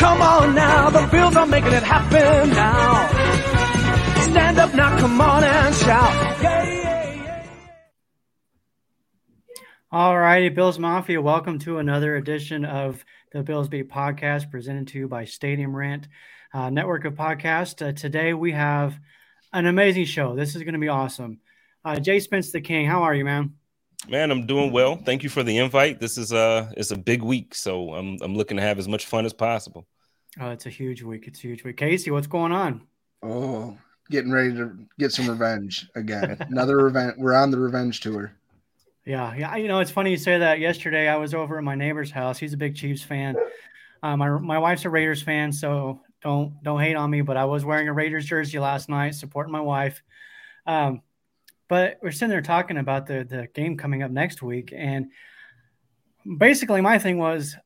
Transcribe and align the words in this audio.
Come 0.00 0.22
on 0.22 0.54
now, 0.54 0.88
the 0.88 1.06
Bills 1.12 1.36
are 1.36 1.44
making 1.44 1.74
it 1.74 1.82
happen 1.82 2.48
now. 2.48 3.06
Stand 4.22 4.58
up 4.58 4.74
now, 4.74 4.98
come 4.98 5.20
on 5.20 5.44
and 5.44 5.74
shout. 5.74 6.42
Yeah, 6.42 6.64
yeah, 6.64 7.14
yeah. 7.16 7.44
All 9.92 10.18
righty, 10.18 10.48
Bills 10.48 10.78
Mafia, 10.78 11.20
welcome 11.20 11.58
to 11.58 11.76
another 11.76 12.16
edition 12.16 12.64
of 12.64 13.04
the 13.32 13.42
Bills 13.42 13.68
Beat 13.68 13.90
podcast 13.90 14.50
presented 14.50 14.88
to 14.88 15.00
you 15.00 15.06
by 15.06 15.26
Stadium 15.26 15.76
Rant 15.76 16.08
uh, 16.54 16.70
Network 16.70 17.04
of 17.04 17.12
Podcasts. 17.12 17.86
Uh, 17.86 17.92
today 17.92 18.32
we 18.32 18.52
have 18.52 18.98
an 19.52 19.66
amazing 19.66 20.06
show. 20.06 20.34
This 20.34 20.56
is 20.56 20.62
going 20.62 20.72
to 20.72 20.80
be 20.80 20.88
awesome. 20.88 21.40
Uh, 21.84 21.96
Jay 21.96 22.20
Spence 22.20 22.52
the 22.52 22.62
King, 22.62 22.86
how 22.86 23.02
are 23.02 23.14
you, 23.14 23.26
man? 23.26 23.52
Man, 24.08 24.30
I'm 24.30 24.46
doing 24.46 24.72
well. 24.72 24.96
Thank 24.96 25.22
you 25.22 25.28
for 25.28 25.42
the 25.42 25.58
invite. 25.58 26.00
This 26.00 26.16
is 26.16 26.32
a 26.32 26.72
it's 26.76 26.90
a 26.90 26.96
big 26.96 27.22
week, 27.22 27.54
so 27.54 27.94
I'm 27.94 28.18
I'm 28.22 28.34
looking 28.34 28.56
to 28.56 28.62
have 28.62 28.78
as 28.78 28.88
much 28.88 29.06
fun 29.06 29.26
as 29.26 29.32
possible. 29.32 29.86
Oh, 30.40 30.50
it's 30.50 30.66
a 30.66 30.70
huge 30.70 31.02
week. 31.02 31.26
It's 31.26 31.38
a 31.40 31.42
huge 31.42 31.64
week. 31.64 31.76
Casey, 31.76 32.10
what's 32.10 32.26
going 32.26 32.52
on? 32.52 32.86
Oh, 33.22 33.76
getting 34.10 34.32
ready 34.32 34.54
to 34.54 34.76
get 34.98 35.12
some 35.12 35.28
revenge 35.28 35.88
again. 35.94 36.36
Another 36.40 36.78
revenge. 36.78 37.14
We're 37.18 37.34
on 37.34 37.50
the 37.50 37.58
revenge 37.58 38.00
tour. 38.00 38.32
Yeah, 39.04 39.34
yeah. 39.34 39.56
You 39.56 39.68
know, 39.68 39.80
it's 39.80 39.90
funny 39.90 40.12
you 40.12 40.16
say 40.16 40.38
that. 40.38 40.60
Yesterday, 40.60 41.08
I 41.08 41.16
was 41.16 41.34
over 41.34 41.58
at 41.58 41.64
my 41.64 41.74
neighbor's 41.74 42.10
house. 42.10 42.38
He's 42.38 42.52
a 42.52 42.56
big 42.56 42.76
Chiefs 42.76 43.02
fan. 43.02 43.36
Uh, 44.02 44.16
my 44.16 44.30
my 44.38 44.58
wife's 44.58 44.84
a 44.84 44.90
Raiders 44.90 45.22
fan, 45.22 45.52
so 45.52 46.00
don't 46.22 46.62
don't 46.62 46.80
hate 46.80 46.96
on 46.96 47.10
me. 47.10 47.20
But 47.20 47.36
I 47.36 47.44
was 47.44 47.64
wearing 47.64 47.88
a 47.88 47.92
Raiders 47.92 48.24
jersey 48.24 48.58
last 48.58 48.88
night, 48.88 49.14
supporting 49.14 49.52
my 49.52 49.60
wife. 49.60 50.02
Um, 50.66 51.02
but 51.70 51.98
we're 52.02 52.10
sitting 52.10 52.30
there 52.30 52.42
talking 52.42 52.78
about 52.78 53.06
the 53.06 53.24
the 53.24 53.48
game 53.54 53.76
coming 53.76 54.02
up 54.02 54.10
next 54.10 54.42
week, 54.42 54.74
and 54.76 55.06
basically 56.36 56.80
my 56.80 56.98
thing 56.98 57.16
was 57.16 57.56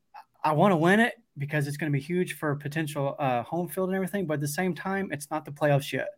I 0.43 0.53
want 0.53 0.71
to 0.73 0.77
win 0.77 0.99
it 0.99 1.15
because 1.39 1.67
it's 1.67 1.75
going 1.75 1.91
to 1.91 1.97
be 1.97 2.01
huge 2.01 2.37
for 2.37 2.55
potential 2.55 3.15
uh, 3.17 3.41
home 3.41 3.67
field 3.67 3.89
and 3.89 3.95
everything. 3.95 4.27
But 4.27 4.35
at 4.35 4.41
the 4.41 4.47
same 4.47 4.75
time, 4.75 5.09
it's 5.11 5.31
not 5.31 5.43
the 5.43 5.51
playoffs 5.51 5.91
yet. 5.91 6.09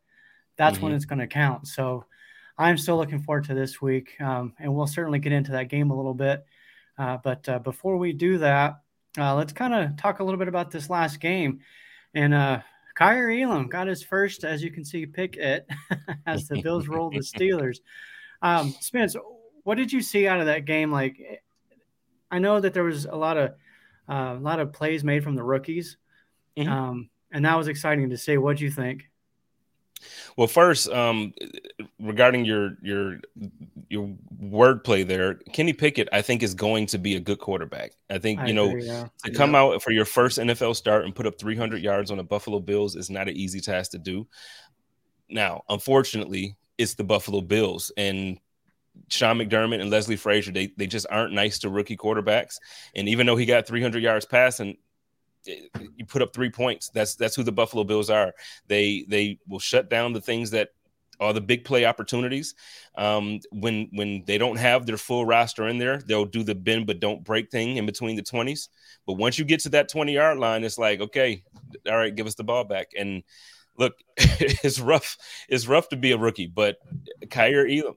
That's 0.57 0.75
mm-hmm. 0.75 0.87
when 0.87 0.95
it's 0.95 1.05
going 1.05 1.19
to 1.19 1.27
count. 1.27 1.65
So 1.69 2.03
I'm 2.57 2.77
still 2.77 2.97
looking 2.97 3.21
forward 3.21 3.45
to 3.45 3.53
this 3.53 3.81
week, 3.81 4.19
um, 4.19 4.53
and 4.59 4.75
we'll 4.75 4.85
certainly 4.85 5.19
get 5.19 5.31
into 5.31 5.53
that 5.53 5.69
game 5.69 5.89
a 5.89 5.95
little 5.95 6.13
bit. 6.13 6.45
Uh, 6.97 7.17
but 7.23 7.47
uh, 7.47 7.59
before 7.59 7.95
we 7.95 8.11
do 8.11 8.37
that, 8.39 8.81
uh, 9.17 9.33
let's 9.33 9.53
kind 9.53 9.73
of 9.73 9.95
talk 9.95 10.19
a 10.19 10.25
little 10.25 10.39
bit 10.39 10.49
about 10.49 10.71
this 10.71 10.89
last 10.89 11.21
game. 11.21 11.61
And 12.13 12.33
uh, 12.99 13.29
Elam 13.29 13.67
got 13.67 13.87
his 13.87 14.03
first, 14.03 14.43
as 14.43 14.63
you 14.63 14.71
can 14.71 14.83
see, 14.83 15.05
pick 15.05 15.37
it 15.37 15.67
as 16.25 16.47
the 16.47 16.61
Bills 16.61 16.87
rolled 16.87 17.13
the 17.13 17.19
Steelers. 17.19 17.79
Um, 18.41 18.73
Spence, 18.79 19.15
what 19.63 19.75
did 19.75 19.91
you 19.91 20.01
see 20.01 20.27
out 20.27 20.39
of 20.39 20.45
that 20.45 20.65
game? 20.65 20.91
Like, 20.91 21.43
I 22.31 22.39
know 22.39 22.59
that 22.59 22.73
there 22.73 22.83
was 22.83 23.05
a 23.05 23.15
lot 23.15 23.37
of 23.37 23.51
uh, 24.09 24.35
a 24.37 24.39
lot 24.39 24.59
of 24.59 24.71
plays 24.71 25.03
made 25.03 25.23
from 25.23 25.35
the 25.35 25.43
rookies, 25.43 25.97
mm-hmm. 26.55 26.71
um, 26.71 27.09
and 27.31 27.45
that 27.45 27.57
was 27.57 27.67
exciting 27.67 28.09
to 28.09 28.17
see. 28.17 28.37
What 28.37 28.57
do 28.57 28.63
you 28.63 28.71
think? 28.71 29.09
Well, 30.35 30.47
first, 30.47 30.89
um, 30.89 31.33
regarding 31.99 32.45
your 32.45 32.77
your 32.81 33.19
your 33.89 34.15
wordplay 34.41 35.05
there, 35.05 35.35
Kenny 35.53 35.73
Pickett, 35.73 36.09
I 36.11 36.21
think 36.21 36.43
is 36.43 36.53
going 36.53 36.85
to 36.87 36.97
be 36.97 37.15
a 37.15 37.19
good 37.19 37.39
quarterback. 37.39 37.91
I 38.09 38.19
think 38.19 38.39
I 38.39 38.47
you 38.47 38.53
know 38.53 38.75
yeah. 38.75 39.07
to 39.23 39.31
come 39.31 39.53
yeah. 39.53 39.61
out 39.61 39.83
for 39.83 39.91
your 39.91 40.05
first 40.05 40.37
NFL 40.37 40.75
start 40.75 41.05
and 41.05 41.15
put 41.15 41.25
up 41.25 41.39
300 41.39 41.81
yards 41.81 42.11
on 42.11 42.17
the 42.17 42.23
Buffalo 42.23 42.59
Bills 42.59 42.95
is 42.95 43.09
not 43.09 43.27
an 43.27 43.35
easy 43.35 43.59
task 43.59 43.91
to 43.91 43.97
do. 43.97 44.27
Now, 45.29 45.63
unfortunately, 45.69 46.55
it's 46.77 46.95
the 46.95 47.03
Buffalo 47.03 47.41
Bills 47.41 47.91
and 47.97 48.39
Sean 49.09 49.37
McDermott 49.37 49.81
and 49.81 49.89
Leslie 49.89 50.15
Frazier. 50.15 50.51
They 50.51 50.67
they 50.77 50.87
just 50.87 51.07
aren't 51.09 51.33
nice 51.33 51.59
to 51.59 51.69
rookie 51.69 51.97
quarterbacks. 51.97 52.55
And 52.95 53.07
even 53.09 53.25
though 53.25 53.35
he 53.35 53.45
got 53.45 53.67
300 53.67 54.01
yards 54.01 54.25
passing, 54.25 54.77
you 55.47 56.05
put 56.05 56.21
up 56.21 56.33
three 56.33 56.49
points. 56.49 56.89
That's 56.89 57.15
that's 57.15 57.35
who 57.35 57.43
the 57.43 57.51
Buffalo 57.51 57.83
Bills 57.83 58.09
are. 58.09 58.33
They 58.67 59.05
they 59.07 59.39
will 59.47 59.59
shut 59.59 59.89
down 59.89 60.13
the 60.13 60.21
things 60.21 60.51
that 60.51 60.69
are 61.19 61.33
the 61.33 61.41
big 61.41 61.65
play 61.65 61.85
opportunities. 61.85 62.55
Um, 62.95 63.39
when 63.51 63.89
when 63.91 64.23
they 64.25 64.37
don't 64.37 64.57
have 64.57 64.85
their 64.85 64.97
full 64.97 65.25
roster 65.25 65.67
in 65.67 65.77
there, 65.77 65.99
they'll 65.99 66.25
do 66.25 66.43
the 66.43 66.55
bend 66.55 66.87
but 66.87 66.99
don't 66.99 67.23
break 67.23 67.49
thing 67.49 67.77
in 67.77 67.85
between 67.85 68.15
the 68.15 68.23
twenties. 68.23 68.69
But 69.05 69.13
once 69.13 69.39
you 69.39 69.45
get 69.45 69.61
to 69.61 69.69
that 69.69 69.89
twenty 69.89 70.13
yard 70.13 70.37
line, 70.37 70.63
it's 70.63 70.77
like 70.77 70.99
okay, 70.99 71.43
all 71.87 71.97
right, 71.97 72.15
give 72.15 72.27
us 72.27 72.35
the 72.35 72.43
ball 72.43 72.63
back. 72.63 72.91
And 72.97 73.23
look, 73.77 73.95
it's 74.17 74.79
rough. 74.79 75.17
It's 75.49 75.67
rough 75.67 75.89
to 75.89 75.97
be 75.97 76.11
a 76.11 76.17
rookie, 76.17 76.47
but 76.47 76.77
Kaiir 77.29 77.67
Elam, 77.67 77.95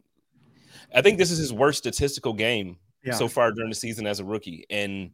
I 0.94 1.02
think 1.02 1.18
this 1.18 1.30
is 1.30 1.38
his 1.38 1.52
worst 1.52 1.78
statistical 1.78 2.32
game 2.32 2.78
yeah. 3.04 3.14
so 3.14 3.28
far 3.28 3.52
during 3.52 3.70
the 3.70 3.76
season 3.76 4.06
as 4.06 4.20
a 4.20 4.24
rookie, 4.24 4.66
and 4.70 5.10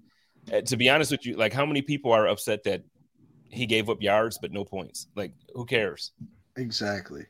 uh, 0.53 0.61
to 0.63 0.77
be 0.77 0.89
honest 0.89 1.11
with 1.11 1.27
you, 1.27 1.37
like 1.37 1.53
how 1.53 1.67
many 1.67 1.83
people 1.83 2.13
are 2.13 2.27
upset 2.27 2.65
that 2.65 2.83
he 3.49 3.67
gave 3.67 3.89
up 3.89 4.03
yards 4.03 4.39
but 4.41 4.53
no 4.53 4.65
points? 4.65 5.09
Like 5.15 5.33
who 5.55 5.65
cares? 5.65 6.13
Exactly. 6.57 7.27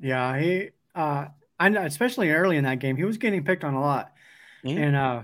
Yeah, 0.00 0.38
he 0.38 0.70
uh 0.94 1.26
I 1.58 1.68
know 1.68 1.84
especially 1.84 2.30
early 2.30 2.56
in 2.56 2.64
that 2.64 2.78
game, 2.78 2.96
he 2.96 3.04
was 3.04 3.18
getting 3.18 3.44
picked 3.44 3.64
on 3.64 3.74
a 3.74 3.80
lot. 3.80 4.12
Mm-hmm. 4.64 4.82
And 4.82 4.96
uh 4.96 5.22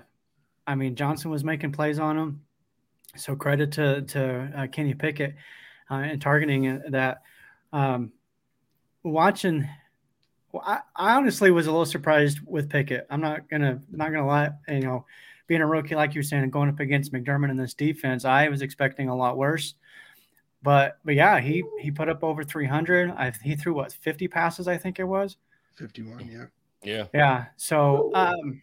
I 0.66 0.74
mean 0.74 0.94
Johnson 0.96 1.30
was 1.30 1.44
making 1.44 1.72
plays 1.72 1.98
on 1.98 2.18
him. 2.18 2.42
So 3.16 3.34
credit 3.34 3.72
to 3.72 4.02
to 4.02 4.52
uh, 4.54 4.66
Kenny 4.68 4.94
Pickett 4.94 5.34
uh, 5.90 5.94
and 5.94 6.20
targeting 6.20 6.82
that. 6.90 7.22
Um, 7.72 8.12
watching, 9.02 9.68
I, 10.54 10.80
I 10.94 11.16
honestly 11.16 11.50
was 11.50 11.66
a 11.66 11.70
little 11.70 11.86
surprised 11.86 12.40
with 12.44 12.70
Pickett. 12.70 13.06
I'm 13.10 13.20
not 13.20 13.48
gonna 13.48 13.80
not 13.90 14.12
gonna 14.12 14.26
lie. 14.26 14.50
You 14.68 14.80
know, 14.80 15.06
being 15.46 15.60
a 15.60 15.66
rookie, 15.66 15.94
like 15.94 16.14
you 16.14 16.18
were 16.18 16.24
saying, 16.24 16.42
and 16.42 16.52
going 16.52 16.68
up 16.68 16.80
against 16.80 17.12
McDermott 17.12 17.50
in 17.50 17.56
this 17.56 17.74
defense, 17.74 18.24
I 18.24 18.48
was 18.48 18.62
expecting 18.62 19.08
a 19.08 19.16
lot 19.16 19.36
worse. 19.36 19.74
But 20.62 20.98
but 21.04 21.14
yeah, 21.14 21.38
he 21.40 21.62
he 21.80 21.90
put 21.90 22.08
up 22.08 22.24
over 22.24 22.42
300. 22.42 23.10
I, 23.10 23.32
he 23.42 23.54
threw 23.54 23.74
what 23.74 23.92
50 23.92 24.26
passes, 24.28 24.66
I 24.66 24.76
think 24.76 24.98
it 24.98 25.04
was. 25.04 25.36
51, 25.76 26.28
yeah. 26.28 26.44
Yeah. 26.82 27.06
Yeah. 27.12 27.44
So 27.56 28.10
um, 28.14 28.60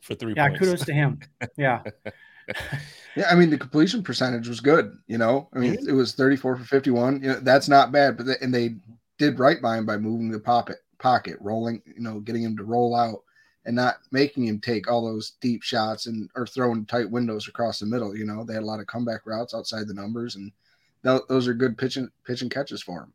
for 0.00 0.14
three. 0.14 0.34
Yeah, 0.36 0.48
points. 0.48 0.60
kudos 0.60 0.84
to 0.84 0.92
him. 0.92 1.20
Yeah. 1.56 1.82
yeah, 3.16 3.28
I 3.28 3.34
mean 3.34 3.50
the 3.50 3.58
completion 3.58 4.04
percentage 4.04 4.46
was 4.46 4.60
good. 4.60 4.96
You 5.08 5.18
know, 5.18 5.48
I 5.52 5.58
mean 5.58 5.74
mm-hmm. 5.74 5.88
it 5.88 5.92
was 5.92 6.14
34 6.14 6.56
for 6.56 6.64
51. 6.64 7.22
You 7.22 7.28
know, 7.28 7.40
that's 7.40 7.68
not 7.68 7.90
bad. 7.90 8.16
But 8.16 8.26
they, 8.26 8.36
and 8.40 8.54
they 8.54 8.76
did 9.18 9.40
right 9.40 9.60
by 9.60 9.78
him 9.78 9.86
by 9.86 9.96
moving 9.96 10.30
the 10.30 10.38
pocket, 10.38 10.76
pocket, 10.98 11.38
rolling. 11.40 11.82
You 11.86 12.02
know, 12.02 12.20
getting 12.20 12.44
him 12.44 12.56
to 12.56 12.62
roll 12.62 12.94
out 12.94 13.24
and 13.66 13.74
not 13.74 13.96
making 14.12 14.46
him 14.46 14.60
take 14.60 14.88
all 14.90 15.04
those 15.04 15.32
deep 15.40 15.62
shots 15.62 16.06
and 16.06 16.30
or 16.36 16.46
throwing 16.46 16.86
tight 16.86 17.10
windows 17.10 17.48
across 17.48 17.80
the 17.80 17.86
middle. 17.86 18.16
You 18.16 18.24
know, 18.24 18.44
they 18.44 18.54
had 18.54 18.62
a 18.62 18.66
lot 18.66 18.80
of 18.80 18.86
comeback 18.86 19.26
routes 19.26 19.54
outside 19.54 19.88
the 19.88 19.94
numbers, 19.94 20.36
and 20.36 20.52
th- 21.04 21.22
those 21.28 21.48
are 21.48 21.54
good 21.54 21.76
pitch 21.76 21.96
and 21.96 22.08
pitch 22.24 22.42
and 22.42 22.50
catches 22.50 22.80
for 22.80 23.02
him. 23.02 23.12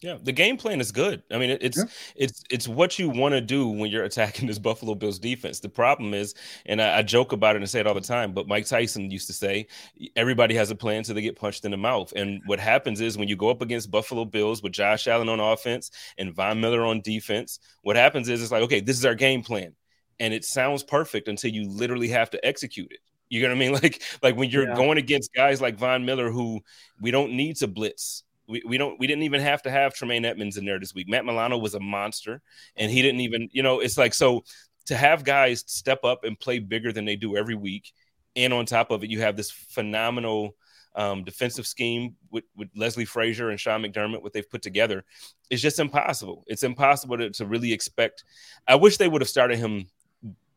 Yeah, 0.00 0.16
the 0.20 0.32
game 0.32 0.56
plan 0.56 0.80
is 0.80 0.90
good. 0.90 1.22
I 1.30 1.38
mean, 1.38 1.56
it's 1.60 1.76
yeah. 1.76 1.84
it's 2.16 2.42
it's 2.50 2.66
what 2.66 2.98
you 2.98 3.08
want 3.08 3.34
to 3.34 3.40
do 3.40 3.68
when 3.68 3.88
you're 3.90 4.02
attacking 4.02 4.46
this 4.48 4.58
Buffalo 4.58 4.94
Bills 4.94 5.18
defense. 5.18 5.60
The 5.60 5.68
problem 5.68 6.14
is, 6.14 6.34
and 6.66 6.80
I, 6.82 6.98
I, 6.98 7.02
joke 7.02 7.32
about 7.32 7.54
it 7.54 7.62
and 7.62 7.70
say 7.70 7.78
it 7.78 7.86
all 7.86 7.94
the 7.94 8.00
time, 8.00 8.32
but 8.32 8.48
Mike 8.48 8.66
Tyson 8.66 9.12
used 9.12 9.28
to 9.28 9.32
say, 9.32 9.68
everybody 10.16 10.56
has 10.56 10.72
a 10.72 10.74
plan 10.74 10.98
until 10.98 11.14
they 11.14 11.22
get 11.22 11.36
punched 11.36 11.64
in 11.64 11.70
the 11.70 11.76
mouth. 11.76 12.12
And 12.16 12.40
what 12.46 12.58
happens 12.58 13.00
is 13.00 13.16
when 13.16 13.28
you 13.28 13.36
go 13.36 13.48
up 13.48 13.62
against 13.62 13.92
Buffalo 13.92 14.24
Bills 14.24 14.60
with 14.60 14.72
Josh 14.72 15.06
Allen 15.06 15.28
on 15.28 15.38
offense 15.38 15.92
and 16.18 16.34
Von 16.34 16.60
Miller 16.60 16.84
on 16.84 17.00
defense, 17.02 17.60
what 17.82 17.94
happens 17.94 18.28
is 18.28 18.42
it's 18.42 18.50
like, 18.50 18.62
okay, 18.62 18.80
this 18.80 18.98
is 18.98 19.04
our 19.04 19.14
game 19.14 19.42
plan 19.42 19.72
and 20.20 20.34
it 20.34 20.44
sounds 20.44 20.82
perfect 20.82 21.28
until 21.28 21.50
you 21.50 21.68
literally 21.68 22.08
have 22.08 22.30
to 22.30 22.44
execute 22.44 22.90
it. 22.90 23.00
You 23.28 23.42
know 23.42 23.48
what 23.48 23.54
I 23.54 23.58
mean? 23.58 23.72
Like 23.82 24.02
like 24.22 24.36
when 24.36 24.50
you're 24.50 24.68
yeah. 24.68 24.74
going 24.74 24.98
against 24.98 25.32
guys 25.32 25.60
like 25.60 25.76
Von 25.76 26.04
Miller, 26.04 26.30
who 26.30 26.60
we 27.00 27.10
don't 27.10 27.32
need 27.32 27.56
to 27.56 27.66
blitz. 27.66 28.24
We, 28.46 28.62
we 28.66 28.76
don't 28.76 28.98
we 29.00 29.06
didn't 29.06 29.22
even 29.22 29.40
have 29.40 29.62
to 29.62 29.70
have 29.70 29.94
Tremaine 29.94 30.24
Edmunds 30.24 30.56
in 30.56 30.64
there 30.64 30.78
this 30.78 30.94
week. 30.94 31.08
Matt 31.08 31.24
Milano 31.24 31.56
was 31.56 31.74
a 31.74 31.80
monster, 31.80 32.42
and 32.76 32.90
he 32.90 33.00
didn't 33.00 33.20
even 33.20 33.48
you 33.52 33.62
know 33.62 33.80
it's 33.80 33.96
like 33.96 34.14
so 34.14 34.44
to 34.86 34.96
have 34.96 35.24
guys 35.24 35.64
step 35.66 36.04
up 36.04 36.24
and 36.24 36.38
play 36.38 36.58
bigger 36.58 36.92
than 36.92 37.04
they 37.04 37.16
do 37.16 37.36
every 37.36 37.54
week, 37.54 37.92
and 38.36 38.52
on 38.52 38.66
top 38.66 38.90
of 38.90 39.02
it, 39.02 39.10
you 39.10 39.20
have 39.20 39.36
this 39.36 39.50
phenomenal 39.50 40.54
um, 40.94 41.24
defensive 41.24 41.66
scheme 41.66 42.16
with, 42.30 42.44
with 42.56 42.68
Leslie 42.76 43.04
Frazier 43.04 43.50
and 43.50 43.58
Sean 43.58 43.82
McDermott, 43.82 44.22
what 44.22 44.32
they've 44.32 44.48
put 44.48 44.62
together, 44.62 45.04
is 45.50 45.62
just 45.62 45.78
impossible. 45.78 46.44
It's 46.46 46.62
impossible 46.62 47.16
to, 47.18 47.30
to 47.30 47.46
really 47.46 47.72
expect. 47.72 48.24
I 48.68 48.74
wish 48.74 48.96
they 48.96 49.08
would 49.08 49.22
have 49.22 49.28
started 49.28 49.58
him 49.58 49.86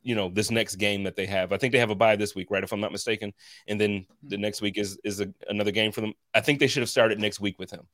you 0.06 0.14
know 0.14 0.30
this 0.30 0.52
next 0.52 0.76
game 0.76 1.04
that 1.04 1.16
they 1.16 1.26
have. 1.26 1.52
I 1.52 1.58
think 1.58 1.72
they 1.72 1.80
have 1.80 1.90
a 1.90 1.96
bye 1.96 2.16
this 2.16 2.36
week, 2.36 2.52
right? 2.52 2.64
If 2.64 2.72
I'm 2.72 2.80
not 2.80 2.92
mistaken, 2.92 3.34
and 3.68 3.82
then 3.82 4.06
the 4.24 4.38
next 4.38 4.62
week 4.62 4.78
is 4.78 5.00
is 5.04 5.20
a, 5.20 5.34
another 5.50 5.72
game 5.72 5.92
for 5.92 6.02
them. 6.02 6.14
I 6.34 6.42
think 6.42 6.60
they 6.60 6.68
should 6.68 6.84
have 6.84 6.90
started 6.90 7.20
next 7.20 7.40
week 7.42 7.58
with 7.58 7.72
him. 7.72 7.88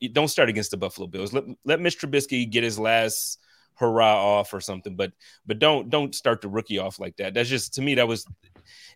You 0.00 0.08
don't 0.08 0.28
start 0.28 0.48
against 0.48 0.72
the 0.72 0.76
Buffalo 0.76 1.06
Bills. 1.06 1.32
Let 1.32 1.44
let 1.64 1.80
Mitch 1.80 2.00
Trubisky 2.00 2.50
get 2.50 2.64
his 2.64 2.80
last 2.80 3.38
hurrah 3.74 4.16
off 4.16 4.52
or 4.52 4.60
something, 4.60 4.96
but 4.96 5.12
but 5.46 5.60
don't 5.60 5.88
don't 5.88 6.16
start 6.16 6.40
the 6.40 6.48
rookie 6.48 6.78
off 6.78 6.98
like 6.98 7.16
that. 7.18 7.32
That's 7.32 7.48
just 7.48 7.74
to 7.74 7.82
me 7.82 7.94
that 7.94 8.08
was. 8.08 8.26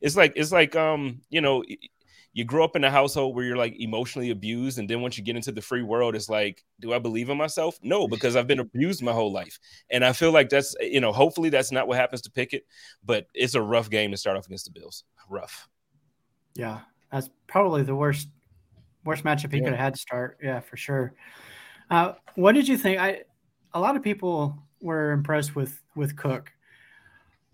It's 0.00 0.16
like 0.16 0.32
it's 0.34 0.52
like 0.52 0.74
um 0.74 1.20
you 1.30 1.40
know 1.40 1.62
you 2.36 2.44
grow 2.44 2.64
up 2.64 2.76
in 2.76 2.84
a 2.84 2.90
household 2.90 3.34
where 3.34 3.44
you're 3.44 3.56
like 3.56 3.74
emotionally 3.80 4.30
abused 4.30 4.78
and 4.78 4.90
then 4.90 5.00
once 5.00 5.16
you 5.16 5.24
get 5.24 5.36
into 5.36 5.52
the 5.52 5.62
free 5.62 5.82
world 5.82 6.14
it's 6.14 6.28
like 6.28 6.62
do 6.80 6.92
i 6.92 6.98
believe 6.98 7.30
in 7.30 7.36
myself 7.36 7.78
no 7.82 8.06
because 8.06 8.36
i've 8.36 8.46
been 8.46 8.60
abused 8.60 9.02
my 9.02 9.12
whole 9.12 9.32
life 9.32 9.58
and 9.90 10.04
i 10.04 10.12
feel 10.12 10.32
like 10.32 10.48
that's 10.48 10.74
you 10.80 11.00
know 11.00 11.12
hopefully 11.12 11.48
that's 11.48 11.72
not 11.72 11.88
what 11.88 11.96
happens 11.96 12.20
to 12.20 12.30
pickett 12.30 12.66
but 13.04 13.26
it's 13.34 13.54
a 13.54 13.62
rough 13.62 13.88
game 13.88 14.10
to 14.10 14.16
start 14.16 14.36
off 14.36 14.46
against 14.46 14.66
the 14.66 14.70
bills 14.70 15.04
rough 15.30 15.68
yeah 16.54 16.80
that's 17.10 17.30
probably 17.46 17.82
the 17.82 17.94
worst 17.94 18.28
worst 19.06 19.24
matchup 19.24 19.52
he 19.52 19.58
yeah. 19.58 19.64
could 19.64 19.72
have 19.72 19.80
had 19.80 19.94
to 19.94 20.00
start. 20.00 20.38
Yeah, 20.42 20.60
for 20.60 20.76
sure. 20.76 21.14
Uh, 21.90 22.14
what 22.34 22.52
did 22.52 22.68
you 22.68 22.76
think? 22.76 22.98
I 23.00 23.22
a 23.72 23.80
lot 23.80 23.96
of 23.96 24.02
people 24.02 24.58
were 24.82 25.12
impressed 25.12 25.54
with 25.54 25.80
with 25.94 26.16
Cook. 26.16 26.52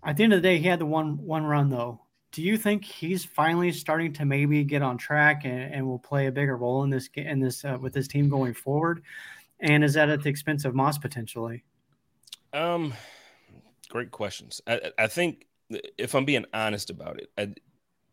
At 0.04 0.16
the 0.16 0.24
end 0.24 0.32
of 0.32 0.42
the 0.42 0.48
day, 0.48 0.58
he 0.58 0.66
had 0.66 0.80
the 0.80 0.86
one 0.86 1.18
one 1.18 1.44
run 1.44 1.68
though. 1.68 2.00
Do 2.32 2.42
you 2.42 2.56
think 2.56 2.84
he's 2.84 3.24
finally 3.24 3.72
starting 3.72 4.12
to 4.14 4.24
maybe 4.24 4.64
get 4.64 4.82
on 4.82 4.96
track 4.96 5.44
and, 5.44 5.74
and 5.74 5.86
will 5.86 5.98
play 5.98 6.26
a 6.26 6.32
bigger 6.32 6.56
role 6.56 6.82
in 6.82 6.90
this 6.90 7.08
in 7.14 7.40
this 7.40 7.64
uh, 7.64 7.78
with 7.80 7.92
this 7.92 8.08
team 8.08 8.28
going 8.28 8.54
forward? 8.54 9.02
And 9.60 9.84
is 9.84 9.94
that 9.94 10.08
at 10.08 10.22
the 10.22 10.28
expense 10.28 10.64
of 10.64 10.74
Moss 10.74 10.98
potentially? 10.98 11.62
Um, 12.52 12.94
great 13.88 14.10
questions. 14.10 14.60
I, 14.66 14.92
I 14.98 15.06
think 15.06 15.46
if 15.98 16.14
I'm 16.14 16.24
being 16.24 16.44
honest 16.52 16.90
about 16.90 17.20
it, 17.20 17.30
I, 17.38 17.54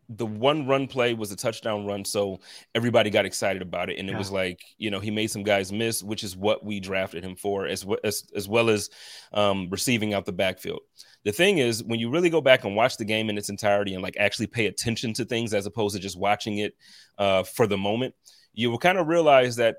the 0.10 0.26
one 0.26 0.68
run 0.68 0.88
play 0.88 1.14
was 1.14 1.32
a 1.32 1.36
touchdown 1.36 1.86
run, 1.86 2.04
so 2.04 2.40
everybody 2.74 3.10
got 3.10 3.26
excited 3.26 3.62
about 3.62 3.90
it, 3.90 4.00
and 4.00 4.10
it 4.10 4.16
was 4.16 4.32
like 4.32 4.62
you 4.78 4.90
know 4.90 5.00
he 5.00 5.12
made 5.12 5.28
some 5.28 5.44
guys 5.44 5.72
miss, 5.72 6.04
which 6.04 6.24
is 6.24 6.36
what 6.36 6.66
we 6.66 6.80
drafted 6.80 7.24
him 7.24 7.36
for, 7.36 7.68
as 7.68 7.86
well 7.86 8.00
as 8.04 8.30
as 8.36 8.50
well 8.50 8.70
as 8.70 8.90
um, 9.34 9.70
receiving 9.70 10.14
out 10.14 10.26
the 10.26 10.32
backfield. 10.32 10.82
The 11.26 11.32
thing 11.32 11.58
is, 11.58 11.84
when 11.84 12.00
you 12.00 12.10
really 12.10 12.30
go 12.30 12.42
back 12.42 12.64
and 12.64 12.76
watch 12.76 12.98
the 12.98 13.06
game 13.06 13.30
in 13.30 13.38
its 13.38 13.50
entirety 13.50 13.94
and 13.94 14.02
like 14.02 14.16
actually 14.18 14.48
pay 14.48 14.68
attention 14.68 15.14
to 15.14 15.26
things 15.26 15.54
as 15.54 15.66
opposed 15.66 15.96
to 15.96 16.02
just 16.02 16.18
watching 16.18 16.60
it 16.60 16.76
uh, 17.18 17.44
for 17.44 17.68
the 17.68 17.78
moment, 17.78 18.16
you 18.54 18.72
will 18.72 18.78
kind 18.78 18.98
of 18.98 19.08
realize 19.08 19.58
that 19.58 19.78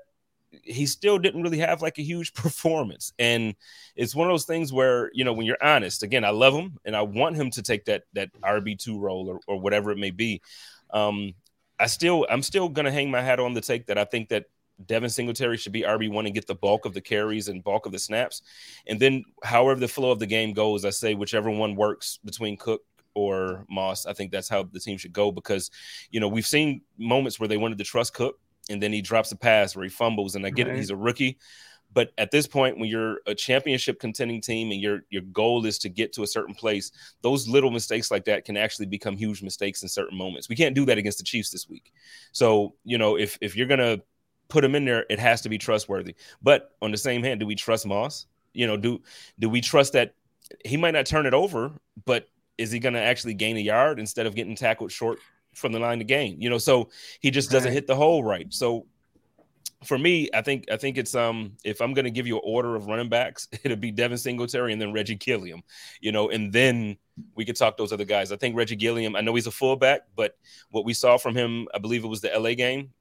he 0.63 0.85
still 0.85 1.17
didn't 1.17 1.43
really 1.43 1.59
have 1.59 1.81
like 1.81 1.97
a 1.97 2.03
huge 2.03 2.33
performance. 2.35 3.13
And 3.17 3.55
it's 3.95 4.15
one 4.15 4.27
of 4.27 4.33
those 4.33 4.45
things 4.45 4.71
where, 4.71 5.09
you 5.13 5.23
know, 5.23 5.33
when 5.33 5.45
you're 5.45 5.63
honest, 5.63 6.03
again, 6.03 6.23
I 6.23 6.29
love 6.29 6.53
him 6.53 6.77
and 6.85 6.95
I 6.95 7.01
want 7.01 7.35
him 7.35 7.49
to 7.51 7.61
take 7.61 7.85
that 7.85 8.03
that 8.13 8.29
RB2 8.41 8.99
role 8.99 9.29
or, 9.29 9.39
or 9.47 9.59
whatever 9.59 9.91
it 9.91 9.97
may 9.97 10.11
be. 10.11 10.41
Um, 10.91 11.33
I 11.79 11.87
still 11.87 12.27
I'm 12.29 12.43
still 12.43 12.69
gonna 12.69 12.91
hang 12.91 13.09
my 13.09 13.21
hat 13.21 13.39
on 13.39 13.53
the 13.53 13.61
take 13.61 13.87
that 13.87 13.97
I 13.97 14.05
think 14.05 14.29
that 14.29 14.45
Devin 14.87 15.09
Singletary 15.09 15.57
should 15.57 15.71
be 15.71 15.81
RB1 15.81 16.25
and 16.25 16.33
get 16.33 16.47
the 16.47 16.55
bulk 16.55 16.85
of 16.85 16.93
the 16.93 17.01
carries 17.01 17.47
and 17.47 17.63
bulk 17.63 17.85
of 17.85 17.91
the 17.91 17.99
snaps. 17.99 18.41
And 18.87 18.99
then 18.99 19.23
however 19.43 19.79
the 19.79 19.87
flow 19.87 20.11
of 20.11 20.19
the 20.19 20.27
game 20.27 20.53
goes, 20.53 20.85
I 20.85 20.89
say 20.89 21.13
whichever 21.13 21.49
one 21.49 21.75
works 21.75 22.19
between 22.23 22.57
Cook 22.57 22.81
or 23.13 23.65
Moss, 23.69 24.05
I 24.05 24.13
think 24.13 24.31
that's 24.31 24.49
how 24.49 24.63
the 24.63 24.79
team 24.79 24.97
should 24.97 25.13
go 25.13 25.31
because, 25.31 25.71
you 26.11 26.19
know, 26.19 26.27
we've 26.27 26.47
seen 26.47 26.81
moments 26.97 27.39
where 27.39 27.47
they 27.47 27.57
wanted 27.57 27.77
to 27.79 27.83
trust 27.83 28.13
Cook 28.13 28.39
and 28.69 28.81
then 28.81 28.93
he 28.93 29.01
drops 29.01 29.31
a 29.31 29.35
pass 29.35 29.75
where 29.75 29.83
he 29.83 29.89
fumbles. 29.89 30.35
And 30.35 30.45
I 30.45 30.49
get 30.49 30.67
right. 30.67 30.75
it, 30.75 30.79
he's 30.79 30.91
a 30.91 30.95
rookie. 30.95 31.37
But 31.93 32.11
at 32.17 32.31
this 32.31 32.47
point, 32.47 32.77
when 32.77 32.89
you're 32.89 33.19
a 33.27 33.35
championship 33.35 33.99
contending 33.99 34.39
team 34.41 34.71
and 34.71 34.79
your 34.79 35.01
your 35.09 35.23
goal 35.23 35.65
is 35.65 35.77
to 35.79 35.89
get 35.89 36.13
to 36.13 36.23
a 36.23 36.27
certain 36.27 36.55
place, 36.55 36.91
those 37.21 37.47
little 37.47 37.71
mistakes 37.71 38.09
like 38.11 38.25
that 38.25 38.45
can 38.45 38.55
actually 38.55 38.85
become 38.85 39.17
huge 39.17 39.43
mistakes 39.43 39.83
in 39.83 39.89
certain 39.89 40.17
moments. 40.17 40.47
We 40.47 40.55
can't 40.55 40.75
do 40.75 40.85
that 40.85 40.97
against 40.97 41.17
the 41.17 41.25
Chiefs 41.25 41.49
this 41.49 41.67
week. 41.67 41.91
So, 42.31 42.75
you 42.85 42.97
know, 42.97 43.17
if 43.17 43.37
if 43.41 43.55
you're 43.55 43.67
gonna 43.67 43.99
put 44.51 44.63
him 44.63 44.75
in 44.75 44.85
there, 44.85 45.05
it 45.09 45.19
has 45.19 45.41
to 45.41 45.49
be 45.49 45.57
trustworthy. 45.57 46.15
But 46.41 46.75
on 46.81 46.91
the 46.91 46.97
same 46.97 47.23
hand, 47.23 47.39
do 47.39 47.47
we 47.47 47.55
trust 47.55 47.85
Moss? 47.87 48.27
You 48.53 48.67
know, 48.67 48.77
do 48.77 49.01
do 49.39 49.49
we 49.49 49.61
trust 49.61 49.93
that 49.93 50.13
he 50.65 50.77
might 50.77 50.91
not 50.91 51.05
turn 51.05 51.25
it 51.25 51.33
over, 51.33 51.71
but 52.05 52.27
is 52.57 52.71
he 52.71 52.79
going 52.79 52.93
to 52.93 53.01
actually 53.01 53.33
gain 53.33 53.57
a 53.57 53.61
yard 53.61 53.97
instead 53.99 54.27
of 54.27 54.35
getting 54.35 54.55
tackled 54.55 54.91
short 54.91 55.19
from 55.53 55.71
the 55.71 55.79
line 55.79 55.99
to 55.99 56.03
gain. 56.03 56.39
You 56.39 56.49
know, 56.49 56.57
so 56.57 56.89
he 57.19 57.31
just 57.31 57.49
doesn't 57.49 57.69
right. 57.69 57.73
hit 57.73 57.87
the 57.87 57.95
hole 57.95 58.23
right. 58.23 58.51
So 58.53 58.85
for 59.83 59.97
me, 59.97 60.29
I 60.33 60.41
think 60.41 60.65
I 60.71 60.77
think 60.77 60.97
it's 60.97 61.15
um 61.15 61.53
if 61.63 61.81
I'm 61.81 61.93
gonna 61.93 62.11
give 62.11 62.27
you 62.27 62.35
an 62.35 62.43
order 62.43 62.75
of 62.75 62.87
running 62.87 63.09
backs, 63.09 63.47
it'll 63.63 63.77
be 63.77 63.91
Devin 63.91 64.17
Singletary 64.17 64.73
and 64.73 64.81
then 64.81 64.93
Reggie 64.93 65.15
Gilliam, 65.15 65.63
you 65.99 66.11
know, 66.11 66.29
and 66.29 66.51
then 66.53 66.97
we 67.35 67.45
could 67.45 67.55
talk 67.55 67.77
those 67.77 67.91
other 67.91 68.05
guys. 68.05 68.31
I 68.31 68.37
think 68.37 68.55
Reggie 68.55 68.75
Gilliam, 68.75 69.15
I 69.15 69.21
know 69.21 69.35
he's 69.35 69.47
a 69.47 69.51
fullback, 69.51 70.01
but 70.15 70.37
what 70.69 70.85
we 70.85 70.93
saw 70.93 71.17
from 71.17 71.35
him, 71.35 71.67
I 71.73 71.79
believe 71.79 72.03
it 72.03 72.07
was 72.07 72.21
the 72.21 72.31
LA 72.37 72.53
game, 72.53 72.91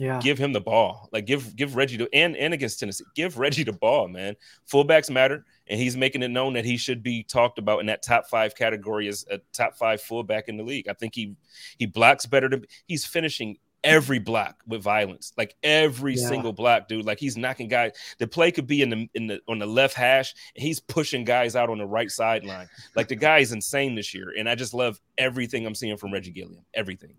yeah. 0.00 0.18
Give 0.18 0.38
him 0.38 0.54
the 0.54 0.62
ball. 0.62 1.10
Like 1.12 1.26
give 1.26 1.54
give 1.56 1.76
Reggie 1.76 1.98
to 1.98 2.08
and 2.14 2.34
and 2.34 2.54
against 2.54 2.80
Tennessee. 2.80 3.04
Give 3.14 3.36
Reggie 3.36 3.64
the 3.64 3.74
ball, 3.74 4.08
man. 4.08 4.34
Fullbacks 4.66 5.10
matter, 5.10 5.44
and 5.66 5.78
he's 5.78 5.94
making 5.94 6.22
it 6.22 6.30
known 6.30 6.54
that 6.54 6.64
he 6.64 6.78
should 6.78 7.02
be 7.02 7.22
talked 7.22 7.58
about 7.58 7.80
in 7.80 7.86
that 7.86 8.02
top 8.02 8.26
five 8.26 8.56
category 8.56 9.08
as 9.08 9.26
a 9.30 9.40
top 9.52 9.76
five 9.76 10.00
fullback 10.00 10.48
in 10.48 10.56
the 10.56 10.62
league. 10.62 10.88
I 10.88 10.94
think 10.94 11.14
he 11.14 11.36
he 11.76 11.84
blocks 11.84 12.24
better 12.24 12.48
than 12.48 12.64
he's 12.86 13.04
finishing 13.04 13.58
every 13.84 14.18
block 14.18 14.62
with 14.66 14.82
violence, 14.82 15.34
like 15.36 15.54
every 15.62 16.14
yeah. 16.14 16.28
single 16.28 16.54
block, 16.54 16.88
dude. 16.88 17.04
Like 17.04 17.20
he's 17.20 17.36
knocking 17.36 17.68
guys. 17.68 17.92
The 18.16 18.26
play 18.26 18.52
could 18.52 18.66
be 18.66 18.80
in 18.80 18.88
the 18.88 19.06
in 19.12 19.26
the 19.26 19.42
on 19.48 19.58
the 19.58 19.66
left 19.66 19.94
hash, 19.94 20.34
and 20.56 20.62
he's 20.62 20.80
pushing 20.80 21.24
guys 21.24 21.56
out 21.56 21.68
on 21.68 21.76
the 21.76 21.86
right 21.86 22.10
sideline. 22.10 22.70
Like 22.96 23.08
the 23.08 23.16
guy 23.16 23.40
is 23.40 23.52
insane 23.52 23.96
this 23.96 24.14
year, 24.14 24.32
and 24.38 24.48
I 24.48 24.54
just 24.54 24.72
love 24.72 24.98
everything 25.18 25.66
I'm 25.66 25.74
seeing 25.74 25.98
from 25.98 26.10
Reggie 26.10 26.32
Gilliam. 26.32 26.64
Everything. 26.72 27.16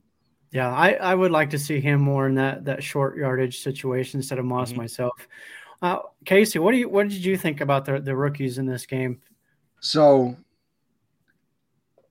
Yeah, 0.52 0.70
I, 0.74 0.94
I 0.94 1.16
would 1.16 1.32
like 1.32 1.50
to 1.52 1.60
see 1.60 1.80
him 1.80 2.02
more 2.02 2.28
in 2.28 2.36
that 2.36 2.66
that 2.66 2.84
short 2.84 3.18
yardage 3.18 3.62
situation 3.62 4.20
instead 4.20 4.38
of 4.38 4.46
Moss 4.46 4.70
mm-hmm. 4.70 4.82
myself. 4.82 5.28
Uh, 5.82 6.00
Casey, 6.26 6.60
what 6.60 6.72
do 6.72 6.78
you 6.78 6.90
what 6.90 7.08
did 7.08 7.24
you 7.24 7.38
think 7.38 7.62
about 7.62 7.86
the 7.86 8.00
the 8.00 8.16
rookies 8.16 8.58
in 8.58 8.66
this 8.66 8.86
game? 8.86 9.22
So, 9.80 10.36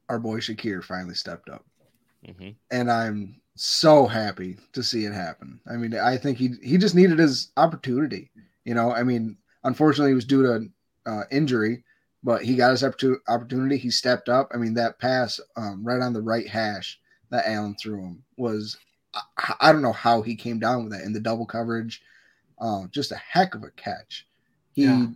our 0.09 0.19
boy 0.19 0.39
Shakir 0.39 0.83
finally 0.83 1.15
stepped 1.15 1.51
up, 1.51 1.65
mm-hmm. 2.27 2.51
and 2.71 2.91
I'm 2.91 3.41
so 3.57 4.07
happy 4.07 4.57
to 4.73 4.83
see 4.83 5.05
it 5.05 5.13
happen. 5.13 5.61
I 5.71 5.77
mean, 5.77 5.95
I 5.95 6.17
think 6.17 6.39
he 6.39 6.55
he 6.63 6.79
just 6.79 6.95
needed 6.95 7.19
his 7.19 7.53
opportunity. 7.59 8.31
You 8.65 8.73
know, 8.73 8.91
I 8.91 9.03
mean, 9.03 9.37
unfortunately, 9.65 10.13
it 10.13 10.17
was 10.17 10.25
due 10.25 10.43
to 10.43 11.11
uh, 11.11 11.25
injury, 11.31 11.85
but 12.25 12.43
he 12.43 12.57
got 12.57 12.71
his 12.71 12.85
opportunity. 13.29 13.77
He 13.77 13.91
stepped 13.91 14.31
up. 14.31 14.49
I 14.55 14.57
mean, 14.57 14.75
that 14.75 14.99
pass 14.99 15.39
um, 15.57 15.85
right 15.85 16.01
on 16.01 16.15
the 16.15 16.23
right 16.23 16.49
hash 16.49 17.00
that 17.31 17.47
Allen 17.47 17.77
threw 17.81 18.01
him 18.01 18.25
was 18.37 18.77
I, 19.15 19.55
I 19.61 19.73
don't 19.73 19.83
know 19.83 19.93
how 19.93 20.23
he 20.23 20.35
came 20.37 20.59
down 20.59 20.85
with 20.85 20.93
that 20.93 21.05
in 21.05 21.13
the 21.13 21.21
double 21.21 21.47
coverage. 21.47 22.03
Uh, 22.61 22.87
just 22.91 23.13
a 23.13 23.17
heck 23.17 23.55
of 23.55 23.65
a 23.65 23.71
catch. 23.71 24.27
He 24.73 24.85
yeah. 24.85 25.07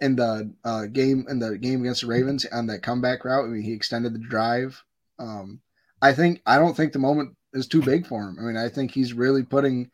in 0.00 0.16
the 0.16 0.52
uh, 0.64 0.86
game 0.86 1.26
in 1.28 1.38
the 1.38 1.58
game 1.58 1.80
against 1.80 2.02
the 2.02 2.06
Ravens 2.06 2.44
on 2.46 2.66
that 2.66 2.82
comeback 2.82 3.24
route. 3.24 3.44
I 3.44 3.48
mean, 3.48 3.62
he 3.62 3.72
extended 3.72 4.14
the 4.14 4.18
drive. 4.18 4.82
Um, 5.18 5.60
I 6.00 6.12
think 6.12 6.42
I 6.46 6.58
don't 6.58 6.76
think 6.76 6.92
the 6.92 6.98
moment 6.98 7.36
is 7.54 7.66
too 7.66 7.82
big 7.82 8.06
for 8.06 8.22
him. 8.22 8.36
I 8.38 8.42
mean, 8.42 8.56
I 8.56 8.68
think 8.68 8.90
he's 8.90 9.12
really 9.12 9.42
putting 9.42 9.90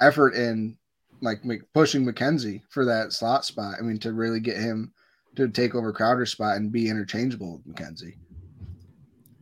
effort 0.00 0.34
in, 0.34 0.76
like 1.20 1.42
pushing 1.72 2.04
McKenzie 2.04 2.62
for 2.68 2.84
that 2.86 3.12
slot 3.12 3.44
spot. 3.44 3.76
I 3.78 3.82
mean, 3.82 3.98
to 4.00 4.12
really 4.12 4.40
get 4.40 4.56
him 4.56 4.92
to 5.36 5.48
take 5.48 5.74
over 5.74 5.92
Crowder's 5.92 6.32
spot 6.32 6.56
and 6.56 6.72
be 6.72 6.88
interchangeable 6.88 7.62
with 7.64 7.74
McKenzie. 7.74 8.16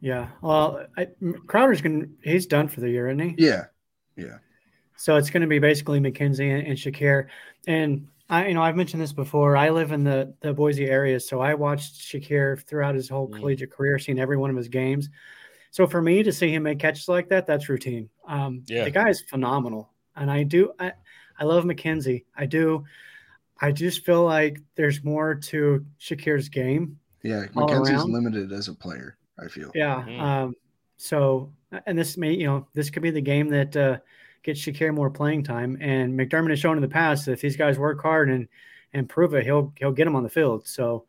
Yeah. 0.00 0.28
Well, 0.40 0.86
I, 0.96 1.08
Crowder's 1.46 1.80
going 1.80 2.14
he's 2.22 2.46
done 2.46 2.68
for 2.68 2.80
the 2.80 2.90
year, 2.90 3.08
isn't 3.08 3.18
he? 3.18 3.34
Yeah. 3.38 3.66
Yeah. 4.16 4.38
So 4.96 5.16
it's 5.16 5.30
going 5.30 5.42
to 5.42 5.46
be 5.46 5.58
basically 5.58 6.00
McKenzie 6.00 6.58
and, 6.58 6.66
and 6.66 6.76
Shakir. 6.76 7.28
And 7.66 8.06
I, 8.28 8.48
you 8.48 8.54
know, 8.54 8.62
I've 8.62 8.76
mentioned 8.76 9.02
this 9.02 9.12
before. 9.12 9.56
I 9.56 9.70
live 9.70 9.92
in 9.92 10.04
the, 10.04 10.34
the 10.40 10.52
Boise 10.52 10.86
area, 10.86 11.18
so 11.18 11.40
I 11.40 11.54
watched 11.54 12.00
Shakir 12.00 12.62
throughout 12.66 12.94
his 12.94 13.08
whole 13.08 13.28
mm. 13.28 13.36
collegiate 13.36 13.72
career, 13.72 13.98
seen 13.98 14.18
every 14.18 14.36
one 14.36 14.50
of 14.50 14.56
his 14.56 14.68
games. 14.68 15.08
So 15.70 15.86
for 15.86 16.02
me 16.02 16.22
to 16.22 16.32
see 16.32 16.52
him 16.52 16.64
make 16.64 16.78
catches 16.78 17.08
like 17.08 17.28
that, 17.28 17.46
that's 17.46 17.68
routine. 17.68 18.08
Um, 18.26 18.62
yeah. 18.66 18.84
The 18.84 18.90
guy 18.90 19.08
is 19.08 19.22
phenomenal. 19.22 19.90
And 20.16 20.30
I 20.30 20.42
do, 20.42 20.72
I, 20.78 20.92
I 21.38 21.44
love 21.44 21.64
McKenzie. 21.64 22.24
I 22.36 22.46
do. 22.46 22.84
I 23.60 23.72
just 23.72 24.04
feel 24.04 24.24
like 24.24 24.60
there's 24.74 25.04
more 25.04 25.34
to 25.34 25.84
Shakir's 26.00 26.48
game. 26.48 26.98
Yeah, 27.22 27.46
McKenzie's 27.54 28.04
limited 28.04 28.52
as 28.52 28.68
a 28.68 28.74
player. 28.74 29.16
I 29.42 29.48
feel. 29.48 29.70
Yeah. 29.74 30.04
Mm. 30.06 30.20
Um, 30.20 30.56
so, 30.96 31.50
and 31.86 31.98
this 31.98 32.16
may, 32.16 32.32
you 32.32 32.46
know, 32.46 32.66
this 32.74 32.90
could 32.90 33.02
be 33.02 33.10
the 33.10 33.20
game 33.20 33.48
that 33.48 33.76
uh, 33.76 33.98
gets 34.42 34.60
Shakir 34.60 34.94
more 34.94 35.10
playing 35.10 35.44
time. 35.44 35.78
And 35.80 36.18
McDermott 36.18 36.50
has 36.50 36.58
shown 36.58 36.76
in 36.76 36.82
the 36.82 36.88
past 36.88 37.26
that 37.26 37.32
if 37.32 37.40
these 37.40 37.56
guys 37.56 37.78
work 37.78 38.02
hard 38.02 38.30
and 38.30 38.48
and 38.92 39.08
prove 39.08 39.34
it, 39.34 39.44
he'll 39.44 39.72
he'll 39.76 39.92
get 39.92 40.04
them 40.04 40.16
on 40.16 40.22
the 40.22 40.28
field. 40.28 40.66
So, 40.66 41.04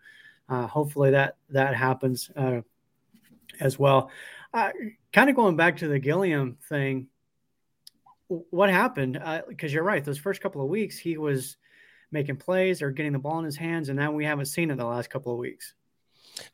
uh, 0.50 0.68
hopefully 0.68 1.12
that 1.12 1.38
that 1.50 1.76
happens 1.76 2.30
uh, 2.36 2.62
as 3.60 3.78
well. 3.78 4.12
Uh, 4.54 4.72
kind 5.14 5.30
of 5.30 5.36
going 5.36 5.56
back 5.56 5.78
to 5.78 5.88
the 5.88 6.00
Gilliam 6.00 6.58
thing, 6.68 7.08
what 8.28 8.70
happened? 8.70 9.14
Because 9.48 9.72
uh, 9.72 9.74
you're 9.74 9.84
right, 9.84 10.04
those 10.04 10.18
first 10.18 10.42
couple 10.42 10.62
of 10.62 10.70
weeks 10.70 10.98
he 10.98 11.18
was 11.18 11.58
making 12.12 12.36
plays 12.36 12.82
or 12.82 12.92
getting 12.92 13.14
the 13.14 13.20
ball 13.20 13.40
in 13.40 13.46
his 13.46 13.56
hands, 13.56 13.90
and 13.90 13.98
now 13.98 14.12
we 14.12 14.26
haven't 14.26 14.46
seen 14.46 14.70
it 14.70 14.78
the 14.78 14.86
last 14.86 15.10
couple 15.10 15.32
of 15.32 15.40
weeks. 15.40 15.74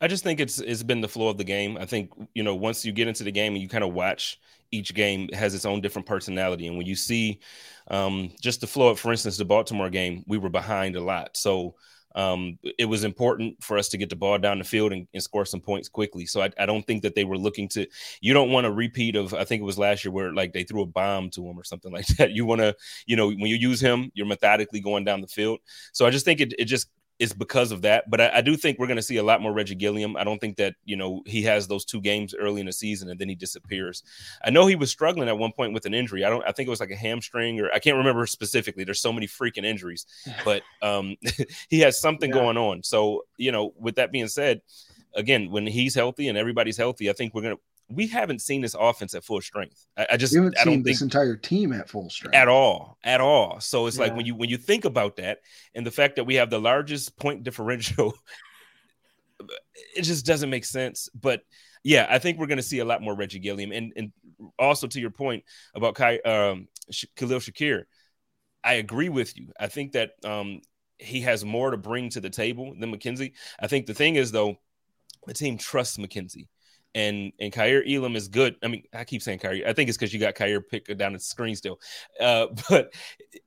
I 0.01 0.07
just 0.07 0.23
think 0.23 0.39
it's 0.39 0.59
it's 0.59 0.83
been 0.83 1.01
the 1.01 1.07
flow 1.07 1.29
of 1.29 1.37
the 1.37 1.43
game. 1.43 1.77
I 1.77 1.85
think 1.85 2.11
you 2.33 2.43
know 2.43 2.55
once 2.55 2.85
you 2.85 2.91
get 2.91 3.07
into 3.07 3.23
the 3.23 3.31
game 3.31 3.53
and 3.53 3.61
you 3.61 3.69
kind 3.69 3.83
of 3.83 3.93
watch 3.93 4.39
each 4.71 4.93
game 4.93 5.29
has 5.29 5.55
its 5.55 5.65
own 5.65 5.81
different 5.81 6.07
personality, 6.07 6.67
and 6.67 6.77
when 6.77 6.85
you 6.85 6.95
see 6.95 7.39
um, 7.89 8.31
just 8.41 8.61
the 8.61 8.67
flow 8.67 8.89
of, 8.89 8.99
for 8.99 9.11
instance, 9.11 9.37
the 9.37 9.45
Baltimore 9.45 9.89
game, 9.89 10.23
we 10.27 10.37
were 10.37 10.49
behind 10.49 10.95
a 10.95 11.01
lot, 11.01 11.37
so 11.37 11.75
um, 12.17 12.57
it 12.79 12.85
was 12.85 13.03
important 13.03 13.63
for 13.63 13.77
us 13.77 13.89
to 13.89 13.97
get 13.97 14.09
the 14.09 14.15
ball 14.15 14.39
down 14.39 14.57
the 14.57 14.63
field 14.63 14.91
and, 14.91 15.07
and 15.13 15.21
score 15.21 15.45
some 15.45 15.61
points 15.61 15.87
quickly. 15.87 16.25
So 16.25 16.41
I, 16.41 16.49
I, 16.57 16.65
don't 16.65 16.85
think 16.87 17.03
that 17.03 17.13
they 17.13 17.25
were 17.25 17.37
looking 17.37 17.69
to. 17.69 17.85
You 18.21 18.33
don't 18.33 18.49
want 18.49 18.65
a 18.65 18.71
repeat 18.71 19.15
of 19.15 19.35
I 19.35 19.43
think 19.43 19.61
it 19.61 19.65
was 19.65 19.77
last 19.77 20.03
year 20.03 20.11
where 20.11 20.33
like 20.33 20.51
they 20.51 20.63
threw 20.63 20.81
a 20.81 20.87
bomb 20.87 21.29
to 21.31 21.47
him 21.47 21.59
or 21.59 21.63
something 21.63 21.91
like 21.93 22.07
that. 22.17 22.31
You 22.31 22.43
want 22.43 22.61
to, 22.61 22.75
you 23.05 23.15
know, 23.15 23.27
when 23.27 23.45
you 23.45 23.55
use 23.55 23.79
him, 23.79 24.11
you're 24.15 24.25
methodically 24.25 24.79
going 24.79 25.03
down 25.03 25.21
the 25.21 25.27
field. 25.27 25.59
So 25.93 26.07
I 26.07 26.09
just 26.09 26.25
think 26.25 26.41
it, 26.41 26.53
it 26.57 26.65
just 26.65 26.89
is 27.19 27.33
because 27.33 27.71
of 27.71 27.81
that. 27.81 28.09
But 28.09 28.21
I, 28.21 28.31
I 28.35 28.41
do 28.41 28.55
think 28.55 28.77
we're 28.77 28.87
going 28.87 28.97
to 28.97 29.03
see 29.03 29.17
a 29.17 29.23
lot 29.23 29.41
more 29.41 29.53
Reggie 29.53 29.75
Gilliam. 29.75 30.15
I 30.15 30.23
don't 30.23 30.39
think 30.39 30.57
that 30.57 30.75
you 30.85 30.95
know 30.95 31.21
he 31.25 31.41
has 31.43 31.67
those 31.67 31.85
two 31.85 32.01
games 32.01 32.35
early 32.35 32.59
in 32.59 32.65
the 32.65 32.73
season 32.73 33.09
and 33.09 33.19
then 33.19 33.29
he 33.29 33.35
disappears. 33.35 34.03
I 34.43 34.49
know 34.49 34.67
he 34.67 34.75
was 34.75 34.91
struggling 34.91 35.29
at 35.29 35.37
one 35.37 35.51
point 35.51 35.73
with 35.73 35.85
an 35.85 35.93
injury. 35.93 36.23
I 36.23 36.29
don't. 36.29 36.43
I 36.45 36.51
think 36.51 36.67
it 36.67 36.69
was 36.69 36.79
like 36.79 36.91
a 36.91 36.95
hamstring 36.95 37.59
or 37.59 37.71
I 37.71 37.79
can't 37.79 37.97
remember 37.97 38.25
specifically. 38.27 38.83
There's 38.83 39.01
so 39.01 39.13
many 39.13 39.27
freaking 39.27 39.65
injuries, 39.65 40.05
but 40.45 40.61
um, 40.81 41.15
he 41.69 41.79
has 41.79 41.99
something 41.99 42.29
yeah. 42.29 42.37
going 42.37 42.57
on. 42.57 42.83
So 42.83 43.25
you 43.37 43.51
know, 43.51 43.73
with 43.79 43.95
that 43.95 44.11
being 44.11 44.27
said, 44.27 44.61
again, 45.15 45.49
when 45.49 45.65
he's 45.65 45.95
healthy 45.95 46.27
and 46.27 46.37
everybody's 46.37 46.77
healthy, 46.77 47.09
I 47.09 47.13
think 47.13 47.33
we're 47.33 47.43
gonna 47.43 47.55
we 47.89 48.07
haven't 48.07 48.41
seen 48.41 48.61
this 48.61 48.75
offense 48.77 49.13
at 49.13 49.23
full 49.23 49.41
strength. 49.41 49.85
I, 49.97 50.07
I 50.11 50.17
just 50.17 50.33
we 50.33 50.37
haven't 50.37 50.57
I 50.59 50.63
seen 50.63 50.83
this 50.83 51.01
entire 51.01 51.35
team 51.35 51.71
at 51.71 51.89
full 51.89 52.09
strength 52.09 52.35
at 52.35 52.47
all, 52.47 52.97
at 53.03 53.21
all. 53.21 53.59
So 53.59 53.87
it's 53.87 53.97
yeah. 53.97 54.03
like 54.03 54.15
when 54.15 54.25
you 54.25 54.35
when 54.35 54.49
you 54.49 54.57
think 54.57 54.85
about 54.85 55.17
that 55.17 55.39
and 55.73 55.85
the 55.85 55.91
fact 55.91 56.17
that 56.17 56.25
we 56.25 56.35
have 56.35 56.49
the 56.49 56.59
largest 56.59 57.17
point 57.17 57.43
differential, 57.43 58.13
it 59.95 60.01
just 60.01 60.25
doesn't 60.25 60.49
make 60.49 60.65
sense. 60.65 61.09
But 61.19 61.41
yeah, 61.83 62.07
I 62.09 62.19
think 62.19 62.37
we're 62.37 62.47
going 62.47 62.57
to 62.57 62.63
see 62.63 62.79
a 62.79 62.85
lot 62.85 63.01
more 63.01 63.15
Reggie 63.15 63.39
Gilliam, 63.39 63.71
and 63.71 63.93
and 63.95 64.11
also 64.59 64.87
to 64.87 64.99
your 64.99 65.11
point 65.11 65.43
about 65.73 65.95
Kai, 65.95 66.17
um, 66.19 66.67
Khalil 67.15 67.39
Shakir, 67.39 67.83
I 68.63 68.73
agree 68.73 69.09
with 69.09 69.37
you. 69.37 69.53
I 69.57 69.67
think 69.67 69.93
that 69.93 70.11
um, 70.25 70.61
he 70.99 71.21
has 71.21 71.45
more 71.45 71.71
to 71.71 71.77
bring 71.77 72.09
to 72.09 72.19
the 72.19 72.29
table 72.29 72.75
than 72.77 72.93
McKenzie. 72.93 73.33
I 73.59 73.67
think 73.67 73.85
the 73.85 73.93
thing 73.93 74.15
is 74.15 74.33
though, 74.33 74.57
the 75.25 75.33
team 75.33 75.57
trusts 75.57 75.97
McKenzie 75.97 76.47
and 76.97 77.31
and 77.39 77.53
Kaiir 77.53 77.83
Elam 77.87 78.15
is 78.15 78.27
good. 78.27 78.55
I 78.63 78.67
mean, 78.67 78.83
I 78.91 79.03
keep 79.03 79.21
saying 79.21 79.37
Kaiir. 79.37 79.67
I 79.67 79.73
think 79.73 79.87
it's 79.87 79.97
because 79.97 80.11
you 80.11 80.19
got 80.19 80.33
Kaiir 80.33 80.67
picked 80.67 80.95
down 80.97 81.13
the 81.13 81.19
screen 81.19 81.55
still. 81.55 81.79
Uh, 82.19 82.47
but 82.69 82.91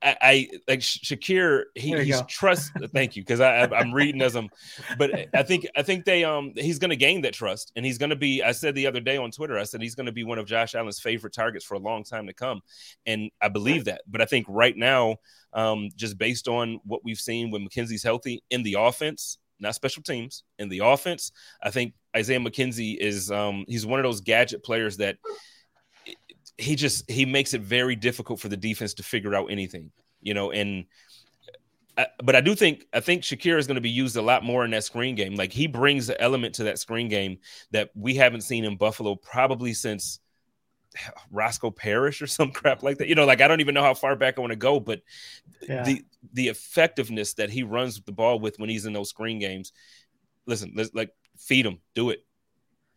I, 0.00 0.16
I 0.22 0.48
like 0.68 0.78
Shakir. 0.78 1.64
He, 1.74 1.98
he's 2.00 2.20
go. 2.20 2.26
trust. 2.28 2.70
thank 2.94 3.16
you, 3.16 3.22
because 3.22 3.40
I 3.40 3.64
I'm 3.64 3.92
reading 3.92 4.22
as 4.22 4.36
I'm. 4.36 4.50
But 4.96 5.28
I 5.34 5.42
think 5.42 5.66
I 5.76 5.82
think 5.82 6.04
they 6.04 6.22
um 6.22 6.52
he's 6.54 6.78
going 6.78 6.90
to 6.90 6.96
gain 6.96 7.22
that 7.22 7.34
trust, 7.34 7.72
and 7.74 7.84
he's 7.84 7.98
going 7.98 8.10
to 8.10 8.16
be. 8.16 8.40
I 8.40 8.52
said 8.52 8.76
the 8.76 8.86
other 8.86 9.00
day 9.00 9.16
on 9.16 9.32
Twitter, 9.32 9.58
I 9.58 9.64
said 9.64 9.82
he's 9.82 9.96
going 9.96 10.06
to 10.06 10.12
be 10.12 10.22
one 10.22 10.38
of 10.38 10.46
Josh 10.46 10.76
Allen's 10.76 11.00
favorite 11.00 11.32
targets 11.32 11.64
for 11.64 11.74
a 11.74 11.80
long 11.80 12.04
time 12.04 12.28
to 12.28 12.32
come, 12.32 12.60
and 13.04 13.32
I 13.42 13.48
believe 13.48 13.86
that. 13.86 14.02
But 14.06 14.22
I 14.22 14.26
think 14.26 14.46
right 14.48 14.76
now, 14.76 15.16
um, 15.52 15.88
just 15.96 16.18
based 16.18 16.46
on 16.46 16.78
what 16.84 17.04
we've 17.04 17.18
seen 17.18 17.50
when 17.50 17.66
McKenzie's 17.66 18.04
healthy 18.04 18.44
in 18.50 18.62
the 18.62 18.76
offense 18.78 19.38
not 19.60 19.74
special 19.74 20.02
teams. 20.02 20.42
In 20.58 20.68
the 20.68 20.78
offense, 20.78 21.32
I 21.62 21.70
think 21.70 21.92
Isaiah 22.16 22.40
McKenzie 22.40 22.96
is 22.96 23.30
um, 23.30 23.64
he's 23.68 23.86
one 23.86 24.00
of 24.00 24.04
those 24.04 24.20
gadget 24.20 24.64
players 24.64 24.96
that 24.98 25.18
he 26.58 26.74
just 26.76 27.10
he 27.10 27.24
makes 27.24 27.54
it 27.54 27.62
very 27.62 27.96
difficult 27.96 28.40
for 28.40 28.48
the 28.48 28.56
defense 28.56 28.94
to 28.94 29.02
figure 29.02 29.34
out 29.34 29.50
anything, 29.50 29.90
you 30.20 30.34
know. 30.34 30.50
And 30.50 30.84
I, 31.96 32.06
but 32.22 32.36
I 32.36 32.40
do 32.40 32.54
think 32.54 32.86
I 32.92 33.00
think 33.00 33.22
Shakir 33.22 33.58
is 33.58 33.66
going 33.66 33.76
to 33.76 33.80
be 33.80 33.90
used 33.90 34.16
a 34.16 34.22
lot 34.22 34.44
more 34.44 34.64
in 34.64 34.70
that 34.72 34.84
screen 34.84 35.14
game. 35.14 35.36
Like 35.36 35.52
he 35.52 35.66
brings 35.66 36.06
the 36.06 36.20
element 36.20 36.54
to 36.56 36.64
that 36.64 36.78
screen 36.78 37.08
game 37.08 37.38
that 37.70 37.90
we 37.94 38.14
haven't 38.14 38.42
seen 38.42 38.64
in 38.64 38.76
Buffalo 38.76 39.14
probably 39.14 39.72
since 39.72 40.20
Roscoe 41.30 41.70
Parrish 41.70 42.20
or 42.20 42.26
some 42.26 42.52
crap 42.52 42.82
like 42.82 42.98
that. 42.98 43.08
You 43.08 43.14
know, 43.14 43.24
like 43.24 43.40
I 43.40 43.48
don't 43.48 43.60
even 43.60 43.74
know 43.74 43.82
how 43.82 43.94
far 43.94 44.16
back 44.16 44.36
I 44.36 44.40
want 44.40 44.52
to 44.52 44.56
go, 44.56 44.80
but 44.80 45.02
yeah. 45.62 45.84
the 45.84 46.04
the 46.32 46.48
effectiveness 46.48 47.34
that 47.34 47.50
he 47.50 47.62
runs 47.62 48.00
the 48.00 48.12
ball 48.12 48.38
with 48.38 48.58
when 48.58 48.68
he's 48.68 48.86
in 48.86 48.92
those 48.92 49.08
screen 49.08 49.38
games. 49.38 49.72
Listen, 50.46 50.72
let's 50.74 50.94
like 50.94 51.10
feed 51.40 51.66
him, 51.66 51.78
do 51.94 52.10
it. 52.10 52.24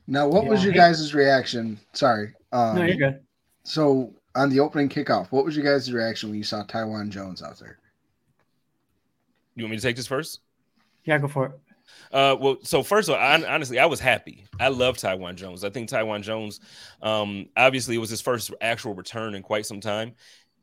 Now, 0.06 0.28
what 0.28 0.44
yeah. 0.44 0.50
was 0.50 0.64
your 0.64 0.74
guys' 0.74 1.14
reaction? 1.14 1.80
Sorry. 1.94 2.34
Um, 2.52 2.76
no, 2.76 2.84
you're 2.84 2.98
good. 2.98 3.22
So 3.64 4.14
on 4.36 4.50
the 4.50 4.60
opening 4.60 4.90
kickoff, 4.90 5.32
what 5.32 5.46
was 5.46 5.56
your 5.56 5.66
guys' 5.66 5.92
reaction 5.92 6.30
when 6.30 6.38
you 6.38 6.44
saw 6.44 6.64
Taiwan 6.64 7.10
Jones 7.10 7.42
out 7.42 7.58
there? 7.60 7.78
You 9.56 9.64
want 9.64 9.72
me 9.72 9.78
to 9.78 9.84
take 9.84 9.96
this 9.96 10.08
first? 10.08 10.42
Yeah, 11.06 11.20
go 11.20 11.28
for 11.28 11.46
it. 11.48 11.52
Uh, 12.12 12.36
well, 12.40 12.58
so 12.64 12.84
first 12.84 13.10
of 13.10 13.16
all, 13.16 13.22
I, 13.22 13.42
honestly, 13.44 13.80
I 13.80 13.86
was 13.86 14.00
happy. 14.00 14.46
I 14.60 14.70
love 14.70 14.98
Taiwan 14.98 15.36
Jones. 15.36 15.64
I 15.64 15.70
think 15.70 15.90
Taiwan 15.90 16.24
Jones, 16.24 16.60
um, 17.02 17.48
obviously, 17.56 17.96
it 17.96 18.00
was 18.00 18.10
his 18.10 18.22
first 18.22 18.54
actual 18.62 18.94
return 18.94 19.36
in 19.36 19.44
quite 19.44 19.66
some 19.66 19.80
time. 19.80 20.14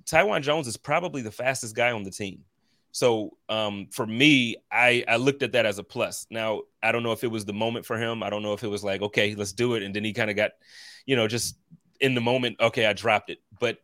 Taiwan 0.07 0.43
Jones 0.43 0.67
is 0.67 0.77
probably 0.77 1.23
the 1.23 1.31
fastest 1.31 1.77
guy 1.77 1.93
on 1.93 2.03
the 2.03 2.11
team. 2.11 2.41
So 2.93 3.37
um, 3.49 3.89
for 3.93 4.07
me, 4.07 4.57
I, 4.71 5.05
I 5.07 5.17
looked 5.17 5.43
at 5.43 5.53
that 5.53 5.67
as 5.67 5.79
a 5.79 5.85
plus. 5.85 6.27
Now, 6.31 6.63
I 6.83 6.93
don't 6.93 7.03
know 7.03 7.13
if 7.13 7.25
it 7.25 7.31
was 7.31 7.45
the 7.45 7.53
moment 7.53 7.87
for 7.87 7.97
him. 7.99 8.23
I 8.23 8.31
don't 8.31 8.43
know 8.43 8.53
if 8.53 8.65
it 8.65 8.69
was 8.69 8.83
like, 8.83 9.03
okay, 9.03 9.35
let's 9.35 9.53
do 9.53 9.75
it. 9.75 9.83
And 9.83 9.95
then 9.95 10.05
he 10.05 10.13
kind 10.13 10.31
of 10.31 10.37
got, 10.37 10.53
you 11.07 11.17
know, 11.17 11.29
just 11.29 11.57
in 12.01 12.15
the 12.15 12.21
moment, 12.21 12.57
okay, 12.61 12.87
I 12.87 12.93
dropped 12.93 13.31
it. 13.31 13.39
But 13.59 13.79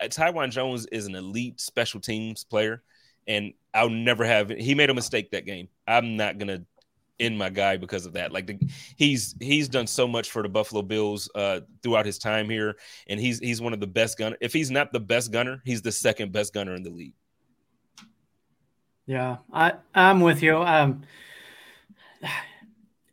uh, 0.00 0.08
Taiwan 0.08 0.50
Jones 0.50 0.86
is 0.86 1.06
an 1.06 1.14
elite 1.14 1.60
special 1.60 2.00
teams 2.00 2.44
player. 2.44 2.82
And 3.26 3.54
I'll 3.72 3.90
never 3.90 4.24
have, 4.24 4.50
he 4.50 4.74
made 4.74 4.90
a 4.90 4.94
mistake 4.94 5.30
that 5.30 5.46
game. 5.46 5.68
I'm 5.86 6.16
not 6.16 6.38
to 6.38 6.64
end 7.20 7.38
my 7.38 7.50
guy 7.50 7.76
because 7.76 8.06
of 8.06 8.14
that. 8.14 8.32
Like 8.32 8.46
the, 8.46 8.58
he's 8.96 9.34
he's 9.40 9.68
done 9.68 9.86
so 9.86 10.06
much 10.06 10.30
for 10.30 10.42
the 10.42 10.48
Buffalo 10.48 10.82
Bills 10.82 11.30
uh, 11.34 11.60
throughout 11.82 12.06
his 12.06 12.18
time 12.18 12.50
here, 12.50 12.76
and 13.08 13.20
he's 13.20 13.38
he's 13.38 13.60
one 13.60 13.72
of 13.72 13.80
the 13.80 13.86
best 13.86 14.18
gunner. 14.18 14.36
If 14.40 14.52
he's 14.52 14.70
not 14.70 14.92
the 14.92 15.00
best 15.00 15.32
gunner, 15.32 15.62
he's 15.64 15.82
the 15.82 15.92
second 15.92 16.32
best 16.32 16.52
gunner 16.52 16.74
in 16.74 16.82
the 16.82 16.90
league. 16.90 17.14
Yeah, 19.06 19.38
I 19.52 19.74
I'm 19.94 20.20
with 20.20 20.42
you. 20.42 20.56
Um, 20.56 21.02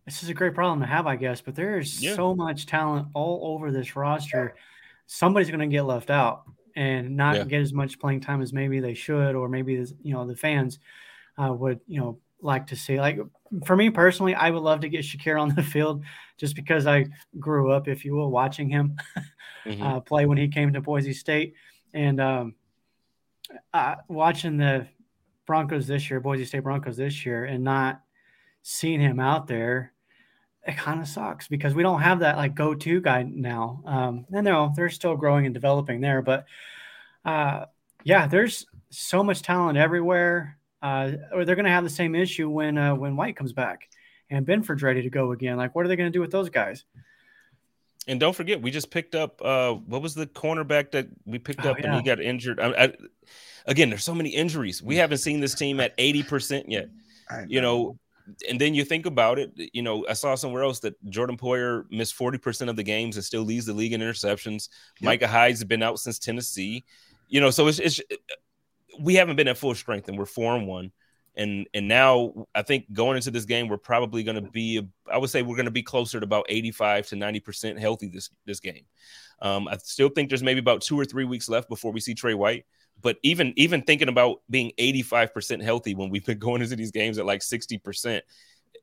this 0.05 0.24
is 0.24 0.29
a 0.29 0.33
great 0.33 0.53
problem 0.53 0.79
to 0.81 0.86
have, 0.86 1.07
I 1.07 1.15
guess. 1.15 1.41
But 1.41 1.55
there 1.55 1.77
is 1.77 2.01
yeah. 2.01 2.15
so 2.15 2.33
much 2.33 2.65
talent 2.65 3.07
all 3.13 3.53
over 3.53 3.71
this 3.71 3.95
roster. 3.95 4.55
Somebody's 5.05 5.50
going 5.50 5.60
to 5.60 5.67
get 5.67 5.83
left 5.83 6.10
out 6.10 6.43
and 6.75 7.17
not 7.17 7.36
yeah. 7.36 7.43
get 7.43 7.62
as 7.62 7.74
much 7.74 8.00
playing 8.00 8.21
time 8.21 8.41
as 8.41 8.53
maybe 8.53 8.79
they 8.79 8.93
should, 8.93 9.36
or 9.36 9.50
maybe 9.50 9.74
you 10.01 10.13
know 10.13 10.25
the 10.25 10.36
fans 10.36 10.79
uh, 11.38 11.51
would 11.53 11.81
you 11.88 12.00
know 12.00 12.19
like 12.41 12.67
to 12.67 12.75
see. 12.75 13.00
Like 13.00 13.19
for 13.65 13.75
me 13.75 13.89
personally, 13.89 14.33
I 14.33 14.50
would 14.50 14.63
love 14.63 14.81
to 14.81 14.89
get 14.89 15.01
Shakir 15.01 15.39
on 15.39 15.53
the 15.55 15.63
field 15.63 16.03
just 16.38 16.55
because 16.55 16.88
I 16.88 17.07
grew 17.39 17.71
up, 17.71 17.88
if 17.88 18.05
you 18.05 18.15
will, 18.15 18.31
watching 18.31 18.69
him 18.69 18.98
mm-hmm. 19.65 19.81
uh, 19.81 20.00
play 20.00 20.25
when 20.25 20.38
he 20.38 20.48
came 20.48 20.74
to 20.74 20.81
Boise 20.81 21.13
State, 21.13 21.53
and 21.93 22.21
um, 22.21 22.55
uh, 23.74 23.95
watching 24.07 24.57
the 24.57 24.88
Broncos 25.51 25.86
this 25.86 26.10
year, 26.10 26.22
Boise 26.22 26.46
State 26.46 26.63
Broncos 26.63 26.96
this 26.96 27.25
year, 27.25 27.43
and 27.43 27.62
not 27.63 28.01
seeing 28.62 29.01
him 29.01 29.20
out 29.20 29.48
there. 29.48 29.91
It 30.65 30.77
kind 30.77 31.01
of 31.01 31.08
sucks 31.10 31.50
because 31.50 31.74
we 31.74 31.84
don't 31.84 32.01
have 32.01 32.20
that 32.20 32.38
like 32.38 32.55
go-to 32.55 33.01
guy 33.01 33.24
now. 33.24 33.84
Um, 33.86 34.25
and 34.31 34.46
no, 34.46 34.72
they're 34.74 34.89
still 34.89 35.17
growing 35.17 35.46
and 35.46 35.53
developing 35.53 36.00
there, 36.00 36.22
but 36.22 36.46
uh, 37.25 37.65
yeah, 38.05 38.27
there's 38.27 38.65
so 38.91 39.24
much 39.24 39.41
talent 39.41 39.77
everywhere 39.77 40.58
uh, 40.81 41.12
or 41.34 41.46
they're 41.46 41.55
going 41.55 41.65
to 41.65 41.72
have 41.72 41.84
the 41.84 41.89
same 41.89 42.15
issue 42.15 42.50
when 42.50 42.77
uh, 42.77 42.96
when 42.96 43.15
White 43.15 43.36
comes 43.36 43.53
back 43.53 43.89
and 44.29 44.46
Benford's 44.46 44.84
ready 44.84 45.01
to 45.01 45.10
go 45.10 45.31
again. 45.31 45.58
Like, 45.58 45.75
what 45.75 45.86
are 45.86 45.88
they 45.88 45.96
going 45.96 46.12
to 46.12 46.17
do 46.17 46.22
with 46.22 46.31
those 46.31 46.50
guys? 46.50 46.86
And 48.08 48.20
don't 48.20 48.36
forget, 48.36 48.62
we 48.62 48.72
just 48.72 48.89
picked 48.89 49.13
up 49.13 49.41
uh, 49.43 49.74
what 49.74 50.01
was 50.01 50.15
the 50.15 50.25
cornerback 50.25 50.91
that 50.91 51.08
we 51.25 51.38
picked 51.38 51.65
oh, 51.65 51.72
up 51.72 51.79
yeah. 51.79 51.88
and 51.88 51.96
he 51.96 52.01
got 52.01 52.20
injured. 52.20 52.60
I, 52.60 52.86
I, 52.86 52.93
again, 53.67 53.89
there's 53.89 54.03
so 54.03 54.15
many 54.15 54.29
injuries. 54.29 54.81
We 54.81 54.96
haven't 54.96 55.20
seen 55.20 55.39
this 55.39 55.53
team 55.53 55.79
at 55.79 55.96
80% 55.98 56.65
yet. 56.67 56.89
Know. 57.29 57.46
You 57.48 57.62
know, 57.62 58.00
and 58.50 58.60
then 58.60 58.74
you 58.74 58.84
think 58.84 59.05
about 59.05 59.39
it, 59.39 59.51
you 59.55 59.81
know, 59.81 60.05
I 60.10 60.13
saw 60.13 60.36
somewhere 60.36 60.63
else 60.63 60.79
that 60.79 60.93
Jordan 61.10 61.38
Poyer 61.38 61.86
missed 61.89 62.17
40% 62.17 62.70
of 62.70 62.75
the 62.75 62.84
games 62.84 63.15
and 63.15 63.25
still 63.25 63.43
leads 63.43 63.65
the 63.65 63.74
league 63.74 63.93
in 63.93 64.01
interceptions. 64.01 64.70
Yep. 65.00 65.05
Micah 65.08 65.27
Hyde's 65.27 65.63
been 65.63 65.84
out 65.84 66.00
since 66.00 66.20
Tennessee. 66.20 66.86
You 67.29 67.39
know, 67.39 67.50
so 67.50 67.67
it's, 67.67 67.79
it's 67.79 68.01
we 69.00 69.15
haven't 69.15 69.36
been 69.36 69.48
at 69.48 69.58
full 69.58 69.75
strength 69.75 70.08
and 70.10 70.17
we're 70.17 70.25
four 70.25 70.55
and 70.55 70.67
one. 70.67 70.91
And 71.35 71.67
and 71.73 71.88
now 71.88 72.47
I 72.53 72.61
think 72.61 72.91
going 72.91 73.15
into 73.15 73.31
this 73.31 73.45
game, 73.45 73.69
we're 73.69 73.77
probably 73.77 74.23
going 74.23 74.43
to 74.43 74.50
be, 74.50 74.85
I 75.09 75.17
would 75.17 75.29
say 75.29 75.41
we're 75.41 75.55
going 75.55 75.65
to 75.65 75.71
be 75.71 75.83
closer 75.83 76.19
to 76.19 76.25
about 76.25 76.45
85 76.50 77.07
to 77.07 77.15
90% 77.15 77.79
healthy 77.79 78.09
this, 78.09 78.29
this 78.45 78.59
game. 78.59 78.83
Um, 79.41 79.67
I 79.67 79.77
still 79.77 80.09
think 80.09 80.29
there's 80.29 80.43
maybe 80.43 80.59
about 80.59 80.81
two 80.81 81.00
or 81.00 81.05
three 81.05 81.23
weeks 81.23 81.47
left 81.47 81.69
before 81.69 81.91
we 81.91 82.01
see 82.01 82.13
Tre 82.13 82.33
White. 82.33 82.65
But 83.01 83.17
even 83.23 83.53
even 83.55 83.81
thinking 83.81 84.09
about 84.09 84.41
being 84.50 84.73
85% 84.77 85.63
healthy 85.63 85.95
when 85.95 86.09
we've 86.09 86.25
been 86.25 86.39
going 86.39 86.61
into 86.61 86.75
these 86.75 86.91
games 86.91 87.17
at 87.17 87.25
like 87.25 87.41
60%, 87.41 88.21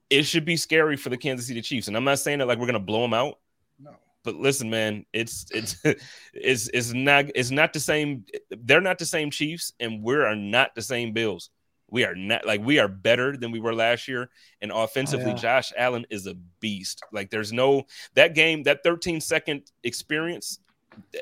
it 0.08 0.22
should 0.22 0.44
be 0.44 0.56
scary 0.56 0.96
for 0.96 1.10
the 1.10 1.18
Kansas 1.18 1.46
City 1.46 1.60
Chiefs. 1.60 1.88
And 1.88 1.96
I'm 1.96 2.04
not 2.04 2.18
saying 2.18 2.38
that 2.38 2.48
like 2.48 2.58
we're 2.58 2.66
going 2.66 2.74
to 2.74 2.80
blow 2.80 3.02
them 3.02 3.14
out. 3.14 3.38
No 3.78 3.94
but 4.24 4.36
listen, 4.36 4.68
man, 4.68 5.06
it's 5.12 5.46
it's 5.52 5.76
it's 6.34 6.68
it's 6.68 6.92
not 6.92 7.26
it's 7.34 7.50
not 7.50 7.72
the 7.72 7.80
same. 7.80 8.24
They're 8.50 8.80
not 8.80 8.98
the 8.98 9.06
same 9.06 9.30
Chiefs, 9.30 9.72
and 9.80 10.02
we 10.02 10.16
are 10.16 10.36
not 10.36 10.74
the 10.74 10.82
same 10.82 11.12
Bills. 11.12 11.48
We 11.90 12.04
are 12.04 12.14
not 12.14 12.46
like 12.46 12.60
we 12.60 12.78
are 12.78 12.88
better 12.88 13.36
than 13.36 13.50
we 13.50 13.60
were 13.60 13.74
last 13.74 14.08
year. 14.08 14.30
And 14.60 14.70
offensively, 14.72 15.26
oh, 15.26 15.28
yeah. 15.30 15.34
Josh 15.34 15.72
Allen 15.76 16.06
is 16.10 16.26
a 16.26 16.34
beast. 16.60 17.02
Like 17.12 17.30
there's 17.30 17.52
no 17.52 17.86
that 18.14 18.34
game, 18.34 18.62
that 18.64 18.82
13 18.82 19.20
second 19.20 19.70
experience 19.84 20.60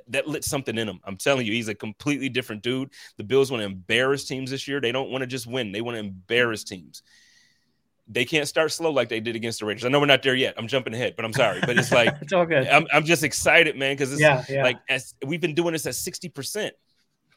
that 0.08 0.26
lit 0.26 0.42
something 0.42 0.76
in 0.76 0.88
him. 0.88 1.00
I'm 1.04 1.16
telling 1.16 1.46
you, 1.46 1.52
he's 1.52 1.68
a 1.68 1.75
completely 1.75 2.28
different 2.28 2.62
dude. 2.62 2.90
The 3.16 3.25
Bills 3.25 3.50
want 3.50 3.61
to 3.61 3.66
embarrass 3.66 4.25
teams 4.25 4.50
this 4.50 4.66
year. 4.66 4.80
They 4.80 4.92
don't 4.92 5.11
want 5.11 5.23
to 5.23 5.26
just 5.26 5.46
win, 5.46 5.73
they 5.73 5.82
want 5.82 5.96
to 5.96 6.00
embarrass 6.00 6.64
teams 6.64 7.02
they 8.08 8.25
can't 8.25 8.46
start 8.46 8.73
slow 8.73 8.90
like 8.90 9.08
they 9.08 9.20
did 9.20 9.35
against 9.35 9.61
the 9.61 9.66
Raiders. 9.66 9.85
I 9.85 9.88
know 9.88 9.99
we're 9.99 10.06
not 10.06 10.23
there 10.23 10.35
yet. 10.35 10.54
I'm 10.56 10.68
jumping 10.68 10.94
ahead, 10.94 11.14
but 11.16 11.25
I'm 11.25 11.32
sorry. 11.32 11.61
But 11.61 11.76
it's 11.76 11.90
like 11.90 12.14
it's 12.20 12.32
all 12.32 12.46
good. 12.46 12.66
I'm, 12.68 12.87
I'm 12.92 13.04
just 13.04 13.25
excited, 13.25 13.76
man, 13.76 13.94
because 13.94 14.12
it's 14.12 14.20
yeah, 14.20 14.44
yeah. 14.49 14.62
like 14.62 14.78
as 14.88 15.14
we've 15.25 15.40
been 15.40 15.54
doing 15.54 15.73
this 15.73 15.87
at 15.87 15.94
60%. 15.94 16.70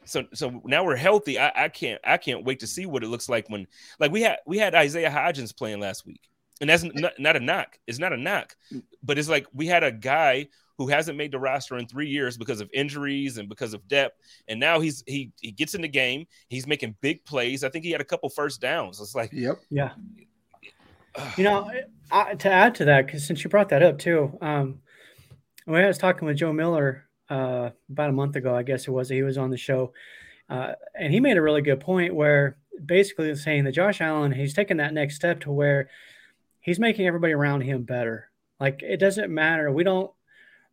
So 0.05 0.23
so 0.33 0.61
now 0.65 0.83
we're 0.83 0.95
healthy. 0.95 1.39
I, 1.39 1.65
I 1.65 1.69
can't 1.69 1.99
I 2.03 2.17
can't 2.17 2.45
wait 2.45 2.59
to 2.61 2.67
see 2.67 2.85
what 2.85 3.03
it 3.03 3.07
looks 3.07 3.29
like 3.29 3.49
when 3.49 3.67
like 3.99 4.11
we 4.11 4.21
had 4.21 4.37
we 4.45 4.57
had 4.57 4.75
Isaiah 4.75 5.09
Hodgins 5.09 5.55
playing 5.55 5.79
last 5.79 6.05
week, 6.05 6.21
and 6.61 6.69
that's 6.69 6.83
not, 6.83 7.13
not 7.19 7.35
a 7.35 7.39
knock. 7.39 7.77
It's 7.87 7.99
not 7.99 8.13
a 8.13 8.17
knock, 8.17 8.55
but 9.03 9.17
it's 9.17 9.29
like 9.29 9.47
we 9.53 9.67
had 9.67 9.83
a 9.83 9.91
guy 9.91 10.47
who 10.77 10.87
hasn't 10.87 11.17
made 11.17 11.31
the 11.31 11.39
roster 11.39 11.77
in 11.77 11.85
three 11.85 12.07
years 12.07 12.37
because 12.37 12.61
of 12.61 12.69
injuries 12.73 13.37
and 13.37 13.49
because 13.49 13.73
of 13.73 13.85
depth, 13.87 14.17
and 14.47 14.59
now 14.59 14.79
he's 14.79 15.03
he 15.05 15.31
he 15.41 15.51
gets 15.51 15.75
in 15.75 15.81
the 15.81 15.87
game. 15.87 16.25
He's 16.47 16.65
making 16.65 16.95
big 17.01 17.25
plays. 17.25 17.63
I 17.63 17.69
think 17.69 17.83
he 17.83 17.91
had 17.91 18.01
a 18.01 18.05
couple 18.05 18.29
first 18.29 18.61
downs. 18.61 18.99
It's 18.99 19.15
like 19.15 19.31
Yep. 19.33 19.59
Yeah. 19.69 19.91
You 21.35 21.43
know, 21.43 21.69
I, 22.11 22.35
to 22.35 22.49
add 22.49 22.75
to 22.75 22.85
that, 22.85 23.05
because 23.05 23.27
since 23.27 23.43
you 23.43 23.49
brought 23.49 23.69
that 23.69 23.83
up 23.83 23.99
too, 23.99 24.37
um, 24.41 24.79
when 25.65 25.83
I 25.83 25.87
was 25.87 25.97
talking 25.97 26.25
with 26.27 26.37
Joe 26.37 26.53
Miller 26.53 27.08
uh, 27.29 27.69
about 27.89 28.09
a 28.09 28.13
month 28.13 28.35
ago, 28.35 28.55
I 28.55 28.63
guess 28.63 28.87
it 28.87 28.91
was, 28.91 29.09
he 29.09 29.23
was 29.23 29.37
on 29.37 29.49
the 29.49 29.57
show, 29.57 29.93
uh, 30.49 30.73
and 30.97 31.13
he 31.13 31.19
made 31.19 31.37
a 31.37 31.41
really 31.41 31.61
good 31.61 31.79
point 31.79 32.15
where 32.15 32.57
basically 32.83 33.33
saying 33.35 33.65
that 33.65 33.73
Josh 33.73 34.01
Allen, 34.01 34.31
he's 34.31 34.53
taking 34.53 34.77
that 34.77 34.93
next 34.93 35.15
step 35.15 35.41
to 35.41 35.51
where 35.51 35.89
he's 36.61 36.79
making 36.79 37.07
everybody 37.07 37.33
around 37.33 37.61
him 37.61 37.83
better. 37.83 38.29
Like 38.59 38.81
it 38.81 38.97
doesn't 38.97 39.33
matter. 39.33 39.71
We 39.71 39.83
don't, 39.83 40.11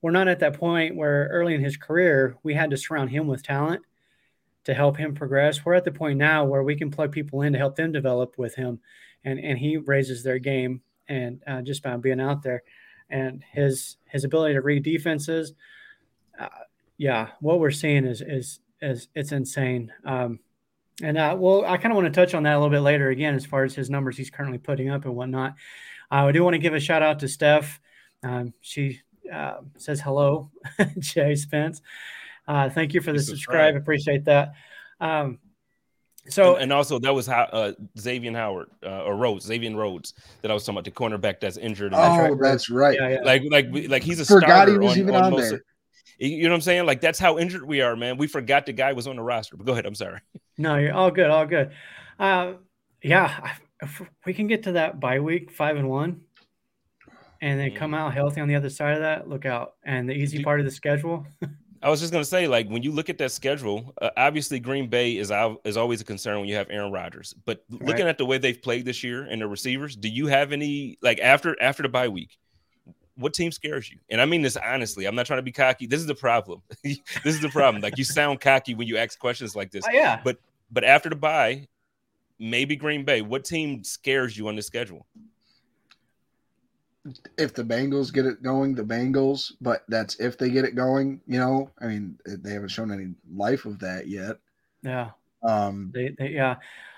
we're 0.03 0.11
not 0.13 0.29
at 0.29 0.41
that 0.41 0.59
point 0.59 0.97
where 0.97 1.29
early 1.33 1.55
in 1.55 1.63
his 1.63 1.77
career 1.77 2.37
we 2.43 2.55
had 2.55 2.71
to 2.71 2.77
surround 2.77 3.11
him 3.11 3.27
with 3.27 3.43
talent 3.43 3.83
to 4.65 4.75
help 4.75 4.97
him 4.97 5.15
progress. 5.15 5.65
We're 5.65 5.75
at 5.75 5.85
the 5.85 5.93
point 5.93 6.19
now 6.19 6.45
where 6.45 6.63
we 6.63 6.77
can 6.77 6.91
plug 6.91 7.13
people 7.13 7.43
in 7.43 7.53
to 7.53 7.59
help 7.59 7.77
them 7.77 7.93
develop 7.93 8.37
with 8.37 8.57
him, 8.57 8.81
and 9.25 9.39
and 9.39 9.59
he 9.59 9.77
raises 9.77 10.23
their 10.23 10.39
game 10.39 10.83
and 11.09 11.41
uh, 11.47 11.63
just 11.63 11.85
by 11.85 11.97
being 11.97 12.21
out 12.21 12.43
there, 12.43 12.65
and 13.09 13.45
his 13.53 13.97
his 14.07 14.25
ability 14.25 14.55
to 14.55 14.61
read 14.61 14.83
defenses. 14.83 15.53
Uh, 16.39 16.49
yeah, 16.99 17.29
what 17.41 17.61
we're 17.61 17.71
seeing 17.71 18.05
is 18.07 18.21
is 18.21 18.61
is 18.83 19.09
it's 19.15 19.33
insane. 19.33 19.93
Um, 20.05 20.39
and 21.03 21.19
uh, 21.19 21.37
well, 21.39 21.65
I 21.65 21.77
kind 21.77 21.93
of 21.93 21.97
want 21.97 22.13
to 22.13 22.21
touch 22.21 22.35
on 22.35 22.43
that 22.45 22.55
a 22.55 22.59
little 22.59 22.71
bit 22.71 22.81
later 22.81 23.11
again, 23.11 23.35
as 23.35 23.45
far 23.45 23.65
as 23.65 23.75
his 23.75 23.91
numbers 23.91 24.17
he's 24.17 24.31
currently 24.31 24.59
putting 24.59 24.89
up 24.91 25.05
and 25.05 25.15
whatnot. 25.15 25.55
Uh, 26.11 26.27
I 26.27 26.33
do 26.33 26.43
want 26.45 26.55
to 26.55 26.59
give 26.59 26.75
a 26.75 26.81
shout 26.81 27.03
out 27.03 27.19
to 27.21 27.29
Steph. 27.29 27.81
Um, 28.23 28.55
she 28.61 29.01
uh, 29.33 29.59
says 29.77 30.01
hello, 30.01 30.51
Jay 30.99 31.35
Spence. 31.37 31.83
Uh, 32.49 32.71
thank 32.71 32.95
you 32.95 33.01
for 33.01 33.13
the 33.13 33.19
subscribe. 33.19 33.75
subscribe. 33.75 33.77
Appreciate 33.77 34.25
that. 34.25 34.53
Um, 35.01 35.39
so 36.29 36.55
and, 36.55 36.65
and 36.65 36.73
also 36.73 36.99
that 37.01 37.15
was 37.15 37.27
how 37.27 37.43
uh, 37.43 37.73
Xavier 37.99 38.33
Howard 38.33 38.69
uh, 38.85 39.03
or 39.03 39.17
Rhodes, 39.17 39.45
Xavier 39.45 39.77
Rhodes 39.77 40.15
that 40.43 40.51
I 40.51 40.55
was 40.55 40.65
talking 40.65 40.77
about, 40.79 40.85
the 40.85 40.91
cornerback 40.91 41.41
that's 41.41 41.57
injured. 41.57 41.93
in 41.93 41.99
that 41.99 42.31
Oh, 42.31 42.37
that's 42.41 42.71
right. 42.71 42.99
yeah, 42.99 43.09
yeah. 43.09 43.21
like 43.23 43.43
like 43.51 43.67
like 43.89 44.03
he's 44.03 44.19
a 44.21 44.25
Forgot 44.25 44.49
starter 44.49 44.73
he 44.73 44.79
was 44.79 44.93
on, 44.93 44.99
even 44.99 45.15
on 45.15 45.25
on 45.25 45.31
most 45.33 45.43
there. 45.51 45.55
of- 45.57 45.63
you 46.19 46.43
know 46.45 46.51
what 46.51 46.57
I'm 46.57 46.61
saying? 46.63 46.87
Like 46.87 47.01
that's 47.01 47.19
how 47.19 47.39
injured 47.39 47.65
we 47.67 47.81
are, 47.81 47.97
man. 47.97 48.17
We 48.17 48.27
forgot 48.27 48.67
the 48.67 48.73
guy 48.73 48.93
was 48.93 49.07
on 49.07 49.17
the 49.17 49.23
roster. 49.23 49.57
But 49.57 49.67
go 49.67 49.73
ahead. 49.73 49.87
I'm 49.87 49.95
sorry. 49.95 50.21
No, 50.59 50.77
you're 50.77 50.95
all 50.95 51.11
good, 51.11 51.29
all 51.29 51.45
good. 51.45 51.73
Uh, 52.19 52.55
yeah, 53.03 53.53
if 53.83 54.01
we 54.25 54.33
can 54.33 54.47
get 54.47 54.63
to 54.63 54.73
that 54.73 54.99
bye 55.01 55.21
week, 55.21 55.51
five 55.51 55.77
and 55.77 55.87
one, 55.87 56.23
and 57.43 57.61
then 57.61 57.75
come 57.75 57.93
out 57.93 58.15
healthy 58.15 58.41
on 58.41 58.49
the 58.49 58.55
other 58.55 58.71
side 58.71 58.95
of 58.95 59.01
that. 59.01 59.29
Look 59.29 59.45
out! 59.45 59.75
And 59.85 60.09
the 60.09 60.15
easy 60.15 60.43
part 60.43 60.59
of 60.61 60.65
the 60.65 60.73
schedule. 60.73 61.27
I 61.83 61.91
was 61.91 62.01
just 62.01 62.11
gonna 62.11 62.25
say, 62.25 62.49
like 62.49 62.69
when 62.69 62.83
you 62.83 62.91
look 62.91 63.11
at 63.11 63.19
that 63.19 63.33
schedule, 63.33 63.93
uh, 64.01 64.09
obviously 64.17 64.59
Green 64.59 64.89
Bay 64.89 65.19
is 65.19 65.31
is 65.65 65.77
always 65.77 66.01
a 66.01 66.05
concern 66.05 66.41
when 66.41 66.49
you 66.49 66.55
have 66.57 66.69
Aaron 66.71 66.91
Rodgers. 66.91 67.35
But 67.45 67.63
looking 67.69 67.89
Right. 67.89 68.07
at 68.07 68.17
the 68.19 68.25
way 68.25 68.39
they've 68.39 68.61
played 68.61 68.87
this 68.87 69.05
year 69.05 69.25
and 69.25 69.43
the 69.43 69.47
receivers, 69.47 69.95
do 69.95 70.09
you 70.09 70.27
have 70.27 70.53
any 70.53 70.97
like 71.03 71.21
after 71.21 71.55
after 71.61 71.83
the 71.83 71.91
bye 71.91 72.09
week? 72.09 72.39
What 73.17 73.35
team 73.35 73.51
scares 73.51 73.91
you? 73.91 73.99
And 74.11 74.21
I 74.21 74.27
mean 74.27 74.43
this 74.43 74.57
honestly. 74.57 75.07
I'm 75.07 75.15
not 75.15 75.27
trying 75.27 75.39
to 75.39 75.43
be 75.43 75.53
cocky. 75.53 75.87
This 75.87 76.01
is 76.01 76.07
the 76.07 76.15
problem. 76.15 76.63
this 76.83 77.01
is 77.25 77.41
the 77.41 77.49
problem. 77.49 77.83
Like 77.83 77.99
you 77.99 78.05
sound 78.05 78.41
cocky 78.41 78.75
when 78.75 78.87
you 78.87 78.97
ask 78.99 79.19
questions 79.19 79.57
like 79.57 79.71
this. 79.71 79.85
Oh, 79.89 79.93
yeah, 79.93 80.21
But 80.23 80.39
but 80.71 80.85
after 80.85 81.09
the 81.09 81.17
bye, 81.17 81.67
maybe 82.39 82.77
Green 82.77 83.05
Bay. 83.05 83.23
What 83.23 83.45
team 83.45 83.83
scares 83.85 84.37
you 84.37 84.49
on 84.49 84.57
the 84.57 84.63
schedule? 84.63 85.07
If 87.39 87.55
the 87.55 87.63
Bengals 87.63 88.13
get 88.13 88.27
it 88.27 88.43
going, 88.43 88.75
the 88.75 88.83
Bengals, 88.83 89.53
but 89.61 89.85
that's 89.89 90.17
if 90.17 90.37
they 90.37 90.51
get 90.51 90.65
it 90.65 90.75
going, 90.75 91.21
you 91.29 91.39
know. 91.39 91.71
I 91.81 91.87
mean, 91.87 92.19
they 92.27 92.53
haven't 92.53 92.69
shown 92.71 92.91
any 92.91 93.15
life 93.33 93.65
of 93.65 93.79
that 93.79 94.09
yet. 94.09 94.39
yeah, 94.83 95.11
Um, 95.43 95.93
they, 95.95 96.09
they, 96.19 96.31
yeah. 96.31 96.57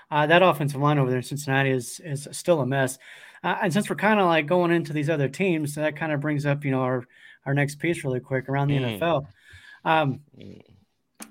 Uh, 0.09 0.25
that 0.25 0.41
offensive 0.41 0.81
line 0.81 0.97
over 0.97 1.11
there 1.11 1.19
in 1.19 1.23
Cincinnati 1.23 1.69
is 1.69 1.99
is 2.03 2.27
still 2.31 2.61
a 2.61 2.65
mess. 2.65 2.97
Uh, 3.43 3.57
and 3.63 3.73
since 3.73 3.89
we're 3.89 3.95
kind 3.95 4.19
of 4.19 4.25
like 4.27 4.45
going 4.47 4.71
into 4.71 4.93
these 4.93 5.09
other 5.09 5.29
teams, 5.29 5.75
that 5.75 5.95
kind 5.95 6.11
of 6.11 6.19
brings 6.19 6.45
up 6.45 6.63
you 6.65 6.71
know 6.71 6.81
our 6.81 7.05
our 7.45 7.53
next 7.53 7.79
piece 7.79 8.03
really 8.03 8.19
quick 8.19 8.49
around 8.49 8.67
the 8.67 8.77
Mm. 8.77 8.99
NFL. 8.99 9.25
Um, 9.85 10.19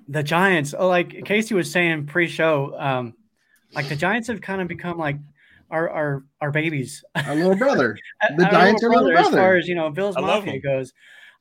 the 0.09 0.23
Giants, 0.23 0.75
oh, 0.79 0.89
like 0.89 1.25
Casey 1.25 1.55
was 1.55 1.71
saying 1.71 2.07
pre-show, 2.07 2.75
um, 2.79 3.15
like 3.75 3.89
the 3.89 3.97
Giants 3.97 4.29
have 4.29 4.41
kind 4.41 4.61
of 4.63 4.69
become 4.69 4.97
like 4.99 5.17
our 5.71 5.89
our 5.91 6.25
our 6.41 6.51
babies. 6.51 7.05
our 7.15 7.35
little 7.35 7.57
brother. 7.57 7.97
The 8.37 8.45
Our 8.47 8.51
Giants 8.51 8.83
are 8.83 8.89
little 8.91 9.17
as 9.17 9.29
far 9.29 9.57
as 9.57 9.69
you 9.69 9.75
know, 9.75 9.91
Bills 9.91 10.17
I 10.17 10.21
Mafia 10.23 10.61
goes. 10.61 10.93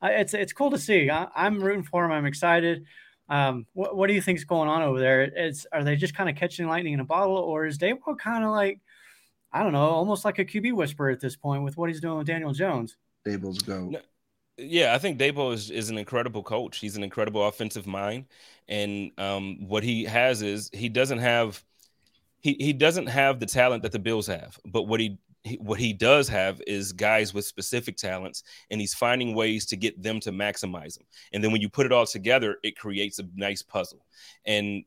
Uh, 0.04 0.10
it's 0.12 0.34
it's 0.34 0.54
cool 0.54 0.70
to 0.72 0.78
see. 0.78 1.10
I, 1.10 1.28
I'm 1.36 1.60
rooting 1.64 1.84
for 1.84 2.04
them. 2.04 2.12
I'm 2.12 2.26
excited. 2.26 2.84
Um, 3.30 3.66
what 3.74 3.96
what 3.96 4.08
do 4.08 4.14
you 4.14 4.22
think's 4.22 4.44
going 4.44 4.70
on 4.70 4.82
over 4.82 5.00
there? 5.00 5.22
It's 5.22 5.66
are 5.72 5.84
they 5.84 5.96
just 5.96 6.14
kind 6.16 6.30
of 6.30 6.36
catching 6.36 6.68
lightning 6.68 6.94
in 6.94 7.00
a 7.00 7.06
bottle, 7.06 7.38
or 7.38 7.66
is 7.66 7.78
Daboll 7.78 8.18
kind 8.18 8.44
of 8.44 8.52
like 8.52 8.80
I 9.52 9.64
don't 9.64 9.72
know, 9.72 9.80
almost 9.80 10.26
like 10.26 10.40
a 10.40 10.46
QB 10.46 10.74
whisperer 10.74 11.10
at 11.10 11.20
this 11.20 11.36
point 11.36 11.64
with 11.64 11.78
what 11.78 11.90
he's 11.90 12.02
doing 12.02 12.18
with 12.18 12.28
Daniel 12.28 12.54
Jones? 12.54 12.98
Dables 13.26 13.66
go. 13.66 13.92
Yeah, 14.58 14.96
I 14.96 14.98
think 14.98 15.20
Dabo 15.20 15.54
is, 15.54 15.70
is 15.70 15.90
an 15.90 15.98
incredible 15.98 16.42
coach. 16.42 16.80
He's 16.80 16.98
an 16.98 17.04
incredible 17.04 17.48
offensive 17.48 17.86
mind, 17.86 18.26
and 18.68 19.12
um, 19.20 19.68
what 19.68 19.84
he 19.84 20.04
has 20.06 20.42
is 20.42 20.72
he 20.74 20.90
doesn't 20.90 21.20
have 21.20 21.64
he 22.40 22.56
he 22.60 22.74
doesn't 22.74 23.08
have 23.08 23.40
the 23.40 23.46
talent 23.46 23.84
that 23.84 23.92
the 23.92 24.00
Bills 24.00 24.26
have, 24.26 24.58
but 24.66 24.84
what 24.84 25.00
he, 25.00 25.20
he 25.44 25.58
what 25.58 25.80
he 25.80 25.94
does 25.94 26.28
have 26.30 26.60
is 26.66 26.92
guys 26.92 27.36
with 27.36 27.46
specific 27.46 27.98
talents, 27.98 28.42
and 28.72 28.82
he's 28.82 28.96
finding 28.96 29.36
ways 29.36 29.68
to 29.68 29.76
get 29.76 30.02
them 30.02 30.20
to 30.22 30.32
maximize 30.32 30.98
them. 30.98 31.06
And 31.34 31.44
then 31.44 31.52
when 31.52 31.62
you 31.62 31.70
put 31.70 31.86
it 31.86 31.92
all 31.92 32.08
together, 32.08 32.58
it 32.64 32.80
creates 32.80 33.20
a 33.20 33.28
nice 33.36 33.62
puzzle. 33.62 34.04
And 34.44 34.86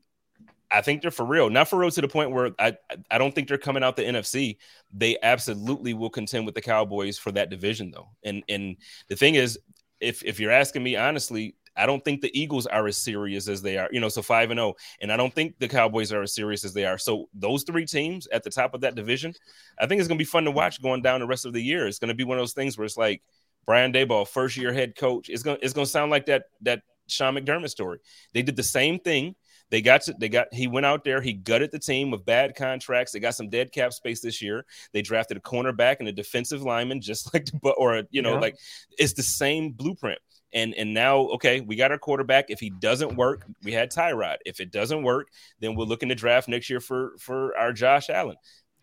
I 0.71 0.81
think 0.81 1.01
they're 1.01 1.11
for 1.11 1.25
real. 1.25 1.49
Not 1.49 1.67
for 1.67 1.77
real 1.77 1.91
to 1.91 2.01
the 2.01 2.07
point 2.07 2.31
where 2.31 2.51
I 2.57 2.77
I 3.09 3.17
don't 3.17 3.35
think 3.35 3.47
they're 3.47 3.57
coming 3.57 3.83
out 3.83 3.95
the 3.95 4.03
NFC. 4.03 4.57
They 4.93 5.17
absolutely 5.21 5.93
will 5.93 6.09
contend 6.09 6.45
with 6.45 6.55
the 6.55 6.61
Cowboys 6.61 7.17
for 7.17 7.31
that 7.33 7.49
division 7.49 7.91
though. 7.91 8.09
And 8.23 8.43
and 8.47 8.77
the 9.09 9.15
thing 9.15 9.35
is, 9.35 9.59
if 9.99 10.23
if 10.23 10.39
you're 10.39 10.51
asking 10.51 10.83
me 10.83 10.95
honestly, 10.95 11.55
I 11.75 11.85
don't 11.85 12.03
think 12.03 12.21
the 12.21 12.37
Eagles 12.39 12.67
are 12.67 12.87
as 12.87 12.97
serious 12.97 13.47
as 13.47 13.61
they 13.61 13.77
are. 13.77 13.89
You 13.91 13.99
know, 13.99 14.09
so 14.09 14.21
five 14.21 14.51
and 14.51 14.57
zero, 14.57 14.75
and 15.01 15.11
I 15.11 15.17
don't 15.17 15.33
think 15.33 15.57
the 15.59 15.67
Cowboys 15.67 16.11
are 16.11 16.21
as 16.21 16.33
serious 16.33 16.65
as 16.65 16.73
they 16.73 16.85
are. 16.85 16.97
So 16.97 17.29
those 17.33 17.63
three 17.63 17.85
teams 17.85 18.27
at 18.27 18.43
the 18.43 18.49
top 18.49 18.73
of 18.73 18.81
that 18.81 18.95
division, 18.95 19.33
I 19.79 19.87
think 19.87 19.99
it's 19.99 20.07
going 20.07 20.17
to 20.17 20.21
be 20.23 20.25
fun 20.25 20.45
to 20.45 20.51
watch 20.51 20.81
going 20.81 21.01
down 21.01 21.19
the 21.19 21.27
rest 21.27 21.45
of 21.45 21.53
the 21.53 21.61
year. 21.61 21.87
It's 21.87 21.99
going 21.99 22.09
to 22.09 22.15
be 22.15 22.23
one 22.23 22.37
of 22.37 22.41
those 22.41 22.53
things 22.53 22.77
where 22.77 22.85
it's 22.85 22.97
like 22.97 23.21
Brian 23.65 23.93
Daboll, 23.93 24.27
first 24.27 24.57
year 24.57 24.73
head 24.73 24.95
coach. 24.95 25.29
It's 25.29 25.43
going 25.43 25.57
to 25.57 25.63
it's 25.63 25.73
going 25.73 25.85
to 25.85 25.91
sound 25.91 26.11
like 26.11 26.25
that 26.25 26.45
that 26.61 26.81
Sean 27.07 27.35
McDermott 27.35 27.69
story. 27.69 27.99
They 28.33 28.41
did 28.41 28.55
the 28.55 28.63
same 28.63 28.99
thing. 28.99 29.35
They 29.71 29.81
got 29.81 30.01
to, 30.03 30.13
they 30.19 30.29
got 30.29 30.53
he 30.53 30.67
went 30.67 30.85
out 30.85 31.03
there, 31.03 31.21
he 31.21 31.33
gutted 31.33 31.71
the 31.71 31.79
team 31.79 32.11
with 32.11 32.25
bad 32.25 32.55
contracts. 32.55 33.13
They 33.13 33.19
got 33.19 33.35
some 33.35 33.49
dead 33.49 33.71
cap 33.71 33.93
space 33.93 34.21
this 34.21 34.41
year. 34.41 34.65
They 34.93 35.01
drafted 35.01 35.37
a 35.37 35.39
cornerback 35.39 35.95
and 35.99 36.07
a 36.09 36.11
defensive 36.11 36.61
lineman, 36.61 37.01
just 37.01 37.33
like 37.33 37.45
the, 37.45 37.69
or 37.71 37.97
a, 37.99 38.03
you 38.11 38.21
know, 38.21 38.33
Yeah. 38.33 38.39
like 38.39 38.57
it's 38.99 39.13
the 39.13 39.23
same 39.23 39.71
blueprint. 39.71 40.19
And 40.53 40.75
and 40.75 40.93
now, 40.93 41.19
okay, 41.35 41.61
we 41.61 41.77
got 41.77 41.91
our 41.91 41.97
quarterback. 41.97 42.49
If 42.49 42.59
he 42.59 42.69
doesn't 42.69 43.15
work, 43.15 43.45
we 43.63 43.71
had 43.71 43.89
Tyrod. 43.91 44.37
If 44.45 44.59
it 44.59 44.69
doesn't 44.71 45.01
work, 45.03 45.29
then 45.61 45.75
we're 45.75 45.85
looking 45.85 46.09
to 46.09 46.15
draft 46.15 46.49
next 46.49 46.69
year 46.69 46.81
for 46.81 47.13
for 47.19 47.57
our 47.57 47.71
Josh 47.71 48.09
Allen. 48.09 48.35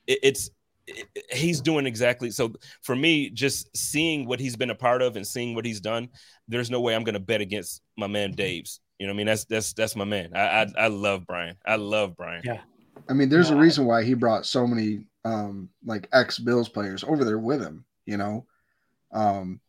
It, 0.06 0.18
it's 0.22 0.50
it, 0.86 1.06
he's 1.30 1.60
doing 1.60 1.84
exactly 1.84 2.30
so 2.30 2.54
for 2.80 2.96
me 2.96 3.28
just 3.28 3.76
seeing 3.76 4.24
what 4.26 4.40
he's 4.40 4.56
been 4.56 4.70
a 4.70 4.74
part 4.74 5.02
of 5.02 5.16
and 5.16 5.26
seeing 5.26 5.54
what 5.54 5.66
he's 5.66 5.80
done 5.82 6.08
there's 6.48 6.70
no 6.70 6.80
way 6.80 6.94
i'm 6.94 7.04
going 7.04 7.12
to 7.12 7.20
bet 7.20 7.42
against 7.42 7.82
my 7.98 8.06
man 8.06 8.32
dave's 8.32 8.80
you 8.98 9.06
know 9.06 9.12
what 9.12 9.16
i 9.16 9.18
mean 9.18 9.26
that's 9.26 9.44
that's 9.44 9.72
that's 9.72 9.96
my 9.96 10.04
man 10.04 10.34
i 10.34 10.62
i, 10.62 10.66
I 10.78 10.86
love 10.88 11.26
brian 11.26 11.56
i 11.66 11.76
love 11.76 12.16
brian 12.16 12.42
Yeah. 12.44 12.60
I 13.08 13.14
mean, 13.14 13.30
there's 13.30 13.48
a 13.48 13.56
reason 13.56 13.86
why 13.86 14.02
he 14.04 14.12
brought 14.12 14.44
so 14.44 14.66
many 14.66 15.04
um 15.24 15.70
like 15.86 16.08
ex 16.12 16.38
Bills 16.38 16.68
players 16.68 17.02
over 17.04 17.24
there 17.24 17.38
with 17.38 17.62
him, 17.62 17.84
you 18.04 18.18
know. 18.18 18.44
Um 19.12 19.60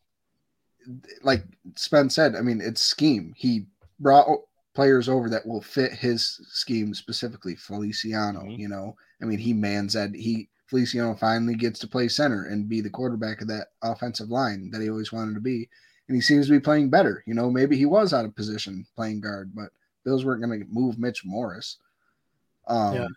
like 1.22 1.44
Spence 1.76 2.16
said, 2.16 2.36
I 2.36 2.42
mean, 2.42 2.60
it's 2.60 2.82
scheme. 2.82 3.34
He 3.38 3.68
brought 4.00 4.28
players 4.74 5.08
over 5.08 5.30
that 5.30 5.46
will 5.46 5.62
fit 5.62 5.94
his 5.94 6.42
scheme 6.50 6.94
specifically. 6.94 7.56
Feliciano, 7.56 8.42
Mhm. 8.42 8.58
you 8.60 8.68
know. 8.68 8.96
I 9.22 9.26
mean, 9.26 9.40
he 9.40 9.54
mans 9.54 9.94
that 9.94 10.14
he 10.14 10.50
Feliciano 10.68 11.16
finally 11.16 11.56
gets 11.56 11.80
to 11.80 11.88
play 11.88 12.08
center 12.10 12.44
and 12.46 12.68
be 12.68 12.82
the 12.82 12.90
quarterback 12.90 13.42
of 13.42 13.48
that 13.48 13.68
offensive 13.84 14.30
line 14.30 14.70
that 14.72 14.82
he 14.82 14.90
always 14.90 15.14
wanted 15.14 15.36
to 15.36 15.42
be. 15.42 15.70
And 16.10 16.16
he 16.18 16.22
seems 16.22 16.48
to 16.48 16.52
be 16.52 16.60
playing 16.60 16.90
better. 16.90 17.24
You 17.26 17.36
know, 17.36 17.50
maybe 17.50 17.78
he 17.78 17.86
was 17.86 18.14
out 18.14 18.26
of 18.26 18.36
position 18.36 18.86
playing 18.96 19.22
guard, 19.22 19.52
but 19.56 19.70
Bills 20.04 20.26
weren't 20.26 20.44
going 20.44 20.60
to 20.60 20.66
move 20.70 21.00
Mitch 21.00 21.24
Morris. 21.24 21.78
Um, 22.68 22.96
Yeah. 22.96 23.08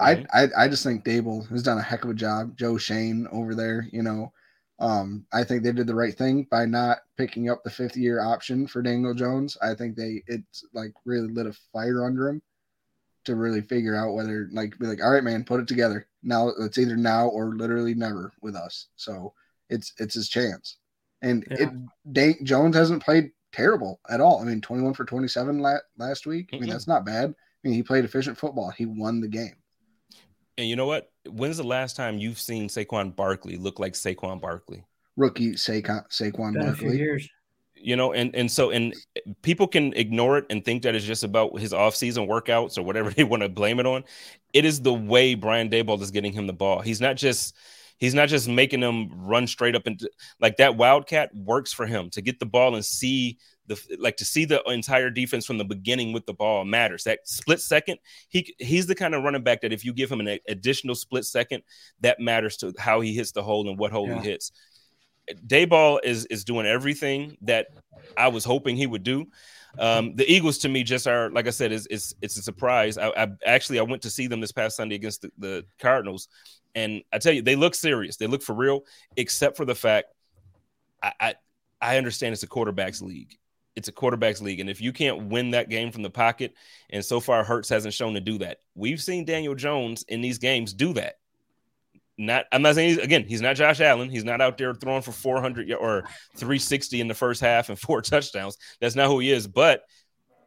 I. 0.00 0.24
I 0.34 0.48
I 0.64 0.68
just 0.68 0.82
think 0.82 1.04
Daboll 1.04 1.48
has 1.50 1.62
done 1.62 1.78
a 1.78 1.82
heck 1.82 2.04
of 2.04 2.10
a 2.10 2.14
job. 2.14 2.56
Joe 2.58 2.76
Schoen 2.78 3.28
over 3.32 3.54
there, 3.54 3.88
you 3.92 4.02
know, 4.02 4.32
Um, 4.80 5.26
I 5.32 5.44
think 5.44 5.62
they 5.62 5.72
did 5.72 5.86
the 5.86 5.94
right 5.94 6.16
thing 6.16 6.48
by 6.50 6.64
not 6.64 7.00
picking 7.16 7.50
up 7.50 7.62
the 7.62 7.70
fifth 7.70 7.96
year 7.96 8.20
option 8.22 8.66
for 8.66 8.80
Daniel 8.82 9.14
Jones. 9.14 9.58
I 9.62 9.74
think 9.74 9.94
they 9.96 10.22
it's 10.26 10.64
like 10.72 10.92
really 11.04 11.28
lit 11.28 11.46
a 11.46 11.52
fire 11.72 12.04
under 12.06 12.28
him 12.30 12.42
to 13.24 13.34
really 13.36 13.60
figure 13.60 13.94
out 13.96 14.14
whether 14.14 14.48
like 14.52 14.78
be 14.78 14.86
like, 14.86 15.02
all 15.02 15.10
right, 15.12 15.22
man, 15.24 15.44
put 15.44 15.60
it 15.60 15.68
together. 15.68 16.08
Now 16.22 16.48
it's 16.48 16.78
either 16.78 16.96
now 16.96 17.28
or 17.28 17.54
literally 17.54 17.94
never 17.94 18.32
with 18.40 18.56
us. 18.56 18.88
So 18.96 19.34
it's 19.68 19.92
it's 19.98 20.14
his 20.14 20.28
chance. 20.30 20.78
And 21.22 21.46
Yeah. 21.50 21.62
it 21.64 21.70
Dan- 22.12 22.44
Jones 22.44 22.76
hasn't 22.76 23.02
played 23.02 23.30
terrible 23.52 24.00
at 24.08 24.20
all. 24.20 24.40
I 24.40 24.44
mean, 24.44 24.60
21 24.60 24.94
for 24.94 25.04
27 25.04 25.58
la- 25.58 25.78
last 25.98 26.26
week. 26.26 26.50
I 26.52 26.58
mean, 26.58 26.68
that's 26.70 26.86
not 26.86 27.04
bad. 27.04 27.30
I 27.30 27.68
mean, 27.68 27.74
he 27.74 27.82
played 27.82 28.04
efficient 28.04 28.38
football. 28.38 28.70
He 28.70 28.86
won 28.86 29.20
the 29.20 29.28
game. 29.28 29.56
And 30.56 30.68
you 30.68 30.76
know 30.76 30.86
what? 30.86 31.10
When's 31.28 31.56
the 31.56 31.64
last 31.64 31.96
time 31.96 32.18
you've 32.18 32.38
seen 32.40 32.68
Saquon 32.68 33.14
Barkley 33.14 33.56
look 33.56 33.78
like 33.78 33.94
Saquon 33.94 34.40
Barkley? 34.40 34.84
Rookie 35.16 35.52
Saquon, 35.52 36.08
Saquon 36.10 36.54
Been 36.54 36.66
Barkley. 36.66 36.96
years. 36.96 37.28
You 37.82 37.96
know, 37.96 38.12
and 38.12 38.34
and 38.36 38.50
so 38.50 38.70
and 38.70 38.94
people 39.40 39.66
can 39.66 39.94
ignore 39.94 40.36
it 40.36 40.44
and 40.50 40.62
think 40.62 40.82
that 40.82 40.94
it's 40.94 41.04
just 41.04 41.24
about 41.24 41.58
his 41.58 41.72
offseason 41.72 42.28
workouts 42.28 42.76
or 42.76 42.82
whatever 42.82 43.10
they 43.16 43.24
want 43.24 43.42
to 43.42 43.48
blame 43.48 43.80
it 43.80 43.86
on. 43.86 44.04
It 44.52 44.66
is 44.66 44.82
the 44.82 44.92
way 44.92 45.34
Brian 45.34 45.70
Daboll 45.70 46.00
is 46.02 46.10
getting 46.10 46.32
him 46.34 46.46
the 46.46 46.52
ball. 46.52 46.80
He's 46.80 47.00
not 47.00 47.16
just 47.16 47.56
he's 48.00 48.14
not 48.14 48.28
just 48.28 48.48
making 48.48 48.80
them 48.80 49.08
run 49.14 49.46
straight 49.46 49.76
up 49.76 49.86
into 49.86 50.10
like 50.40 50.56
that 50.56 50.76
wildcat 50.76 51.30
works 51.34 51.72
for 51.72 51.86
him 51.86 52.10
to 52.10 52.20
get 52.20 52.40
the 52.40 52.46
ball 52.46 52.74
and 52.74 52.84
see 52.84 53.38
the 53.66 53.80
like 54.00 54.16
to 54.16 54.24
see 54.24 54.44
the 54.44 54.60
entire 54.64 55.10
defense 55.10 55.46
from 55.46 55.58
the 55.58 55.64
beginning 55.64 56.12
with 56.12 56.26
the 56.26 56.34
ball 56.34 56.64
matters. 56.64 57.04
That 57.04 57.20
split 57.24 57.60
second, 57.60 57.98
he 58.28 58.52
he's 58.58 58.86
the 58.86 58.96
kind 58.96 59.14
of 59.14 59.22
running 59.22 59.44
back 59.44 59.60
that 59.60 59.72
if 59.72 59.84
you 59.84 59.92
give 59.92 60.10
him 60.10 60.20
an 60.20 60.38
additional 60.48 60.96
split 60.96 61.24
second, 61.24 61.62
that 62.00 62.18
matters 62.18 62.56
to 62.58 62.74
how 62.78 63.00
he 63.00 63.14
hits 63.14 63.30
the 63.30 63.42
hole 63.42 63.68
and 63.68 63.78
what 63.78 63.92
hole 63.92 64.08
Yeah. 64.08 64.20
he 64.20 64.30
hits. 64.30 64.50
Daboll 65.46 66.00
is 66.02 66.26
is 66.26 66.44
doing 66.44 66.66
everything 66.66 67.36
that 67.42 67.68
I 68.16 68.28
was 68.28 68.44
hoping 68.44 68.74
he 68.74 68.86
would 68.88 69.04
do. 69.04 69.26
Um, 69.78 70.14
the 70.16 70.30
Eagles 70.30 70.58
to 70.58 70.68
me 70.68 70.82
just 70.82 71.06
are 71.06 71.30
like 71.30 71.46
I 71.46 71.50
said 71.50 71.72
is 71.72 71.86
it's 71.90 72.14
it's 72.20 72.36
a 72.36 72.42
surprise. 72.42 72.98
I, 72.98 73.08
I 73.10 73.28
actually 73.46 73.78
I 73.78 73.82
went 73.82 74.02
to 74.02 74.10
see 74.10 74.26
them 74.26 74.40
this 74.40 74.52
past 74.52 74.76
Sunday 74.76 74.96
against 74.96 75.22
the, 75.22 75.30
the 75.38 75.64
Cardinals, 75.78 76.28
and 76.74 77.02
I 77.12 77.18
tell 77.18 77.32
you 77.32 77.42
they 77.42 77.56
look 77.56 77.74
serious. 77.74 78.16
They 78.16 78.26
look 78.26 78.42
for 78.42 78.54
real, 78.54 78.82
except 79.16 79.56
for 79.56 79.64
the 79.64 79.74
fact 79.74 80.12
I 81.02 81.12
I, 81.20 81.34
I 81.80 81.98
understand 81.98 82.32
it's 82.32 82.42
a 82.42 82.48
quarterbacks 82.48 83.02
league. 83.02 83.36
It's 83.76 83.88
a 83.88 83.92
quarterbacks 83.92 84.42
league, 84.42 84.60
and 84.60 84.68
if 84.68 84.80
you 84.80 84.92
can't 84.92 85.28
win 85.28 85.52
that 85.52 85.70
game 85.70 85.92
from 85.92 86.02
the 86.02 86.10
pocket, 86.10 86.54
and 86.90 87.04
so 87.04 87.20
far 87.20 87.44
Hurts 87.44 87.68
hasn't 87.68 87.94
shown 87.94 88.14
to 88.14 88.20
do 88.20 88.38
that. 88.38 88.58
We've 88.74 89.00
seen 89.00 89.24
Daniel 89.24 89.54
Jones 89.54 90.04
in 90.08 90.20
these 90.20 90.38
games 90.38 90.74
do 90.74 90.92
that 90.94 91.18
not 92.20 92.46
I'm 92.52 92.62
not 92.62 92.74
saying 92.74 92.90
he's, 92.90 92.98
again 92.98 93.24
he's 93.26 93.40
not 93.40 93.56
Josh 93.56 93.80
Allen. 93.80 94.10
He's 94.10 94.24
not 94.24 94.40
out 94.40 94.58
there 94.58 94.74
throwing 94.74 95.02
for 95.02 95.12
400 95.12 95.72
or 95.72 96.02
360 96.36 97.00
in 97.00 97.08
the 97.08 97.14
first 97.14 97.40
half 97.40 97.68
and 97.68 97.78
four 97.78 98.02
touchdowns. 98.02 98.58
That's 98.80 98.94
not 98.94 99.08
who 99.08 99.18
he 99.18 99.30
is. 99.30 99.46
But 99.46 99.84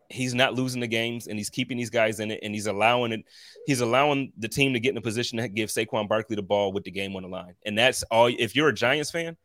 he's 0.09 0.33
not 0.33 0.53
losing 0.53 0.81
the 0.81 0.87
games 0.87 1.27
and 1.27 1.37
he's 1.37 1.49
keeping 1.49 1.77
these 1.77 1.89
guys 1.89 2.19
in 2.19 2.31
it 2.31 2.39
and 2.43 2.53
he's 2.53 2.67
allowing 2.67 3.11
it. 3.11 3.25
He's 3.65 3.81
allowing 3.81 4.31
the 4.37 4.47
team 4.47 4.73
to 4.73 4.79
get 4.79 4.91
in 4.91 4.97
a 4.97 5.01
position 5.01 5.39
to 5.39 5.47
give 5.47 5.69
Saquon 5.69 6.07
Barkley 6.07 6.35
the 6.35 6.43
ball 6.43 6.71
with 6.71 6.83
the 6.83 6.91
game 6.91 7.15
on 7.15 7.23
the 7.23 7.29
line. 7.29 7.55
And 7.65 7.77
that's 7.77 8.03
all. 8.03 8.27
If 8.27 8.55
you're 8.55 8.69
a 8.69 8.73
Giants 8.73 9.11
fan, 9.11 9.35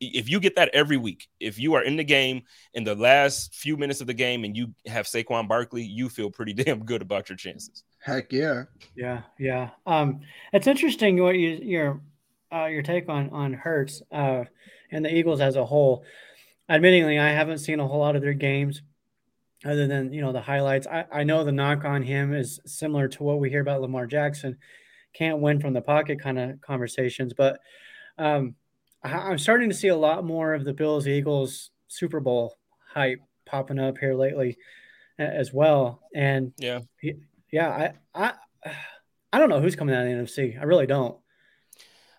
if 0.00 0.28
you 0.28 0.40
get 0.40 0.56
that 0.56 0.70
every 0.74 0.96
week, 0.96 1.28
if 1.38 1.58
you 1.58 1.74
are 1.74 1.82
in 1.82 1.96
the 1.96 2.04
game 2.04 2.42
in 2.74 2.84
the 2.84 2.94
last 2.94 3.54
few 3.54 3.76
minutes 3.76 4.00
of 4.00 4.06
the 4.06 4.14
game 4.14 4.44
and 4.44 4.56
you 4.56 4.74
have 4.86 5.06
Saquon 5.06 5.48
Barkley, 5.48 5.84
you 5.84 6.08
feel 6.08 6.30
pretty 6.30 6.52
damn 6.64 6.84
good 6.84 7.02
about 7.02 7.28
your 7.28 7.36
chances. 7.36 7.84
Heck 8.02 8.32
yeah. 8.32 8.64
Yeah, 8.96 9.22
yeah. 9.38 9.70
Um, 9.86 10.20
it's 10.52 10.66
interesting 10.66 11.22
what 11.22 11.36
you 11.36 11.50
your 11.62 12.00
uh, 12.52 12.66
your 12.66 12.82
take 12.82 13.08
on 13.08 13.30
on 13.30 13.52
Hurts 13.52 14.02
uh, 14.10 14.44
and 14.90 15.04
the 15.04 15.14
Eagles 15.14 15.40
as 15.40 15.56
a 15.56 15.64
whole. 15.64 16.04
Admittingly, 16.70 17.20
I 17.20 17.30
haven't 17.30 17.58
seen 17.58 17.80
a 17.80 17.86
whole 17.86 18.00
lot 18.00 18.16
of 18.16 18.22
their 18.22 18.32
games, 18.32 18.82
other 19.64 19.86
than 19.86 20.12
you 20.12 20.20
know 20.20 20.32
the 20.32 20.40
highlights. 20.40 20.86
I, 20.86 21.04
I 21.12 21.22
know 21.22 21.44
the 21.44 21.52
knock 21.52 21.84
on 21.84 22.02
him 22.02 22.34
is 22.34 22.60
similar 22.66 23.08
to 23.08 23.22
what 23.22 23.38
we 23.38 23.50
hear 23.50 23.60
about 23.60 23.80
Lamar 23.80 24.06
Jackson, 24.06 24.58
can't 25.12 25.38
win 25.38 25.60
from 25.60 25.72
the 25.72 25.80
pocket 25.80 26.20
kind 26.20 26.38
of 26.38 26.60
conversations. 26.60 27.34
But 27.34 27.60
um, 28.18 28.56
I, 29.02 29.12
I'm 29.12 29.38
starting 29.38 29.70
to 29.70 29.76
see 29.76 29.88
a 29.88 29.96
lot 29.96 30.24
more 30.24 30.54
of 30.54 30.64
the 30.64 30.72
Bills 30.74 31.06
Eagles 31.06 31.70
Super 31.88 32.20
Bowl 32.20 32.58
hype 32.92 33.20
popping 33.46 33.78
up 33.78 33.98
here 33.98 34.14
lately 34.14 34.58
as 35.18 35.52
well. 35.52 36.00
And 36.14 36.52
Yeah. 36.58 36.80
Yeah, 37.52 37.92
I, 38.14 38.32
I, 38.64 38.72
I 39.32 39.38
don't 39.38 39.48
know 39.48 39.60
who's 39.60 39.76
coming 39.76 39.94
out 39.94 40.04
of 40.06 40.08
the 40.08 40.14
NFC. 40.24 40.58
I 40.60 40.64
really 40.64 40.86
don't. 40.86 41.16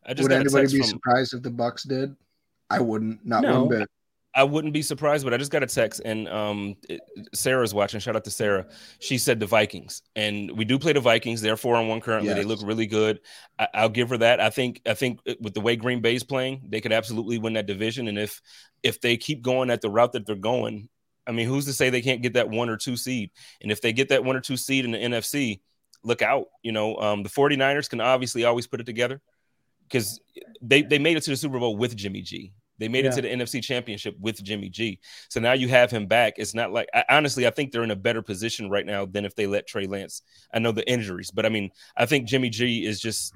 I 0.06 0.14
just 0.14 0.24
Would 0.30 0.32
anybody 0.32 0.68
be 0.68 0.80
from- 0.80 0.88
surprised 0.88 1.34
if 1.34 1.42
the 1.42 1.52
Bucks 1.52 1.84
did? 1.84 2.16
I 2.70 2.80
wouldn't. 2.80 3.26
Not 3.26 3.42
No. 3.44 3.66
one 3.66 3.80
bit. 3.80 3.90
I 4.36 4.44
wouldn't 4.44 4.74
be 4.74 4.82
surprised, 4.82 5.24
but 5.24 5.32
I 5.32 5.38
just 5.38 5.52
got 5.52 5.62
a 5.62 5.68
text 5.68 6.02
and 6.04 6.28
um, 6.28 6.76
it- 6.90 7.02
Sarah's 7.36 7.72
watching. 7.74 8.00
Shout 8.00 8.16
out 8.16 8.24
to 8.24 8.32
Sarah. 8.32 8.66
She 9.00 9.20
said 9.20 9.40
the 9.40 9.46
Vikings, 9.46 10.02
and 10.16 10.50
we 10.58 10.66
do 10.66 10.80
play 10.80 10.92
the 10.94 11.00
Vikings. 11.00 11.40
They're 11.40 11.56
four 11.56 11.76
on 11.76 11.88
one 11.88 12.02
currently. 12.02 12.34
They 12.34 12.44
look 12.44 12.60
really 12.64 12.88
good. 12.88 13.20
I, 13.60 13.68
I'll 13.76 13.90
give 13.90 14.10
her 14.10 14.18
that. 14.18 14.40
I 14.40 14.50
think. 14.50 14.82
I 14.88 14.96
think 14.96 15.20
with 15.40 15.54
the 15.54 15.62
way 15.62 15.76
Green 15.76 16.02
Bay's 16.02 16.24
playing, 16.24 16.64
they 16.68 16.82
could 16.82 16.92
absolutely 16.94 17.38
win 17.38 17.54
that 17.54 17.68
division. 17.68 18.08
And 18.08 18.18
if 18.18 18.42
if 18.82 19.00
they 19.02 19.18
keep 19.18 19.44
going 19.44 19.70
at 19.70 19.82
the 19.82 19.92
route 19.92 20.14
that 20.14 20.26
they're 20.26 20.36
going, 20.36 20.90
I 21.26 21.32
mean, 21.32 21.48
who's 21.48 21.66
to 21.66 21.74
say 21.74 21.90
they 21.90 22.02
can't 22.02 22.22
get 22.22 22.34
that 22.34 22.50
one 22.50 22.70
or 22.70 22.78
two 22.78 22.98
seed? 22.98 23.32
And 23.62 23.72
if 23.72 23.82
they 23.82 23.94
get 23.94 24.10
that 24.10 24.24
one 24.24 24.36
or 24.36 24.42
two 24.42 24.58
seed 24.58 24.86
in 24.86 24.92
the 24.92 24.98
NFC, 24.98 25.62
look 26.04 26.22
out. 26.22 26.48
You 26.62 26.72
know, 26.72 26.98
um, 26.98 27.24
the 27.24 27.30
49ers 27.30 27.90
can 27.90 28.02
obviously 28.02 28.46
always 28.46 28.68
put 28.68 28.80
it 28.82 28.86
together 28.86 29.22
because 29.84 30.20
they 30.62 30.82
they 30.82 31.00
made 31.00 31.18
it 31.18 31.24
to 31.24 31.30
the 31.30 31.38
Super 31.38 31.60
Bowl 31.60 31.78
with 31.78 31.96
Jimmy 31.96 32.22
G. 32.22 32.54
They 32.80 32.88
made 32.88 33.06
it 33.06 33.14
to 33.14 33.22
the 33.22 33.30
NFC 33.30 33.64
Championship 33.64 34.16
with 34.20 34.44
Jimmy 34.44 34.68
G. 34.68 35.00
So 35.30 35.40
now 35.40 35.54
you 35.54 35.68
have 35.70 35.92
him 35.92 36.08
back. 36.08 36.34
It's 36.38 36.56
not 36.56 36.72
like 36.72 36.90
I, 36.94 37.06
honestly, 37.10 37.46
I 37.48 37.52
think 37.52 37.72
they're 37.72 37.84
in 37.84 37.92
a 37.92 37.96
better 37.96 38.22
position 38.22 38.70
right 38.70 38.86
now 38.86 39.06
than 39.06 39.26
if 39.26 39.36
they 39.36 39.48
let 39.48 39.68
Trey 39.68 39.86
Lance. 39.86 40.22
I 40.54 40.60
know 40.60 40.72
the 40.72 40.88
injuries, 40.90 41.32
but 41.32 41.46
I 41.46 41.50
mean, 41.50 41.70
I 41.96 42.06
think 42.06 42.28
Jimmy 42.28 42.50
G 42.50 42.86
is 42.86 43.00
just. 43.00 43.34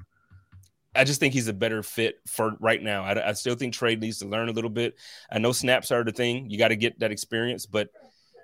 I 0.97 1.03
just 1.03 1.19
think 1.19 1.33
he's 1.33 1.47
a 1.47 1.53
better 1.53 1.83
fit 1.83 2.19
for 2.27 2.55
right 2.59 2.81
now. 2.81 3.03
I, 3.03 3.29
I 3.29 3.33
still 3.33 3.55
think 3.55 3.73
Trey 3.73 3.95
needs 3.95 4.19
to 4.19 4.27
learn 4.27 4.49
a 4.49 4.51
little 4.51 4.69
bit. 4.69 4.95
I 5.31 5.39
know 5.39 5.51
snaps 5.51 5.91
are 5.91 6.03
the 6.03 6.11
thing; 6.11 6.49
you 6.49 6.57
got 6.57 6.69
to 6.69 6.75
get 6.75 6.99
that 6.99 7.11
experience. 7.11 7.65
But 7.65 7.89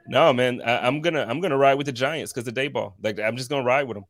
no, 0.07 0.33
man, 0.33 0.61
I, 0.61 0.85
I'm 0.85 1.01
gonna 1.01 1.25
I'm 1.27 1.41
gonna 1.41 1.57
ride 1.57 1.75
with 1.75 1.87
the 1.87 1.91
Giants 1.91 2.31
because 2.31 2.45
the 2.45 2.51
day 2.51 2.67
ball. 2.67 2.95
Like 3.01 3.19
I'm 3.19 3.37
just 3.37 3.49
gonna 3.49 3.65
ride 3.65 3.87
with 3.87 3.97
them. 3.97 4.05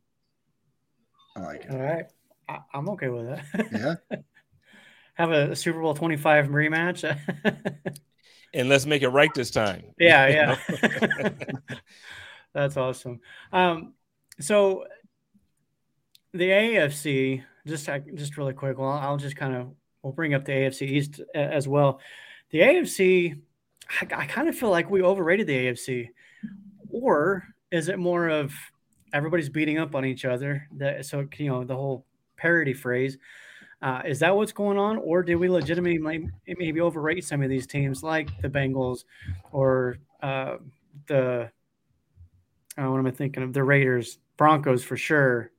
I 1.35 1.39
like 1.41 1.65
it. 1.65 1.71
All 1.71 1.79
right, 1.79 2.05
I, 2.49 2.59
I'm 2.73 2.89
okay 2.89 3.09
with 3.09 3.27
that. 3.27 3.99
Yeah. 4.11 4.17
Have 5.15 5.31
a 5.31 5.55
Super 5.55 5.79
Bowl 5.79 5.93
25 5.93 6.47
rematch. 6.47 7.05
And 8.53 8.69
let's 8.69 8.85
make 8.85 9.01
it 9.01 9.09
right 9.09 9.33
this 9.33 9.49
time. 9.49 9.83
yeah, 9.97 10.27
yeah. 10.27 11.37
That's 12.53 12.77
awesome. 12.77 13.19
Um, 13.51 13.93
so 14.39 14.85
the 16.33 16.49
AFC, 16.49 17.43
just 17.65 17.89
just 18.15 18.37
really 18.37 18.53
quick. 18.53 18.77
Well, 18.77 18.91
I'll 18.91 19.17
just 19.17 19.35
kind 19.35 19.55
of 19.55 19.71
we'll 20.01 20.13
bring 20.13 20.33
up 20.33 20.45
the 20.45 20.51
AFC 20.51 20.83
East 20.83 21.21
as 21.33 21.67
well. 21.67 21.99
The 22.51 22.59
AFC, 22.59 23.39
I, 23.89 24.07
I 24.15 24.25
kind 24.25 24.47
of 24.47 24.55
feel 24.55 24.69
like 24.69 24.89
we 24.89 25.01
overrated 25.01 25.47
the 25.47 25.67
AFC, 25.67 26.09
or 26.89 27.43
is 27.71 27.87
it 27.87 27.97
more 27.97 28.27
of 28.27 28.53
everybody's 29.13 29.49
beating 29.49 29.79
up 29.79 29.95
on 29.95 30.05
each 30.05 30.25
other? 30.25 30.67
That 30.77 31.05
so 31.05 31.27
you 31.37 31.49
know 31.49 31.63
the 31.63 31.75
whole 31.75 32.05
parody 32.37 32.73
phrase. 32.73 33.17
Uh, 33.81 34.01
is 34.05 34.19
that 34.19 34.33
what's 34.33 34.53
going 34.53 34.77
on, 34.77 34.97
or 34.97 35.23
did 35.23 35.35
we 35.35 35.49
legitimately 35.49 36.29
maybe, 36.47 36.79
overrate 36.79 37.25
some 37.25 37.41
of 37.41 37.49
these 37.49 37.67
teams 37.67 38.01
like 38.01 38.29
the 38.41 38.47
Bengals 38.47 39.03
or 39.51 39.97
uh, 40.21 40.55
the 41.07 41.51
uh, 42.77 42.89
what 42.89 42.97
am 42.97 43.07
I 43.07 43.11
thinking 43.11 43.43
of? 43.43 43.51
The 43.51 43.63
Raiders, 43.63 44.19
Broncos 44.37 44.83
for 44.83 44.95
sure. 44.95 45.51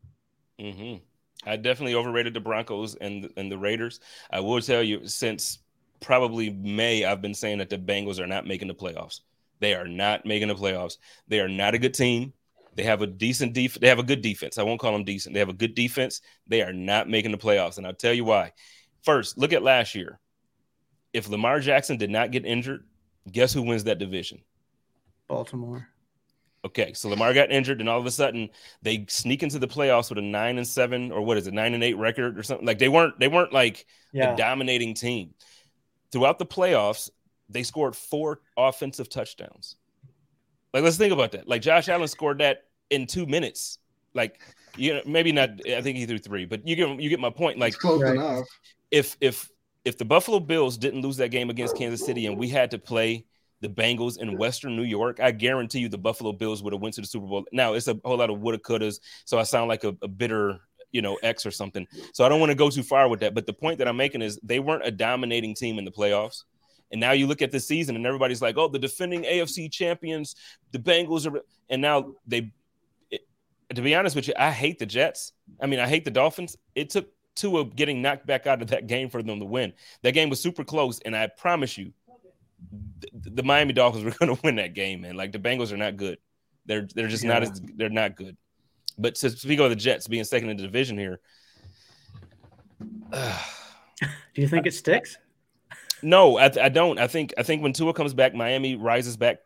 hmm 0.58 0.96
I 1.46 1.56
definitely 1.56 1.94
overrated 1.94 2.34
the 2.34 2.40
Broncos 2.40 2.94
and 2.96 3.30
and 3.36 3.50
the 3.50 3.58
Raiders. 3.58 4.00
I 4.30 4.40
will 4.40 4.60
tell 4.60 4.82
you, 4.82 5.06
since 5.06 5.58
probably 6.00 6.50
May, 6.50 7.04
I've 7.04 7.22
been 7.22 7.34
saying 7.34 7.58
that 7.58 7.70
the 7.70 7.78
Bengals 7.78 8.18
are 8.18 8.26
not 8.26 8.46
making 8.46 8.68
the 8.68 8.74
playoffs. 8.74 9.20
They 9.60 9.74
are 9.74 9.86
not 9.86 10.26
making 10.26 10.48
the 10.48 10.54
playoffs. 10.54 10.98
They 11.28 11.40
are 11.40 11.48
not 11.48 11.74
a 11.74 11.78
good 11.78 11.94
team. 11.94 12.32
They 12.74 12.82
have 12.82 13.02
a 13.02 13.06
decent 13.06 13.52
def. 13.52 13.74
They 13.74 13.88
have 13.88 13.98
a 13.98 14.04
good 14.04 14.20
defense. 14.20 14.58
I 14.58 14.62
won't 14.62 14.80
call 14.80 14.92
them 14.92 15.04
decent. 15.04 15.32
They 15.32 15.40
have 15.40 15.48
a 15.48 15.54
good 15.54 15.74
defense. 15.74 16.20
They 16.46 16.62
are 16.62 16.72
not 16.72 17.08
making 17.08 17.30
the 17.30 17.38
playoffs, 17.38 17.78
and 17.78 17.86
I'll 17.86 17.94
tell 17.94 18.12
you 18.12 18.24
why. 18.24 18.52
First, 19.02 19.38
look 19.38 19.52
at 19.52 19.62
last 19.62 19.94
year. 19.94 20.18
If 21.12 21.28
Lamar 21.28 21.60
Jackson 21.60 21.96
did 21.96 22.10
not 22.10 22.32
get 22.32 22.44
injured, 22.44 22.84
guess 23.30 23.52
who 23.52 23.62
wins 23.62 23.84
that 23.84 23.98
division? 23.98 24.40
Baltimore. 25.28 25.88
Okay, 26.64 26.94
so 26.94 27.10
Lamar 27.10 27.34
got 27.34 27.50
injured, 27.52 27.80
and 27.80 27.88
all 27.88 27.98
of 28.00 28.06
a 28.06 28.10
sudden 28.10 28.48
they 28.80 29.04
sneak 29.08 29.42
into 29.42 29.58
the 29.58 29.68
playoffs 29.68 30.08
with 30.08 30.18
a 30.18 30.22
nine 30.22 30.56
and 30.56 30.66
seven, 30.66 31.12
or 31.12 31.20
what 31.20 31.36
is 31.36 31.46
it, 31.46 31.52
nine 31.52 31.74
and 31.74 31.84
eight 31.84 31.98
record 31.98 32.38
or 32.38 32.42
something. 32.42 32.66
Like 32.66 32.78
they 32.78 32.88
weren't, 32.88 33.18
they 33.20 33.28
weren't 33.28 33.52
like 33.52 33.86
Yeah. 34.12 34.32
a 34.32 34.36
dominating 34.36 34.94
team. 34.94 35.34
Throughout 36.10 36.38
the 36.38 36.46
playoffs, 36.46 37.10
they 37.50 37.62
scored 37.64 37.94
four 37.94 38.40
offensive 38.56 39.08
touchdowns. 39.10 39.76
Like 40.72 40.82
let's 40.84 40.96
think 40.96 41.12
about 41.12 41.32
that. 41.32 41.46
Like 41.46 41.60
Josh 41.62 41.88
Allen 41.88 42.08
scored 42.08 42.38
that 42.38 42.64
in 42.90 43.06
two 43.06 43.26
minutes. 43.26 43.78
Like 44.14 44.40
you 44.76 44.94
know, 44.94 45.02
maybe 45.06 45.32
not. 45.32 45.50
I 45.68 45.82
think 45.82 45.98
he 45.98 46.06
threw 46.06 46.18
three, 46.18 46.46
but 46.46 46.66
you 46.66 46.76
get 46.76 47.00
you 47.00 47.10
get 47.10 47.20
my 47.20 47.30
point. 47.30 47.58
Like 47.58 47.74
It's 47.74 47.76
close 47.82 48.02
Right. 48.02 48.14
enough. 48.14 48.46
if 48.90 49.16
if 49.20 49.50
if 49.84 49.98
the 49.98 50.04
Buffalo 50.04 50.40
Bills 50.40 50.78
didn't 50.78 51.02
lose 51.02 51.18
that 51.18 51.28
game 51.28 51.50
against 51.50 51.76
Kansas 51.76 52.02
City 52.02 52.26
and 52.26 52.38
we 52.38 52.48
had 52.48 52.70
to 52.70 52.78
play 52.78 53.26
the 53.64 53.70
Bengals 53.70 54.18
in 54.18 54.36
Western 54.36 54.76
New 54.76 54.82
York, 54.82 55.20
I 55.20 55.30
guarantee 55.30 55.78
you 55.78 55.88
the 55.88 55.96
Buffalo 55.96 56.32
Bills 56.32 56.62
would 56.62 56.74
have 56.74 56.82
went 56.82 56.94
to 56.96 57.00
the 57.00 57.06
Super 57.06 57.26
Bowl. 57.26 57.46
Now 57.50 57.72
it's 57.72 57.88
a 57.88 57.98
whole 58.04 58.18
lot 58.18 58.28
of 58.28 58.40
woulda 58.40 58.58
couldas, 58.58 59.00
so 59.24 59.38
I 59.38 59.42
sound 59.42 59.68
like 59.68 59.84
a, 59.84 59.96
a 60.02 60.08
bitter 60.08 60.60
you 60.92 61.00
know 61.00 61.18
X 61.22 61.46
or 61.46 61.50
something. 61.50 61.86
So 62.12 62.26
I 62.26 62.28
don't 62.28 62.40
want 62.40 62.50
to 62.50 62.54
go 62.54 62.68
too 62.68 62.82
far 62.82 63.08
with 63.08 63.20
that. 63.20 63.34
But 63.34 63.46
the 63.46 63.54
point 63.54 63.78
that 63.78 63.88
I'm 63.88 63.96
making 63.96 64.20
is 64.20 64.38
they 64.42 64.60
weren't 64.60 64.86
a 64.86 64.90
dominating 64.90 65.54
team 65.54 65.78
in 65.78 65.86
the 65.86 65.90
playoffs. 65.90 66.44
And 66.92 67.00
now 67.00 67.12
you 67.12 67.26
look 67.26 67.40
at 67.40 67.50
the 67.50 67.58
season 67.58 67.96
and 67.96 68.06
everybody's 68.06 68.42
like, 68.42 68.58
oh, 68.58 68.68
the 68.68 68.78
defending 68.78 69.22
AFC 69.22 69.72
champions, 69.72 70.36
the 70.70 70.78
Bengals 70.78 71.26
are, 71.26 71.40
and 71.70 71.80
now 71.80 72.12
they, 72.26 72.52
it, 73.10 73.22
to 73.74 73.80
be 73.80 73.94
honest 73.94 74.14
with 74.14 74.28
you, 74.28 74.34
I 74.38 74.50
hate 74.50 74.78
the 74.78 74.86
Jets. 74.86 75.32
I 75.60 75.66
mean, 75.66 75.80
I 75.80 75.88
hate 75.88 76.04
the 76.04 76.10
Dolphins. 76.10 76.56
It 76.74 76.90
took 76.90 77.08
Tua 77.34 77.64
getting 77.64 78.02
knocked 78.02 78.26
back 78.26 78.46
out 78.46 78.62
of 78.62 78.68
that 78.68 78.86
game 78.86 79.08
for 79.08 79.22
them 79.22 79.40
to 79.40 79.46
win. 79.46 79.72
That 80.02 80.12
game 80.12 80.28
was 80.28 80.40
super 80.40 80.62
close. 80.62 81.00
And 81.00 81.16
I 81.16 81.26
promise 81.26 81.76
you, 81.76 81.92
the, 83.12 83.42
Miami 83.42 83.72
Dolphins 83.72 84.04
were 84.04 84.10
going 84.18 84.34
to 84.34 84.42
win 84.42 84.56
that 84.56 84.74
game, 84.74 85.02
man. 85.02 85.16
Like 85.16 85.32
the 85.32 85.38
Bengals 85.38 85.72
are 85.72 85.76
not 85.76 85.96
good. 85.96 86.18
They're, 86.66 86.88
they're 86.94 87.08
just 87.08 87.24
yeah. 87.24 87.34
not 87.34 87.42
as, 87.42 87.60
they're 87.76 87.90
not 87.90 88.16
good. 88.16 88.36
But 88.98 89.16
to 89.16 89.30
speak 89.30 89.60
of 89.60 89.70
the 89.70 89.76
Jets 89.76 90.08
being 90.08 90.24
second 90.24 90.50
in 90.50 90.56
the 90.56 90.62
division 90.62 90.96
here, 90.96 91.20
uh, 93.12 93.42
do 94.00 94.42
you 94.42 94.48
think 94.48 94.66
it 94.66 94.74
sticks? 94.74 95.18
No, 96.02 96.38
I, 96.38 96.50
I, 96.60 96.68
don't. 96.68 96.98
I 96.98 97.06
think 97.06 97.32
I 97.38 97.42
think 97.42 97.62
when 97.62 97.72
Tua 97.72 97.94
comes 97.94 98.14
back, 98.14 98.34
Miami 98.34 98.76
rises 98.76 99.16
back 99.16 99.38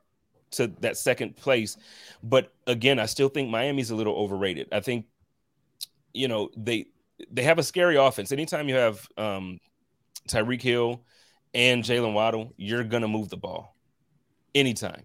to 0.53 0.67
that 0.81 0.97
second 0.97 1.37
place. 1.37 1.77
But 2.23 2.53
again, 2.67 2.99
I 2.99 3.07
still 3.07 3.29
think 3.29 3.49
Miami's 3.49 3.91
a 3.91 3.95
little 3.95 4.15
overrated. 4.15 4.69
I 4.73 4.81
think, 4.81 5.07
you 6.13 6.29
know, 6.29 6.51
they 6.57 6.87
they 7.31 7.43
have 7.43 7.59
a 7.59 7.63
scary 7.63 7.97
offense. 7.97 8.33
Anytime 8.33 8.69
you 8.69 8.75
have 8.75 9.07
um, 9.17 9.61
Tyreek 10.29 10.63
Hill 10.63 11.03
and 11.55 11.83
Jaylen 11.83 12.13
Waddle, 12.13 12.53
you're 12.57 12.85
gonna 12.85 13.09
move 13.09 13.29
the 13.29 13.37
ball 13.37 13.77
anytime. 14.55 15.05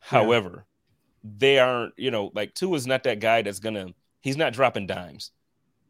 However, 0.00 0.66
they 1.22 1.58
aren't, 1.58 1.94
you 1.96 2.10
know, 2.10 2.30
like 2.34 2.54
Tua 2.54 2.76
is 2.76 2.86
not 2.86 3.04
that 3.04 3.20
guy 3.20 3.42
that's 3.42 3.60
gonna. 3.60 3.88
He's 4.20 4.36
not 4.36 4.52
dropping 4.52 4.86
dimes. 4.86 5.32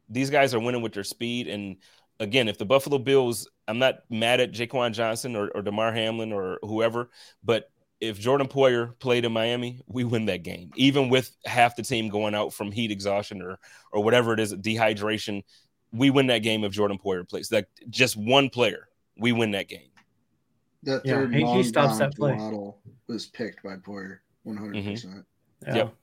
These 0.09 0.31
guys 0.31 0.55
are 0.55 0.61
winning 0.61 0.83
with 0.83 0.93
their 0.93 1.05
speed. 1.05 1.49
And 1.49 1.77
again, 2.21 2.49
if 2.49 2.59
the 2.59 2.65
Buffalo 2.65 2.99
Bills, 2.99 3.49
I'm 3.69 3.79
not 3.79 4.01
mad 4.11 4.41
at 4.41 4.53
Jaquan 4.53 4.93
Johnson 4.93 5.37
or, 5.37 5.49
or 5.55 5.63
Damar 5.63 5.93
Hamlin 5.93 6.33
or 6.33 6.59
whoever, 6.63 7.11
but 7.43 7.71
if 8.01 8.19
Jordan 8.19 8.49
Poyer 8.49 8.99
played 8.99 9.25
in 9.25 9.33
Miami, 9.33 9.81
we 9.87 10.05
win 10.05 10.27
that 10.27 10.43
game, 10.43 10.71
even 10.77 11.09
with 11.09 11.35
half 11.47 11.77
the 11.77 11.83
team 11.83 12.09
going 12.09 12.35
out 12.35 12.53
from 12.53 12.71
heat 12.71 12.91
exhaustion 12.91 13.41
or 13.41 13.59
or 13.93 14.03
whatever 14.03 14.35
it 14.35 14.41
is, 14.41 14.53
dehydration. 14.55 15.43
We 15.93 16.11
win 16.11 16.27
that 16.27 16.41
game 16.41 16.65
if 16.65 16.73
Jordan 16.73 16.99
Poyer 16.99 17.29
plays. 17.29 17.51
Like 17.53 17.69
just 17.89 18.17
one 18.17 18.51
player, 18.51 18.89
we 19.17 19.33
win 19.33 19.53
that 19.53 19.69
game. 19.69 19.91
That 20.85 21.05
third 21.07 21.33
yeah, 21.33 21.39
he, 21.39 21.55
he 21.55 21.63
stops 21.63 21.99
that 21.99 22.15
play. 22.15 22.35
Model 22.35 22.79
was 23.09 23.27
picked 23.27 23.63
by 23.63 23.77
Poyer. 23.77 24.19
One 24.43 24.57
hundred 24.57 24.85
percent. 24.85 25.25
Mm-hmm. 25.65 25.77
Yep. 25.77 25.95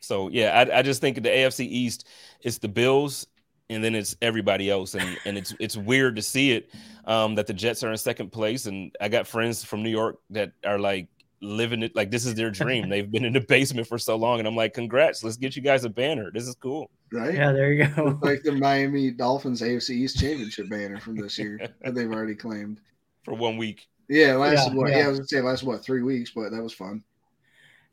So 0.00 0.28
yeah, 0.28 0.50
I, 0.50 0.78
I 0.78 0.82
just 0.82 1.00
think 1.00 1.22
the 1.22 1.28
AFC 1.28 1.60
East 1.60 2.08
is 2.42 2.58
the 2.58 2.68
Bills, 2.68 3.26
and 3.70 3.82
then 3.82 3.94
it's 3.94 4.16
everybody 4.20 4.70
else, 4.70 4.94
and 4.94 5.18
and 5.24 5.38
it's 5.38 5.54
it's 5.60 5.76
weird 5.76 6.16
to 6.16 6.22
see 6.22 6.52
it 6.52 6.70
um, 7.06 7.34
that 7.36 7.46
the 7.46 7.54
Jets 7.54 7.82
are 7.82 7.90
in 7.90 7.96
second 7.96 8.30
place, 8.30 8.66
and 8.66 8.94
I 9.00 9.08
got 9.08 9.26
friends 9.26 9.64
from 9.64 9.82
New 9.82 9.90
York 9.90 10.18
that 10.30 10.52
are 10.64 10.78
like 10.78 11.08
living 11.40 11.82
it 11.82 11.94
like 11.94 12.10
this 12.10 12.26
is 12.26 12.34
their 12.34 12.50
dream. 12.50 12.88
They've 12.90 13.10
been 13.10 13.24
in 13.24 13.32
the 13.32 13.40
basement 13.40 13.86
for 13.86 13.98
so 13.98 14.16
long, 14.16 14.38
and 14.38 14.48
I'm 14.48 14.56
like, 14.56 14.74
congrats, 14.74 15.22
let's 15.22 15.36
get 15.36 15.56
you 15.56 15.62
guys 15.62 15.84
a 15.84 15.90
banner. 15.90 16.30
This 16.32 16.48
is 16.48 16.54
cool. 16.56 16.90
Right? 17.12 17.34
Yeah, 17.34 17.52
there 17.52 17.72
you 17.72 17.86
go. 17.86 18.18
like 18.22 18.42
the 18.42 18.52
Miami 18.52 19.10
Dolphins 19.10 19.62
AFC 19.62 19.90
East 19.90 20.18
championship 20.18 20.68
banner 20.68 20.98
from 20.98 21.16
this 21.16 21.38
year 21.38 21.58
that 21.82 21.94
they've 21.94 22.10
already 22.10 22.34
claimed 22.34 22.80
for 23.24 23.34
one 23.34 23.56
week. 23.56 23.86
Yeah, 24.08 24.36
last 24.36 24.68
yeah, 24.68 24.74
what? 24.74 24.90
Yeah. 24.90 24.98
yeah, 24.98 25.04
I 25.04 25.08
was 25.08 25.18
gonna 25.18 25.28
say 25.28 25.40
last 25.40 25.62
what 25.62 25.84
three 25.84 26.02
weeks, 26.02 26.30
but 26.34 26.50
that 26.50 26.62
was 26.62 26.74
fun. 26.74 27.02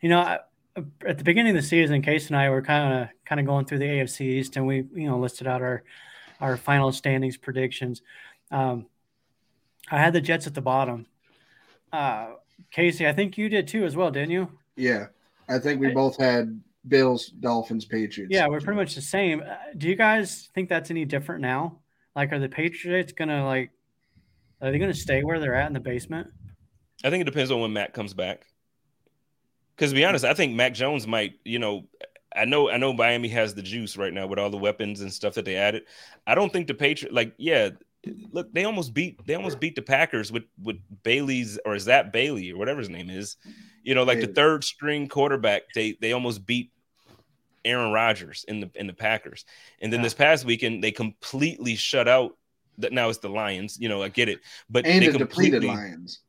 You 0.02 0.10
know, 0.10 0.20
I, 0.20 0.40
at 1.06 1.18
the 1.18 1.24
beginning 1.24 1.56
of 1.56 1.62
the 1.62 1.68
season, 1.68 2.02
Case 2.02 2.28
and 2.28 2.36
I 2.36 2.50
were 2.50 2.62
kind 2.62 3.04
of 3.04 3.10
kind 3.26 3.40
of 3.40 3.48
going 3.48 3.66
through 3.66 3.80
the 3.80 3.86
AFC 3.86 4.22
East, 4.22 4.58
and 4.58 4.68
we 4.68 4.86
you 4.94 5.08
know 5.08 5.18
listed 5.18 5.48
out 5.48 5.62
our 5.62 5.84
our 6.40 6.58
final 6.58 6.92
standings 6.92 7.38
predictions. 7.38 8.02
Um, 8.52 8.88
I 9.90 9.98
had 9.98 10.14
the 10.14 10.22
Jets 10.22 10.48
at 10.48 10.54
the 10.54 10.62
bottom. 10.62 11.06
Uh, 11.92 12.32
Casey, 12.72 13.08
I 13.08 13.14
think 13.14 13.38
you 13.38 13.50
did 13.50 13.68
too 13.68 13.86
as 13.86 13.96
well, 13.96 14.12
didn't 14.12 14.32
you? 14.32 14.50
Yeah, 14.76 15.08
I 15.50 15.60
think 15.60 15.82
we 15.82 15.90
both 15.92 16.18
had 16.18 16.62
Bills, 16.88 17.28
Dolphins, 17.28 17.86
Patriots. 17.86 18.32
Yeah, 18.34 18.48
we're 18.48 18.62
pretty 18.62 18.80
much 18.80 18.96
the 18.96 19.02
same. 19.02 19.42
Uh, 19.42 19.56
do 19.78 19.88
you 19.88 19.96
guys 19.96 20.50
think 20.54 20.70
that's 20.70 20.90
any 20.92 21.06
different 21.06 21.42
now? 21.42 21.80
Like, 22.16 22.32
are 22.32 22.40
the 22.40 22.50
Patriots 22.50 23.14
gonna 23.14 23.46
like 23.46 23.72
are 24.62 24.72
they 24.72 24.78
going 24.78 24.92
to 24.92 24.98
stay 24.98 25.24
where 25.24 25.40
they're 25.40 25.56
at 25.56 25.68
in 25.68 25.74
the 25.74 25.80
basement? 25.80 26.28
I 27.04 27.10
think 27.10 27.22
it 27.22 27.26
depends 27.26 27.52
on 27.52 27.62
when 27.62 27.74
Mac 27.74 27.94
comes 27.94 28.14
back. 28.14 28.46
Because 29.76 29.92
to 29.92 29.96
be 29.96 30.06
honest, 30.06 30.26
I 30.26 30.34
think 30.34 30.54
Mac 30.54 30.74
Jones 30.74 31.08
might, 31.08 31.34
you 31.44 31.58
know, 31.58 31.88
I 32.36 32.46
know 32.46 32.70
I 32.70 32.78
know 32.78 32.94
Miami 32.94 33.28
has 33.30 33.54
the 33.54 33.62
juice 33.62 33.98
right 33.98 34.14
now 34.14 34.28
with 34.28 34.40
all 34.40 34.50
the 34.50 34.58
weapons 34.58 35.02
and 35.02 35.12
stuff 35.12 35.34
that 35.34 35.46
they 35.46 35.56
added. 35.56 35.84
I 36.26 36.36
don't 36.36 36.54
think 36.54 36.68
the 36.68 36.74
Patriots 36.74 37.14
like 37.14 37.34
yeah, 37.38 37.70
look, 38.32 38.54
they 38.54 38.64
almost 38.64 38.94
beat 38.94 39.26
they 39.26 39.36
almost 39.36 39.60
beat 39.60 39.76
the 39.76 39.82
Packers 39.82 40.32
with 40.32 40.44
with 40.62 40.78
Bailey's 41.04 41.60
or 41.66 41.76
is 41.76 41.86
that 41.86 42.14
Bailey 42.14 42.52
or 42.52 42.58
whatever 42.58 42.80
his 42.80 42.90
name 42.90 43.10
is. 43.10 43.38
You 43.84 43.96
know, 43.96 44.04
like 44.04 44.22
the 44.22 44.28
third 44.28 44.64
string 44.64 45.08
quarterback, 45.08 45.64
they 45.74 45.98
they 46.00 46.14
almost 46.14 46.46
beat 46.46 46.72
Aaron 47.66 47.92
Rodgers 47.92 48.46
in 48.48 48.60
the 48.60 48.70
in 48.76 48.88
the 48.88 48.94
Packers. 48.94 49.46
And 49.82 49.92
then 49.92 50.00
yeah. 50.00 50.06
this 50.06 50.14
past 50.14 50.46
weekend, 50.46 50.84
they 50.84 50.92
completely 50.92 51.76
shut 51.76 52.08
out 52.08 52.38
that 52.78 52.92
now 52.94 53.10
it's 53.10 53.20
the 53.20 53.30
Lions. 53.30 53.78
You 53.80 53.90
know, 53.90 54.04
I 54.04 54.10
get 54.10 54.30
it, 54.30 54.40
but 54.70 54.86
and 54.86 55.06
the 55.06 55.18
depleted 55.18 55.64
Lions. 55.64 56.22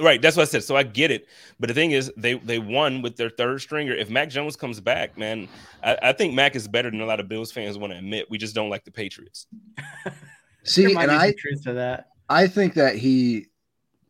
Right, 0.00 0.20
that's 0.20 0.36
what 0.36 0.42
I 0.42 0.46
said. 0.46 0.64
So 0.64 0.76
I 0.76 0.82
get 0.82 1.12
it, 1.12 1.28
but 1.60 1.68
the 1.68 1.74
thing 1.74 1.92
is, 1.92 2.12
they 2.16 2.34
they 2.34 2.58
won 2.58 3.00
with 3.00 3.16
their 3.16 3.30
third 3.30 3.60
stringer. 3.60 3.94
If 3.94 4.10
Mac 4.10 4.28
Jones 4.28 4.56
comes 4.56 4.80
back, 4.80 5.16
man, 5.16 5.48
I, 5.84 5.96
I 6.02 6.12
think 6.12 6.34
Mac 6.34 6.56
is 6.56 6.66
better 6.66 6.90
than 6.90 7.00
a 7.00 7.06
lot 7.06 7.20
of 7.20 7.28
Bills 7.28 7.52
fans 7.52 7.78
want 7.78 7.92
to 7.92 7.98
admit. 7.98 8.28
We 8.28 8.38
just 8.38 8.54
don't 8.54 8.70
like 8.70 8.84
the 8.84 8.90
Patriots. 8.90 9.46
See, 10.64 10.94
and 10.96 11.10
I 11.10 11.32
truth 11.38 11.62
to 11.64 11.74
that. 11.74 12.08
I 12.28 12.48
think 12.48 12.74
that 12.74 12.96
he 12.96 13.46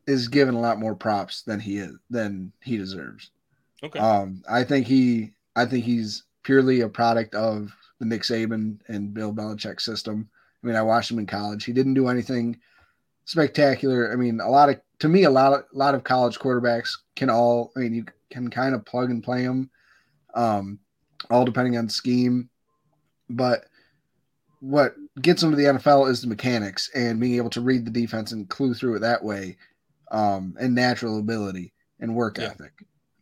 is 0.06 0.28
given 0.28 0.54
a 0.54 0.60
lot 0.60 0.78
more 0.78 0.94
props 0.94 1.42
than 1.42 1.60
he 1.60 1.78
is 1.78 1.96
than 2.08 2.52
he 2.62 2.76
deserves. 2.76 3.30
Okay. 3.82 3.98
Um, 3.98 4.42
I 4.48 4.64
think 4.64 4.86
he, 4.86 5.32
I 5.56 5.66
think 5.66 5.84
he's 5.84 6.24
purely 6.42 6.80
a 6.80 6.88
product 6.88 7.34
of 7.34 7.70
the 8.00 8.06
Nick 8.06 8.22
Saban 8.22 8.78
and 8.88 9.12
Bill 9.12 9.32
Belichick 9.32 9.80
system. 9.80 10.28
I 10.64 10.66
mean, 10.66 10.76
I 10.76 10.82
watched 10.82 11.10
him 11.10 11.18
in 11.18 11.26
college. 11.26 11.64
He 11.64 11.72
didn't 11.72 11.94
do 11.94 12.08
anything 12.08 12.58
spectacular. 13.26 14.10
I 14.12 14.16
mean, 14.16 14.40
a 14.40 14.48
lot 14.48 14.70
of 14.70 14.80
to 15.00 15.08
me, 15.08 15.24
a 15.24 15.30
lot 15.30 15.52
of 15.52 15.64
a 15.74 15.78
lot 15.78 15.94
of 15.94 16.04
college 16.04 16.38
quarterbacks 16.38 16.96
can 17.16 17.28
all. 17.28 17.70
I 17.76 17.80
mean, 17.80 17.94
you 17.94 18.06
can 18.30 18.48
kind 18.48 18.74
of 18.74 18.86
plug 18.86 19.10
and 19.10 19.22
play 19.22 19.42
them, 19.42 19.70
um, 20.34 20.78
all 21.30 21.44
depending 21.44 21.76
on 21.76 21.88
scheme. 21.88 22.48
But 23.28 23.66
what 24.60 24.94
gets 25.20 25.42
them 25.42 25.50
to 25.50 25.56
the 25.56 25.64
NFL 25.64 26.08
is 26.08 26.22
the 26.22 26.28
mechanics 26.28 26.90
and 26.94 27.20
being 27.20 27.36
able 27.36 27.50
to 27.50 27.60
read 27.60 27.84
the 27.84 27.90
defense 27.90 28.32
and 28.32 28.48
clue 28.48 28.72
through 28.72 28.96
it 28.96 29.00
that 29.00 29.22
way, 29.22 29.58
um, 30.10 30.56
and 30.58 30.74
natural 30.74 31.18
ability 31.18 31.74
and 32.00 32.14
work 32.14 32.38
yeah. 32.38 32.46
ethic. 32.46 32.72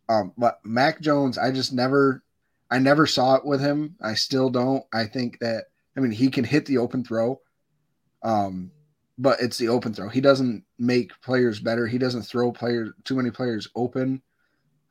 Um, 0.09 0.33
but 0.39 0.61
Mac 0.65 1.01
Jones, 1.01 1.39
I 1.39 1.51
just 1.51 1.73
never, 1.73 2.23
I 2.71 2.79
never 2.79 3.07
saw 3.07 3.35
it 3.35 3.45
with 3.45 3.61
him. 3.61 3.97
I 4.01 4.15
still 4.15 4.51
don't. 4.51 4.85
I 4.93 5.07
think 5.07 5.39
that 5.41 5.65
I 5.97 6.01
mean, 6.01 6.13
he 6.13 6.31
can 6.31 6.45
hit 6.45 6.67
the 6.67 6.79
open 6.79 7.05
throw, 7.05 7.41
um, 8.23 8.71
but 9.19 9.41
it's 9.41 9.59
the 9.59 9.69
open 9.69 9.95
throw. 9.95 10.09
He 10.09 10.21
doesn't 10.21 10.65
make 10.79 11.13
players 11.23 11.61
better. 11.61 11.87
He 11.87 11.99
doesn't 11.99 12.23
throw 12.23 12.53
players 12.53 12.91
too 13.05 13.17
many 13.17 13.31
players 13.31 13.69
open. 13.75 14.23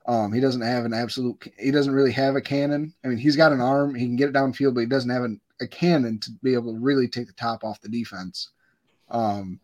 Um, 0.06 0.34
he 0.34 0.40
doesn't 0.40 0.62
have 0.62 0.86
an 0.86 0.94
absolute. 0.94 1.44
He 1.60 1.72
doesn't 1.72 1.94
really 1.94 2.12
have 2.12 2.36
a 2.36 2.42
cannon. 2.42 2.94
I 3.04 3.08
mean, 3.08 3.18
he's 3.18 3.36
got 3.36 3.52
an 3.52 3.62
arm. 3.62 3.96
He 3.96 4.06
can 4.06 4.16
get 4.16 4.30
it 4.30 4.36
downfield, 4.36 4.74
but 4.74 4.82
he 4.82 4.88
doesn't 4.88 5.10
have 5.10 5.24
an, 5.24 5.40
a 5.60 5.68
cannon 5.68 6.20
to 6.20 6.32
be 6.44 6.54
able 6.54 6.74
to 6.74 6.80
really 6.80 7.08
take 7.08 7.28
the 7.28 7.34
top 7.34 7.64
off 7.64 7.82
the 7.82 7.90
defense. 7.90 8.50
Um, 9.10 9.60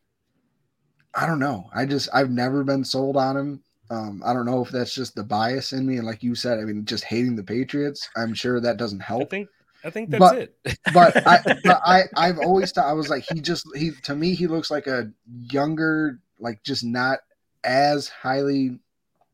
I 1.13 1.25
don't 1.25 1.39
know. 1.39 1.69
I 1.73 1.85
just 1.85 2.09
I've 2.13 2.29
never 2.29 2.63
been 2.63 2.83
sold 2.83 3.17
on 3.17 3.35
him. 3.35 3.63
Um, 3.89 4.21
I 4.25 4.33
don't 4.33 4.45
know 4.45 4.63
if 4.63 4.69
that's 4.69 4.93
just 4.93 5.15
the 5.15 5.23
bias 5.23 5.71
in 5.73 5.85
me, 5.85 5.97
and 5.97 6.05
like 6.05 6.21
you 6.21 6.35
said, 6.35 6.59
I 6.59 6.63
mean, 6.63 6.85
just 6.85 7.05
hating 7.05 7.35
the 7.35 7.43
Patriots. 7.43 8.07
I'm 8.15 8.33
sure 8.33 8.59
that 8.59 8.77
doesn't 8.77 8.99
help. 8.99 9.23
I 9.23 9.25
think 9.25 9.49
I 9.83 9.89
think 9.89 10.09
that's 10.09 10.19
but, 10.19 10.37
it. 10.37 10.55
but 10.93 11.27
I, 11.27 11.39
but 11.63 11.81
I, 11.85 12.03
I've 12.15 12.39
always 12.39 12.71
thought 12.71 12.85
I 12.85 12.93
was 12.93 13.09
like 13.09 13.25
he 13.31 13.41
just 13.41 13.65
he 13.75 13.91
to 14.03 14.15
me 14.15 14.33
he 14.33 14.47
looks 14.47 14.71
like 14.71 14.87
a 14.87 15.11
younger, 15.51 16.19
like 16.39 16.63
just 16.63 16.83
not 16.83 17.19
as 17.63 18.07
highly 18.07 18.79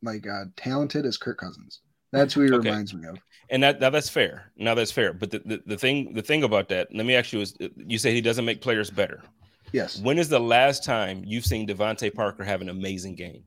like 0.02 0.28
uh, 0.28 0.46
talented 0.56 1.06
as 1.06 1.18
Kirk 1.18 1.38
Cousins. 1.38 1.82
That's 2.12 2.34
who 2.34 2.42
he 2.42 2.52
okay. 2.52 2.70
reminds 2.70 2.94
me 2.94 3.08
of. 3.08 3.18
And 3.50 3.64
that 3.64 3.80
now 3.80 3.90
that's 3.90 4.10
fair. 4.10 4.52
Now 4.56 4.76
that's 4.76 4.92
fair. 4.92 5.14
But 5.14 5.32
the, 5.32 5.40
the, 5.40 5.64
the 5.66 5.78
thing 5.78 6.14
the 6.14 6.22
thing 6.22 6.44
about 6.44 6.70
that, 6.70 6.94
let 6.94 7.06
me 7.06 7.16
ask 7.16 7.34
you 7.34 7.42
is 7.42 7.58
you 7.76 7.98
say 7.98 8.14
he 8.14 8.22
doesn't 8.22 8.46
make 8.46 8.62
players 8.62 8.90
better. 8.90 9.22
Yes. 9.72 10.00
When 10.00 10.20
is 10.20 10.30
the 10.30 10.40
last 10.40 10.84
time 10.84 11.24
you've 11.26 11.46
seen 11.46 11.68
DeVante 11.68 12.14
Parker 12.14 12.44
have 12.44 12.62
an 12.62 12.70
amazing 12.70 13.16
game? 13.16 13.44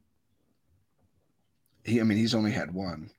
He, 1.84 2.00
I 2.00 2.02
mean, 2.02 2.18
he's 2.18 2.34
only 2.34 2.50
had 2.50 2.74
one 2.74 3.10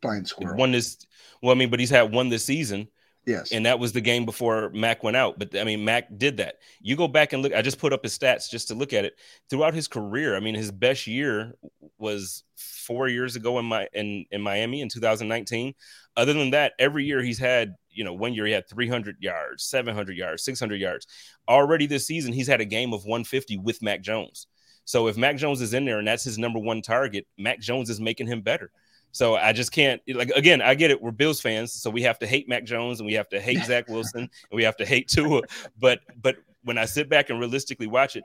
blind 0.00 0.26
squirrel. 0.26 0.56
One 0.56 0.72
this, 0.72 0.98
well, 1.40 1.52
I 1.52 1.54
mean, 1.54 1.70
but 1.70 1.78
he's 1.78 1.90
had 1.90 2.12
one 2.12 2.28
this 2.28 2.44
season 2.44 2.88
Yes. 3.26 3.52
And 3.52 3.66
that 3.66 3.78
was 3.78 3.92
the 3.92 4.00
game 4.00 4.24
before 4.24 4.70
Mac 4.70 5.02
went 5.02 5.16
out. 5.16 5.38
But 5.38 5.56
I 5.56 5.64
mean, 5.64 5.84
Mac 5.84 6.06
did 6.16 6.38
that. 6.38 6.56
You 6.80 6.96
go 6.96 7.06
back 7.06 7.32
and 7.32 7.42
look, 7.42 7.54
I 7.54 7.62
just 7.62 7.78
put 7.78 7.92
up 7.92 8.02
his 8.02 8.18
stats 8.18 8.50
just 8.50 8.68
to 8.68 8.74
look 8.74 8.92
at 8.92 9.04
it. 9.04 9.14
Throughout 9.50 9.74
his 9.74 9.88
career, 9.88 10.36
I 10.36 10.40
mean, 10.40 10.54
his 10.54 10.70
best 10.70 11.06
year 11.06 11.54
was 11.98 12.44
four 12.56 13.08
years 13.08 13.36
ago 13.36 13.58
in 13.58 13.66
my 13.66 13.88
in, 13.92 14.24
in 14.30 14.40
Miami 14.40 14.80
in 14.80 14.88
2019. 14.88 15.74
Other 16.16 16.32
than 16.32 16.50
that, 16.50 16.72
every 16.78 17.04
year 17.04 17.22
he's 17.22 17.38
had, 17.38 17.74
you 17.90 18.04
know, 18.04 18.14
one 18.14 18.34
year 18.34 18.46
he 18.46 18.52
had 18.52 18.68
300 18.68 19.16
yards, 19.20 19.64
700 19.64 20.16
yards, 20.16 20.42
600 20.42 20.80
yards. 20.80 21.06
Already 21.48 21.86
this 21.86 22.06
season, 22.06 22.32
he's 22.32 22.48
had 22.48 22.60
a 22.60 22.64
game 22.64 22.92
of 22.92 23.04
150 23.04 23.58
with 23.58 23.82
Mac 23.82 24.02
Jones. 24.02 24.46
So 24.84 25.06
if 25.06 25.16
Mac 25.16 25.36
Jones 25.36 25.60
is 25.60 25.74
in 25.74 25.84
there 25.84 25.98
and 25.98 26.08
that's 26.08 26.24
his 26.24 26.38
number 26.38 26.58
one 26.58 26.82
target, 26.82 27.26
Mac 27.38 27.60
Jones 27.60 27.90
is 27.90 28.00
making 28.00 28.26
him 28.26 28.40
better. 28.40 28.72
So 29.12 29.36
I 29.36 29.52
just 29.52 29.72
can't 29.72 30.00
like 30.08 30.30
again, 30.30 30.62
I 30.62 30.74
get 30.74 30.90
it. 30.90 31.00
We're 31.00 31.10
Bills 31.10 31.40
fans, 31.40 31.72
so 31.72 31.90
we 31.90 32.02
have 32.02 32.18
to 32.20 32.26
hate 32.26 32.48
Mac 32.48 32.64
Jones 32.64 33.00
and 33.00 33.06
we 33.06 33.14
have 33.14 33.28
to 33.30 33.40
hate 33.40 33.64
Zach 33.64 33.88
Wilson 33.88 34.22
and 34.22 34.56
we 34.56 34.64
have 34.64 34.76
to 34.76 34.86
hate 34.86 35.08
Tua. 35.08 35.42
But 35.78 36.00
but 36.20 36.36
when 36.62 36.78
I 36.78 36.84
sit 36.84 37.08
back 37.08 37.30
and 37.30 37.40
realistically 37.40 37.86
watch 37.86 38.16
it, 38.16 38.24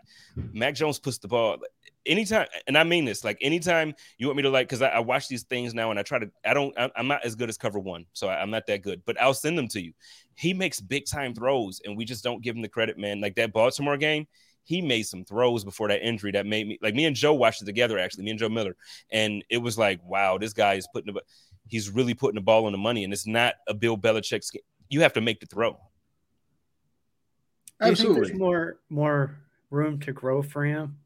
Mac 0.54 0.76
Jones 0.76 1.00
puts 1.00 1.18
the 1.18 1.28
ball 1.28 1.58
anytime, 2.06 2.48
and 2.68 2.78
I 2.78 2.84
mean 2.84 3.06
this, 3.06 3.24
like 3.24 3.38
anytime 3.42 3.94
you 4.18 4.28
want 4.28 4.38
me 4.38 4.44
to 4.44 4.50
like, 4.50 4.68
because 4.68 4.82
I, 4.82 4.90
I, 4.90 5.00
watch 5.00 5.28
these 5.28 5.44
things 5.44 5.74
now 5.74 5.90
and 5.90 6.00
I 6.00 6.04
try 6.04 6.20
to, 6.20 6.30
I 6.46 6.54
don't, 6.54 6.74
I'm 6.96 7.08
not 7.08 7.26
as 7.26 7.36
good 7.36 7.50
as 7.50 7.58
cover 7.58 7.80
one, 7.80 8.06
so 8.14 8.28
I, 8.28 8.42
am 8.42 8.50
not 8.50 8.68
that 8.68 8.82
good, 8.82 9.02
but 9.06 9.20
I'll 9.22 9.34
send 9.34 9.58
them 9.58 9.68
to 9.70 9.82
you. 9.82 9.94
He 10.36 10.54
makes 10.54 10.80
big 10.80 11.06
time 11.06 11.34
throws, 11.34 11.82
and 11.86 11.98
we 11.98 12.06
just 12.06 12.24
don't 12.24 12.44
give 12.44 12.56
him 12.56 12.62
the 12.62 12.70
credit, 12.70 12.98
man. 12.98 13.22
Like 13.22 13.36
that 13.36 13.54
Baltimore 13.54 13.98
game, 13.98 14.28
he 14.66 14.82
made 14.82 15.04
some 15.04 15.24
throws 15.24 15.64
before 15.64 15.88
that 15.88 16.06
injury 16.06 16.32
that 16.32 16.46
made 16.46 16.68
me 16.68 16.80
like 16.82 16.96
me 16.96 17.06
and 17.06 17.16
Joe 17.16 17.34
watched 17.34 17.62
it 17.62 17.66
together 17.66 17.98
actually, 17.98 18.26
me 18.26 18.32
and 18.32 18.40
Joe 18.40 18.50
Miller, 18.50 18.76
and 19.12 19.44
it 19.50 19.60
was 19.60 19.78
like, 19.78 20.04
wow, 20.04 20.38
this 20.38 20.54
guy 20.54 20.74
is 20.74 20.88
putting 20.92 21.14
the, 21.14 21.22
he's 21.68 21.90
really 21.90 22.14
putting 22.14 22.36
the 22.36 22.42
ball 22.42 22.66
on 22.66 22.72
the 22.72 22.78
money, 22.78 23.04
and 23.04 23.14
it's 23.14 23.28
not 23.28 23.56
a 23.68 23.74
Bill 23.74 23.98
Belichick. 23.98 24.44
You 24.90 25.02
have 25.02 25.14
to 25.14 25.22
make 25.22 25.40
the 25.40 25.46
throw. 25.46 25.80
Absolutely, 27.80 28.28
there's 28.28 28.40
more 28.40 28.78
more 28.90 29.38
room 29.70 30.00
to 30.02 30.12
grow 30.12 30.42
for 30.42 30.66
him. 30.66 30.98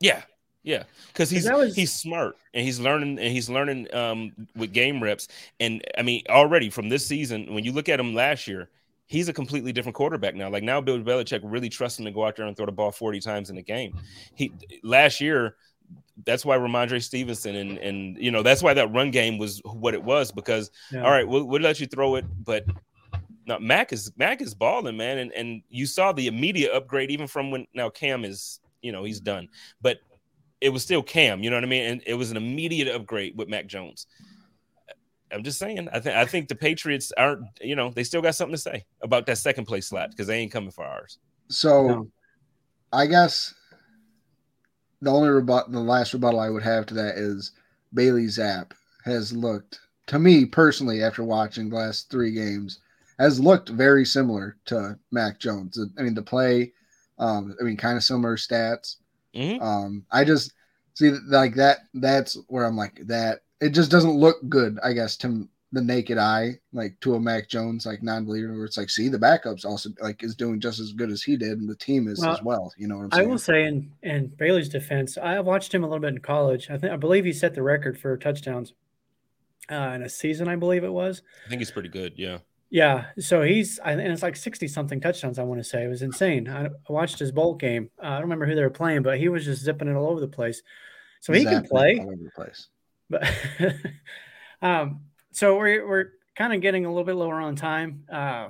Yeah, 0.00 0.22
yeah, 0.62 0.84
because 1.08 1.30
he's 1.30 1.50
was... 1.50 1.74
he's 1.74 1.92
smart 1.92 2.36
and 2.54 2.64
he's 2.64 2.78
learning 2.78 3.18
and 3.18 3.32
he's 3.32 3.50
learning 3.50 3.92
um, 3.94 4.32
with 4.54 4.72
game 4.72 5.02
reps. 5.02 5.28
And 5.58 5.82
I 5.98 6.02
mean, 6.02 6.22
already 6.28 6.70
from 6.70 6.88
this 6.88 7.06
season, 7.06 7.52
when 7.52 7.64
you 7.64 7.72
look 7.72 7.88
at 7.88 7.98
him 7.98 8.14
last 8.14 8.46
year, 8.46 8.68
he's 9.12 9.28
a 9.28 9.32
completely 9.32 9.72
different 9.72 9.94
quarterback 9.94 10.34
now. 10.34 10.48
Like 10.48 10.62
now, 10.62 10.80
Bill 10.80 10.98
Belichick 10.98 11.40
really 11.44 11.68
trusts 11.68 11.98
him 11.98 12.06
to 12.06 12.10
go 12.10 12.24
out 12.24 12.34
there 12.34 12.46
and 12.46 12.56
throw 12.56 12.64
the 12.64 12.72
ball 12.72 12.90
40 12.90 13.20
times 13.20 13.50
in 13.50 13.58
a 13.58 13.62
game. 13.62 13.94
He 14.34 14.50
last 14.82 15.20
year, 15.20 15.56
that's 16.24 16.46
why 16.46 16.56
Rhamondre 16.56 17.02
Stevenson 17.02 17.56
and 17.56 17.78
and 17.78 18.16
you 18.16 18.30
know 18.30 18.42
that's 18.42 18.62
why 18.62 18.72
that 18.72 18.90
run 18.92 19.10
game 19.10 19.36
was 19.36 19.60
what 19.64 19.92
it 19.92 20.02
was 20.02 20.32
because 20.32 20.70
yeah. 20.90 21.04
all 21.04 21.10
right, 21.10 21.28
we'll, 21.28 21.44
we'll 21.44 21.60
let 21.60 21.78
you 21.78 21.86
throw 21.86 22.14
it, 22.14 22.24
but 22.42 22.64
now 23.46 23.58
Mac 23.58 23.92
is 23.92 24.10
Mac 24.16 24.40
is 24.40 24.54
balling, 24.54 24.96
man, 24.96 25.18
and 25.18 25.30
and 25.32 25.62
you 25.68 25.84
saw 25.84 26.12
the 26.12 26.26
immediate 26.26 26.72
upgrade 26.72 27.10
even 27.10 27.26
from 27.26 27.50
when 27.50 27.66
now 27.74 27.90
Cam 27.90 28.24
is 28.24 28.60
you 28.80 28.92
know 28.92 29.04
he's 29.04 29.20
done, 29.20 29.46
but 29.82 29.98
it 30.62 30.70
was 30.70 30.82
still 30.82 31.02
Cam, 31.02 31.42
you 31.42 31.50
know 31.50 31.56
what 31.56 31.64
I 31.64 31.68
mean, 31.68 31.84
and 31.84 32.02
it 32.06 32.14
was 32.14 32.30
an 32.30 32.38
immediate 32.38 32.88
upgrade 32.88 33.36
with 33.36 33.48
Mac 33.48 33.66
Jones. 33.66 34.06
I'm 35.32 35.42
just 35.42 35.58
saying. 35.58 35.88
I 35.92 36.00
think 36.00 36.16
I 36.16 36.24
think 36.24 36.48
the 36.48 36.54
Patriots 36.54 37.12
aren't. 37.16 37.46
You 37.60 37.76
know, 37.76 37.90
they 37.90 38.04
still 38.04 38.22
got 38.22 38.34
something 38.34 38.54
to 38.54 38.60
say 38.60 38.84
about 39.02 39.26
that 39.26 39.38
second 39.38 39.66
place 39.66 39.88
slot 39.88 40.10
because 40.10 40.26
they 40.26 40.38
ain't 40.38 40.52
coming 40.52 40.70
for 40.70 40.84
ours. 40.84 41.18
So, 41.48 41.86
no. 41.86 42.08
I 42.92 43.06
guess 43.06 43.54
the 45.00 45.10
only 45.10 45.28
rebut, 45.28 45.70
the 45.72 45.80
last 45.80 46.12
rebuttal 46.12 46.40
I 46.40 46.48
would 46.48 46.62
have 46.62 46.86
to 46.86 46.94
that 46.94 47.16
is 47.16 47.52
Bailey 47.92 48.26
Zappe 48.26 48.72
has 49.04 49.32
looked 49.32 49.80
to 50.06 50.18
me 50.18 50.44
personally 50.44 51.02
after 51.02 51.24
watching 51.24 51.68
the 51.68 51.76
last 51.76 52.10
three 52.10 52.32
games 52.32 52.80
has 53.18 53.40
looked 53.40 53.68
very 53.68 54.04
similar 54.04 54.56
to 54.66 54.98
Mac 55.10 55.38
Jones. 55.38 55.78
I 55.98 56.02
mean, 56.02 56.14
the 56.14 56.22
play, 56.22 56.72
um, 57.18 57.54
I 57.60 57.64
mean, 57.64 57.76
kind 57.76 57.96
of 57.96 58.04
similar 58.04 58.36
stats. 58.36 58.96
Mm-hmm. 59.34 59.62
Um, 59.62 60.04
I 60.10 60.24
just 60.24 60.52
see 60.94 61.10
like 61.26 61.54
that. 61.56 61.78
That's 61.94 62.36
where 62.48 62.64
I'm 62.64 62.76
like 62.76 63.00
that 63.06 63.40
it 63.62 63.70
just 63.70 63.90
doesn't 63.90 64.18
look 64.18 64.36
good, 64.48 64.78
I 64.82 64.92
guess, 64.92 65.16
to 65.18 65.48
the 65.70 65.80
naked 65.80 66.18
eye, 66.18 66.58
like 66.72 66.98
to 67.00 67.14
a 67.14 67.20
Mac 67.20 67.48
Jones, 67.48 67.86
like 67.86 68.02
non-believer, 68.02 68.52
where 68.52 68.64
it's 68.64 68.76
like, 68.76 68.90
see, 68.90 69.08
the 69.08 69.18
backups 69.18 69.64
also 69.64 69.90
like 70.00 70.22
is 70.22 70.34
doing 70.34 70.60
just 70.60 70.80
as 70.80 70.92
good 70.92 71.10
as 71.10 71.22
he 71.22 71.36
did, 71.36 71.58
and 71.58 71.68
the 71.68 71.76
team 71.76 72.08
is 72.08 72.20
well, 72.20 72.32
as 72.32 72.42
well. 72.42 72.72
You 72.76 72.88
know 72.88 72.96
what 72.98 73.04
I'm 73.04 73.12
saying? 73.12 73.26
I 73.26 73.30
will 73.30 73.38
say, 73.38 73.64
in 73.64 73.92
in 74.02 74.26
Bailey's 74.26 74.68
defense, 74.68 75.16
I 75.16 75.40
watched 75.40 75.72
him 75.72 75.84
a 75.84 75.86
little 75.86 76.00
bit 76.00 76.12
in 76.12 76.18
college. 76.18 76.70
I 76.70 76.76
think 76.76 76.92
I 76.92 76.96
believe 76.96 77.24
he 77.24 77.32
set 77.32 77.54
the 77.54 77.62
record 77.62 77.98
for 77.98 78.16
touchdowns 78.16 78.74
uh, 79.70 79.92
in 79.94 80.02
a 80.02 80.08
season. 80.08 80.48
I 80.48 80.56
believe 80.56 80.84
it 80.84 80.92
was. 80.92 81.22
I 81.46 81.48
think 81.48 81.60
he's 81.60 81.70
pretty 81.70 81.88
good. 81.88 82.14
Yeah. 82.16 82.38
Yeah, 82.74 83.08
so 83.18 83.42
he's 83.42 83.78
and 83.84 84.00
it's 84.00 84.22
like 84.22 84.34
sixty 84.34 84.66
something 84.66 84.98
touchdowns. 84.98 85.38
I 85.38 85.42
want 85.42 85.60
to 85.60 85.64
say 85.64 85.84
it 85.84 85.88
was 85.88 86.00
insane. 86.00 86.48
I, 86.48 86.68
watched 86.88 87.18
his 87.18 87.30
bowl 87.30 87.54
game. 87.54 87.90
Uh, 88.02 88.06
I 88.06 88.12
don't 88.12 88.22
remember 88.22 88.46
who 88.46 88.54
they 88.54 88.62
were 88.62 88.70
playing, 88.70 89.02
but 89.02 89.18
he 89.18 89.28
was 89.28 89.44
just 89.44 89.62
zipping 89.62 89.88
it 89.88 89.94
all 89.94 90.08
over 90.08 90.20
the 90.20 90.26
place. 90.26 90.62
So 91.20 91.34
exactly. 91.34 91.92
he 91.92 91.98
can 91.98 92.30
play. 92.34 92.46
All 93.14 93.20
over 93.20 93.30
the 93.58 93.72
place. 93.72 93.82
But 94.60 94.66
um, 94.66 95.00
so 95.32 95.56
we're 95.56 95.86
we're 95.86 96.06
kind 96.36 96.52
of 96.52 96.60
getting 96.60 96.84
a 96.84 96.88
little 96.88 97.04
bit 97.04 97.14
lower 97.14 97.40
on 97.40 97.56
time. 97.56 98.04
Uh, 98.10 98.48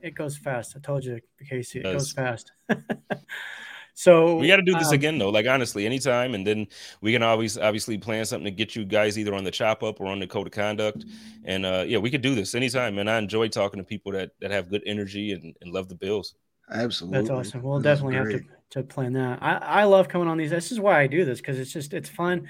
it 0.00 0.14
goes 0.14 0.36
fast. 0.36 0.74
I 0.76 0.80
told 0.80 1.04
you, 1.04 1.20
Casey, 1.48 1.80
it, 1.80 1.86
it 1.86 1.92
goes 1.92 2.12
fast. 2.12 2.52
so 3.94 4.36
we 4.36 4.46
got 4.46 4.56
to 4.56 4.62
do 4.62 4.74
this 4.74 4.88
um, 4.88 4.94
again, 4.94 5.18
though. 5.18 5.30
Like 5.30 5.46
honestly, 5.46 5.86
anytime, 5.86 6.34
and 6.34 6.46
then 6.46 6.66
we 7.00 7.12
can 7.12 7.22
always 7.22 7.58
obviously 7.58 7.98
plan 7.98 8.24
something 8.24 8.44
to 8.44 8.50
get 8.50 8.76
you 8.76 8.84
guys 8.84 9.18
either 9.18 9.34
on 9.34 9.44
the 9.44 9.50
chop 9.50 9.82
up 9.82 10.00
or 10.00 10.06
on 10.06 10.20
the 10.20 10.26
code 10.26 10.46
of 10.46 10.52
conduct. 10.52 11.04
And 11.44 11.66
uh, 11.66 11.84
yeah, 11.86 11.98
we 11.98 12.10
could 12.10 12.22
do 12.22 12.34
this 12.34 12.54
anytime. 12.54 12.98
And 12.98 13.10
I 13.10 13.18
enjoy 13.18 13.48
talking 13.48 13.78
to 13.78 13.84
people 13.84 14.12
that 14.12 14.30
that 14.40 14.50
have 14.50 14.70
good 14.70 14.82
energy 14.86 15.32
and, 15.32 15.56
and 15.60 15.72
love 15.72 15.88
the 15.88 15.94
Bills. 15.94 16.34
Absolutely, 16.70 17.18
that's 17.18 17.30
awesome. 17.30 17.62
We'll 17.62 17.80
definitely 17.80 18.16
have 18.16 18.30
to 18.30 18.40
to 18.70 18.82
plan 18.82 19.12
that. 19.14 19.42
I 19.42 19.56
I 19.56 19.84
love 19.84 20.08
coming 20.08 20.28
on 20.28 20.36
these. 20.36 20.50
This 20.50 20.72
is 20.72 20.80
why 20.80 21.00
I 21.00 21.06
do 21.06 21.24
this 21.24 21.40
because 21.40 21.58
it's 21.58 21.72
just 21.72 21.94
it's 21.94 22.08
fun. 22.08 22.48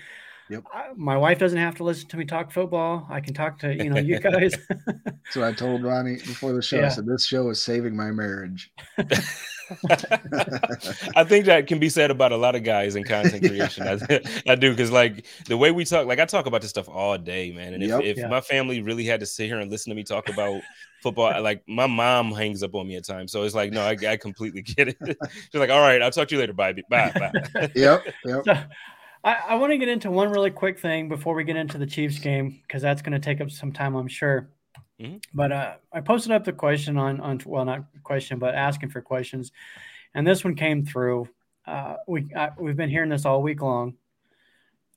Yep. 0.48 0.64
I, 0.72 0.90
my 0.96 1.16
wife 1.16 1.38
doesn't 1.38 1.58
have 1.58 1.74
to 1.76 1.84
listen 1.84 2.08
to 2.08 2.16
me 2.16 2.24
talk 2.24 2.52
football. 2.52 3.06
I 3.10 3.20
can 3.20 3.34
talk 3.34 3.58
to 3.60 3.74
you 3.74 3.90
know 3.90 4.00
you 4.00 4.20
guys. 4.20 4.54
so 5.30 5.42
I 5.42 5.52
told 5.52 5.82
Ronnie 5.82 6.16
before 6.16 6.52
the 6.52 6.62
show. 6.62 6.78
Yeah. 6.78 6.86
I 6.86 6.88
said 6.90 7.06
this 7.06 7.26
show 7.26 7.50
is 7.50 7.60
saving 7.60 7.96
my 7.96 8.10
marriage. 8.12 8.70
I 11.16 11.24
think 11.24 11.46
that 11.46 11.66
can 11.66 11.78
be 11.78 11.88
said 11.88 12.10
about 12.10 12.30
a 12.30 12.36
lot 12.36 12.54
of 12.54 12.62
guys 12.62 12.94
in 12.94 13.04
content 13.04 13.44
creation. 13.46 13.86
I, 13.86 14.20
I 14.48 14.54
do 14.54 14.70
because 14.70 14.92
like 14.92 15.26
the 15.46 15.56
way 15.56 15.72
we 15.72 15.84
talk, 15.84 16.06
like 16.06 16.20
I 16.20 16.24
talk 16.24 16.46
about 16.46 16.60
this 16.60 16.70
stuff 16.70 16.88
all 16.88 17.18
day, 17.18 17.52
man. 17.52 17.74
And 17.74 17.82
if, 17.82 17.88
yep. 17.88 18.02
if 18.02 18.16
yeah. 18.18 18.28
my 18.28 18.40
family 18.40 18.82
really 18.82 19.04
had 19.04 19.20
to 19.20 19.26
sit 19.26 19.46
here 19.46 19.58
and 19.58 19.70
listen 19.70 19.90
to 19.90 19.96
me 19.96 20.04
talk 20.04 20.28
about 20.28 20.62
football, 21.02 21.42
like 21.42 21.62
my 21.66 21.86
mom 21.86 22.30
hangs 22.30 22.62
up 22.62 22.74
on 22.74 22.86
me 22.86 22.96
at 22.96 23.04
times. 23.04 23.32
So 23.32 23.42
it's 23.42 23.54
like, 23.54 23.72
no, 23.72 23.82
I, 23.82 23.96
I 24.08 24.16
completely 24.16 24.62
get 24.62 24.88
it. 24.88 24.96
She's 25.00 25.60
like, 25.60 25.70
all 25.70 25.80
right, 25.80 26.00
I'll 26.00 26.12
talk 26.12 26.28
to 26.28 26.34
you 26.36 26.40
later. 26.40 26.52
Bye. 26.52 26.74
Bye. 26.88 27.12
Bye. 27.54 27.70
yep. 27.74 28.04
Yep. 28.24 28.44
So, 28.44 28.54
I, 29.24 29.36
I 29.48 29.54
want 29.56 29.72
to 29.72 29.78
get 29.78 29.88
into 29.88 30.10
one 30.10 30.30
really 30.30 30.50
quick 30.50 30.78
thing 30.78 31.08
before 31.08 31.34
we 31.34 31.44
get 31.44 31.56
into 31.56 31.78
the 31.78 31.86
Chiefs 31.86 32.18
game 32.18 32.60
because 32.62 32.82
that's 32.82 33.02
going 33.02 33.12
to 33.12 33.18
take 33.18 33.40
up 33.40 33.50
some 33.50 33.72
time, 33.72 33.94
I'm 33.94 34.08
sure. 34.08 34.50
Mm-hmm. 35.00 35.16
But 35.34 35.52
uh, 35.52 35.74
I 35.92 36.00
posted 36.00 36.32
up 36.32 36.44
the 36.44 36.52
question 36.52 36.96
on 36.96 37.20
on 37.20 37.40
well, 37.44 37.64
not 37.64 37.84
question, 38.02 38.38
but 38.38 38.54
asking 38.54 38.90
for 38.90 39.02
questions, 39.02 39.52
and 40.14 40.26
this 40.26 40.44
one 40.44 40.54
came 40.54 40.86
through. 40.86 41.28
Uh, 41.66 41.96
we 42.06 42.26
uh, 42.34 42.50
we've 42.58 42.76
been 42.76 42.88
hearing 42.88 43.10
this 43.10 43.26
all 43.26 43.42
week 43.42 43.60
long 43.60 43.94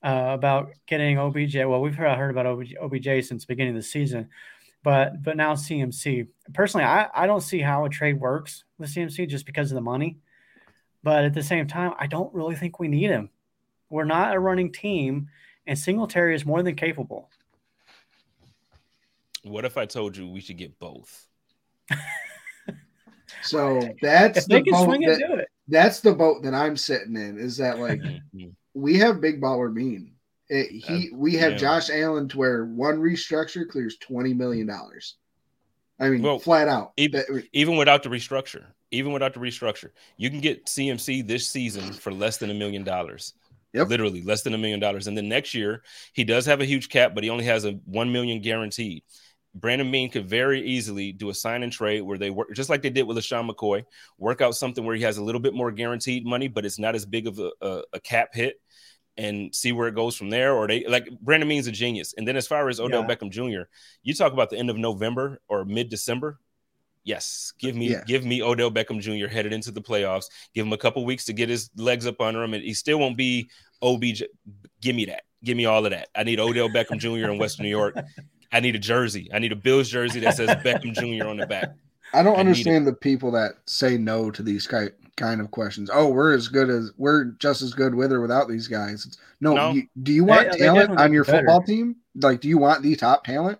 uh, 0.02 0.30
about 0.30 0.70
getting 0.86 1.18
OBJ. 1.18 1.56
Well, 1.56 1.82
we've 1.82 1.94
heard, 1.94 2.16
heard 2.16 2.30
about 2.30 2.46
OBJ, 2.46 2.74
OBJ 2.80 3.26
since 3.26 3.44
the 3.44 3.48
beginning 3.48 3.76
of 3.76 3.82
the 3.82 3.86
season, 3.86 4.30
but 4.82 5.22
but 5.22 5.36
now 5.36 5.54
CMC. 5.54 6.28
Personally, 6.54 6.86
I, 6.86 7.08
I 7.14 7.26
don't 7.26 7.42
see 7.42 7.60
how 7.60 7.84
a 7.84 7.90
trade 7.90 8.18
works 8.18 8.64
with 8.78 8.94
CMC 8.94 9.28
just 9.28 9.44
because 9.44 9.70
of 9.70 9.74
the 9.74 9.82
money. 9.82 10.18
But 11.02 11.24
at 11.24 11.34
the 11.34 11.42
same 11.42 11.66
time, 11.66 11.94
I 11.98 12.06
don't 12.06 12.32
really 12.34 12.54
think 12.54 12.78
we 12.78 12.88
need 12.88 13.10
him. 13.10 13.30
We're 13.90 14.04
not 14.04 14.34
a 14.34 14.40
running 14.40 14.72
team, 14.72 15.28
and 15.66 15.78
Singletary 15.78 16.34
is 16.34 16.46
more 16.46 16.62
than 16.62 16.76
capable. 16.76 17.28
What 19.42 19.64
if 19.64 19.76
I 19.76 19.86
told 19.86 20.16
you 20.16 20.28
we 20.28 20.40
should 20.40 20.58
get 20.58 20.78
both? 20.78 21.26
so 23.42 23.80
that's 24.00 24.46
the 24.46 24.62
boat 24.62 25.00
that, 25.00 25.46
That's 25.68 26.00
the 26.00 26.12
boat 26.12 26.42
that 26.44 26.54
I'm 26.54 26.76
sitting 26.76 27.16
in. 27.16 27.38
Is 27.38 27.56
that 27.56 27.78
like 27.78 28.00
mm-hmm. 28.00 28.48
we 28.74 28.98
have 28.98 29.20
Big 29.20 29.40
Baller 29.40 29.74
Beane. 29.74 30.12
It, 30.48 30.70
he 30.70 31.10
uh, 31.12 31.16
we 31.16 31.34
have 31.36 31.52
yeah. 31.52 31.58
Josh 31.58 31.90
Allen 31.90 32.28
to 32.28 32.38
where 32.38 32.64
one 32.64 32.98
restructure 32.98 33.68
clears 33.68 33.96
twenty 33.98 34.34
million 34.34 34.66
dollars. 34.66 35.16
I 35.98 36.08
mean, 36.08 36.22
well, 36.22 36.38
flat 36.38 36.66
out. 36.66 36.92
Even, 36.96 37.44
even 37.52 37.76
without 37.76 38.02
the 38.02 38.08
restructure, 38.08 38.64
even 38.90 39.12
without 39.12 39.34
the 39.34 39.40
restructure, 39.40 39.90
you 40.16 40.30
can 40.30 40.40
get 40.40 40.64
CMC 40.64 41.26
this 41.26 41.46
season 41.46 41.92
for 41.92 42.10
less 42.10 42.38
than 42.38 42.50
a 42.50 42.54
million 42.54 42.84
dollars. 42.84 43.34
Yep. 43.72 43.88
Literally 43.88 44.22
less 44.22 44.42
than 44.42 44.54
a 44.54 44.58
million 44.58 44.80
dollars. 44.80 45.06
And 45.06 45.16
then 45.16 45.28
next 45.28 45.54
year, 45.54 45.82
he 46.12 46.24
does 46.24 46.46
have 46.46 46.60
a 46.60 46.64
huge 46.64 46.88
cap, 46.88 47.14
but 47.14 47.22
he 47.24 47.30
only 47.30 47.44
has 47.44 47.64
a 47.64 47.72
one 47.84 48.10
million 48.12 48.40
guaranteed. 48.40 49.04
Brandon 49.54 49.90
Beane 49.90 50.10
could 50.10 50.28
very 50.28 50.62
easily 50.62 51.12
do 51.12 51.30
a 51.30 51.34
sign 51.34 51.62
and 51.62 51.72
trade 51.72 52.02
where 52.02 52.18
they 52.18 52.30
work 52.30 52.48
just 52.54 52.70
like 52.70 52.82
they 52.82 52.90
did 52.90 53.02
with 53.06 53.16
LeSean 53.16 53.50
McCoy, 53.50 53.84
work 54.18 54.40
out 54.40 54.54
something 54.54 54.84
where 54.84 54.94
he 54.94 55.02
has 55.02 55.18
a 55.18 55.24
little 55.24 55.40
bit 55.40 55.54
more 55.54 55.72
guaranteed 55.72 56.24
money, 56.24 56.46
but 56.48 56.64
it's 56.64 56.78
not 56.78 56.94
as 56.94 57.04
big 57.04 57.26
of 57.26 57.38
a, 57.40 57.50
a, 57.60 57.82
a 57.94 58.00
cap 58.00 58.28
hit. 58.32 58.56
and 59.16 59.54
see 59.54 59.72
where 59.72 59.88
it 59.88 59.94
goes 59.94 60.16
from 60.16 60.30
there. 60.30 60.54
Or 60.54 60.66
they 60.68 60.84
like 60.86 61.08
Brandon 61.20 61.48
Beane's 61.48 61.66
a 61.66 61.72
genius. 61.72 62.14
And 62.16 62.26
then 62.26 62.36
as 62.36 62.46
far 62.46 62.68
as 62.68 62.80
Odell 62.80 63.02
Yeah. 63.02 63.08
Beckham 63.08 63.30
Jr., 63.30 63.68
you 64.02 64.14
talk 64.14 64.32
about 64.32 64.50
the 64.50 64.56
end 64.58 64.70
of 64.70 64.76
November 64.78 65.40
or 65.48 65.64
mid 65.64 65.88
December. 65.90 66.38
Yes, 67.04 67.52
give 67.58 67.74
me 67.74 67.90
Yeah. 67.90 68.02
give 68.06 68.24
me 68.24 68.42
Odell 68.42 68.70
Beckham 68.70 69.00
Jr. 69.00 69.26
headed 69.26 69.52
into 69.52 69.70
the 69.70 69.80
playoffs. 69.80 70.26
Give 70.54 70.66
him 70.66 70.72
a 70.72 70.78
couple 70.78 71.04
weeks 71.04 71.24
to 71.26 71.32
get 71.32 71.48
his 71.48 71.70
legs 71.76 72.06
up 72.06 72.20
under 72.20 72.42
him, 72.42 72.52
and 72.54 72.62
he 72.62 72.74
still 72.74 72.98
won't 72.98 73.16
be 73.16 73.48
OBJ. 73.82 74.24
Give 74.80 74.94
me 74.94 75.06
that. 75.06 75.22
Give 75.42 75.56
me 75.56 75.64
all 75.64 75.84
of 75.84 75.92
that. 75.92 76.08
I 76.14 76.22
need 76.24 76.38
Odell 76.38 76.68
Beckham 76.68 76.98
Jr. 76.98 77.30
in 77.30 77.38
Western 77.38 77.64
New 77.64 77.70
York. 77.70 77.96
I 78.52 78.60
need 78.60 78.74
a 78.74 78.78
jersey. 78.78 79.30
I 79.32 79.38
need 79.38 79.52
a 79.52 79.56
Bills 79.56 79.88
jersey 79.88 80.20
that 80.20 80.36
says 80.36 80.50
Beckham 80.64 80.92
Jr. 80.92 81.26
on 81.28 81.38
the 81.38 81.46
back. 81.46 81.70
I 82.12 82.22
don't 82.22 82.36
I 82.36 82.40
understand 82.40 82.86
the 82.86 82.92
people 82.92 83.30
that 83.32 83.52
say 83.66 83.96
no 83.96 84.30
to 84.32 84.42
these 84.42 84.66
ki- 84.66 84.88
kind 85.16 85.40
of 85.40 85.50
questions. 85.52 85.88
Oh, 85.92 86.08
we're 86.08 86.34
as 86.34 86.48
good 86.48 86.68
as 86.68 86.90
we're 86.98 87.26
just 87.38 87.62
as 87.62 87.72
good 87.72 87.94
with 87.94 88.12
or 88.12 88.20
without 88.20 88.48
these 88.48 88.66
guys. 88.68 89.06
It's, 89.06 89.16
no, 89.40 89.54
No. 89.54 89.70
You, 89.72 89.84
do 90.02 90.12
you 90.12 90.24
want 90.24 90.50
They- 90.52 90.58
they 90.58 90.64
talent 90.64 90.80
definitely 90.88 91.04
on 91.04 91.12
your 91.12 91.24
better. 91.24 91.38
football 91.38 91.62
team? 91.62 91.96
Like, 92.16 92.40
do 92.40 92.48
you 92.48 92.58
want 92.58 92.82
the 92.82 92.94
top 92.96 93.24
talent? 93.24 93.58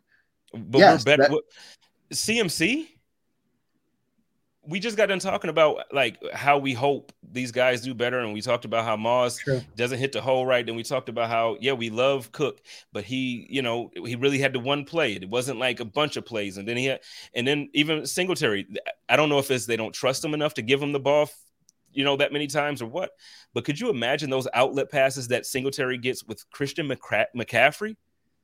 But 0.53 0.78
Yes, 0.78 1.07
we're 1.07 1.16
better. 1.16 1.28
that- 1.30 1.41
CMC. 2.12 2.88
We 4.71 4.81
just 4.81 4.97
got 4.97 5.07
done 5.07 5.18
talking 5.18 5.51
about 5.51 5.83
like 5.93 6.16
how 6.33 6.59
we 6.59 6.73
hope 6.73 7.12
these 7.33 7.53
guys 7.53 7.83
do 7.83 7.93
better, 7.93 8.21
and 8.21 8.33
we 8.33 8.41
talked 8.41 8.64
about 8.64 8.85
how 8.85 8.97
Moss 8.97 9.39
doesn't 9.77 9.99
hit 9.99 10.12
the 10.12 10.21
hole 10.21 10.47
right. 10.47 10.64
Then 10.64 10.77
we 10.77 10.83
talked 10.83 11.09
about 11.09 11.29
how 11.29 11.57
yeah 11.61 11.73
we 11.73 11.91
love 11.91 12.31
Cook, 12.33 12.61
but 12.93 13.05
he 13.05 13.47
you 13.51 13.62
know 13.62 13.91
he 13.95 14.14
really 14.16 14.39
had 14.39 14.53
the 14.53 14.61
one 14.61 14.85
play. 14.85 15.12
It 15.14 15.29
wasn't 15.29 15.59
like 15.59 15.81
a 15.81 15.85
bunch 15.85 16.16
of 16.16 16.25
plays, 16.25 16.57
and 16.57 16.66
then 16.66 16.77
he 16.77 16.87
had 16.87 17.01
and 17.35 17.47
then 17.47 17.68
even 17.75 18.07
Singletary. 18.07 18.66
I 19.09 19.16
don't 19.16 19.29
know 19.29 19.39
if 19.39 19.51
it's 19.51 19.66
they 19.66 19.77
don't 19.77 19.95
trust 19.95 20.25
him 20.25 20.35
enough 20.35 20.55
to 20.55 20.62
give 20.62 20.81
him 20.83 20.93
the 20.93 21.01
ball, 21.01 21.29
you 21.93 22.05
know 22.05 22.16
that 22.16 22.33
many 22.33 22.47
times 22.47 22.81
or 22.81 22.87
what. 22.87 23.11
But 23.53 23.64
could 23.64 23.81
you 23.81 23.91
imagine 23.91 24.31
those 24.31 24.47
outlet 24.55 24.91
passes 24.91 25.29
that 25.29 25.47
Singletary 25.47 25.99
gets 25.99 26.25
with 26.25 26.49
Christian 26.51 26.89
McCra- 26.89 27.27
McCaffrey? 27.37 27.97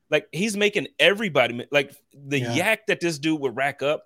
Like 0.09 0.27
he's 0.31 0.55
making 0.55 0.87
everybody 0.99 1.65
like 1.71 1.93
the 2.13 2.39
Yeah. 2.39 2.53
yak 2.53 2.87
that 2.87 2.99
this 3.01 3.19
dude 3.19 3.41
would 3.41 3.55
rack 3.57 3.81
up, 3.83 4.03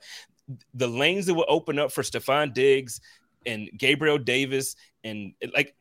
the 0.73 0.87
lanes 0.87 1.25
that 1.25 1.33
would 1.33 1.45
open 1.47 1.79
up 1.79 1.91
for 1.91 2.01
Stefon 2.01 2.53
Diggs 2.53 3.01
and 3.45 3.69
Gabriel 3.77 4.17
Davis, 4.17 4.75
and 5.03 5.33
like, 5.55 5.75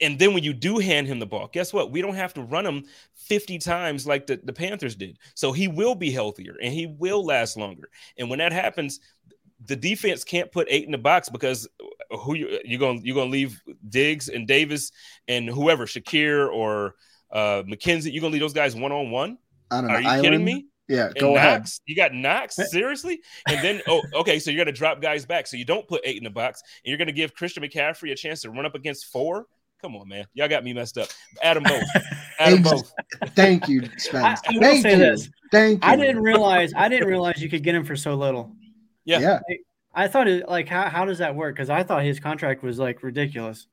and 0.00 0.18
then 0.18 0.32
when 0.32 0.42
you 0.42 0.52
do 0.52 0.78
hand 0.78 1.06
him 1.06 1.18
the 1.18 1.26
ball, 1.26 1.48
guess 1.52 1.72
what? 1.72 1.90
We 1.90 2.00
don't 2.00 2.14
have 2.14 2.32
to 2.34 2.42
run 2.42 2.64
him 2.64 2.84
50 3.14 3.58
times 3.58 4.06
like 4.06 4.26
the, 4.26 4.40
the 4.42 4.52
Panthers 4.52 4.96
did. 4.96 5.18
So 5.34 5.52
he 5.52 5.68
will 5.68 5.94
be 5.94 6.10
healthier 6.10 6.56
and 6.62 6.72
he 6.72 6.86
will 6.86 7.24
last 7.24 7.56
longer. 7.56 7.90
And 8.18 8.30
when 8.30 8.38
that 8.38 8.52
happens, 8.52 9.00
the 9.66 9.76
defense 9.76 10.24
can't 10.24 10.50
put 10.50 10.66
eight 10.70 10.86
in 10.86 10.90
the 10.90 10.98
box 10.98 11.28
because 11.28 11.68
who 12.10 12.34
you 12.34 12.58
you're 12.64 12.80
gonna 12.80 13.00
you're 13.02 13.14
gonna 13.14 13.30
leave 13.30 13.60
Diggs 13.88 14.28
and 14.30 14.48
Davis 14.48 14.90
and 15.28 15.48
whoever 15.48 15.84
Shakir 15.84 16.50
or 16.50 16.94
uh 17.30 17.62
McKenzie, 17.64 18.12
you're 18.12 18.22
gonna 18.22 18.32
leave 18.32 18.40
those 18.40 18.54
guys 18.54 18.74
one 18.74 18.92
on 18.92 19.10
one. 19.10 19.36
On 19.70 19.84
an 19.84 19.90
Are 19.90 20.00
you 20.00 20.08
island? 20.08 20.24
kidding 20.24 20.44
me? 20.44 20.66
Yeah, 20.90 21.06
And 21.06 21.14
go 21.20 21.36
ahead. 21.36 21.60
Knox, 21.60 21.80
you 21.86 21.94
got 21.94 22.12
Knox, 22.12 22.58
eh. 22.58 22.64
seriously? 22.64 23.20
And 23.48 23.64
then, 23.64 23.80
oh, 23.86 24.02
okay, 24.14 24.40
so 24.40 24.50
you're 24.50 24.62
gonna 24.62 24.76
drop 24.76 25.00
guys 25.00 25.24
back. 25.24 25.46
So 25.46 25.56
you 25.56 25.64
don't 25.64 25.86
put 25.86 26.00
eight 26.04 26.18
in 26.18 26.24
the 26.24 26.30
box, 26.30 26.62
and 26.84 26.90
you're 26.90 26.98
gonna 26.98 27.12
give 27.12 27.32
Christian 27.32 27.62
McCaffrey 27.62 28.10
a 28.10 28.16
chance 28.16 28.42
to 28.42 28.50
run 28.50 28.66
up 28.66 28.74
against 28.74 29.06
four. 29.06 29.46
Come 29.80 29.94
on, 29.94 30.08
man, 30.08 30.26
y'all 30.34 30.48
got 30.48 30.64
me 30.64 30.72
messed 30.72 30.98
up. 30.98 31.08
Add 31.44 31.56
them 31.56 31.62
both. 31.62 31.82
Add 32.40 32.54
them 32.54 32.58
Ex- 32.66 32.70
both. 32.70 32.92
Thank 33.36 33.68
you, 33.68 33.82
Spence. 33.98 34.40
I, 34.44 34.50
I 34.50 34.52
will 34.52 34.60
Thank 34.60 34.82
say 34.82 34.92
you. 34.92 34.98
this: 34.98 35.30
Thank 35.52 35.84
you. 35.84 35.90
I 35.90 35.94
didn't 35.94 36.22
realize 36.22 36.72
I 36.76 36.88
didn't 36.88 37.06
realize 37.06 37.40
you 37.40 37.48
could 37.48 37.62
get 37.62 37.76
him 37.76 37.84
for 37.84 37.94
so 37.94 38.14
little. 38.16 38.52
Yeah. 39.04 39.20
yeah. 39.20 39.40
I 39.94 40.08
thought 40.08 40.26
it 40.26 40.48
like 40.48 40.68
how 40.68 40.88
how 40.88 41.04
does 41.04 41.18
that 41.18 41.36
work? 41.36 41.54
Because 41.54 41.70
I 41.70 41.84
thought 41.84 42.02
his 42.02 42.18
contract 42.18 42.64
was 42.64 42.80
like 42.80 43.04
ridiculous. 43.04 43.68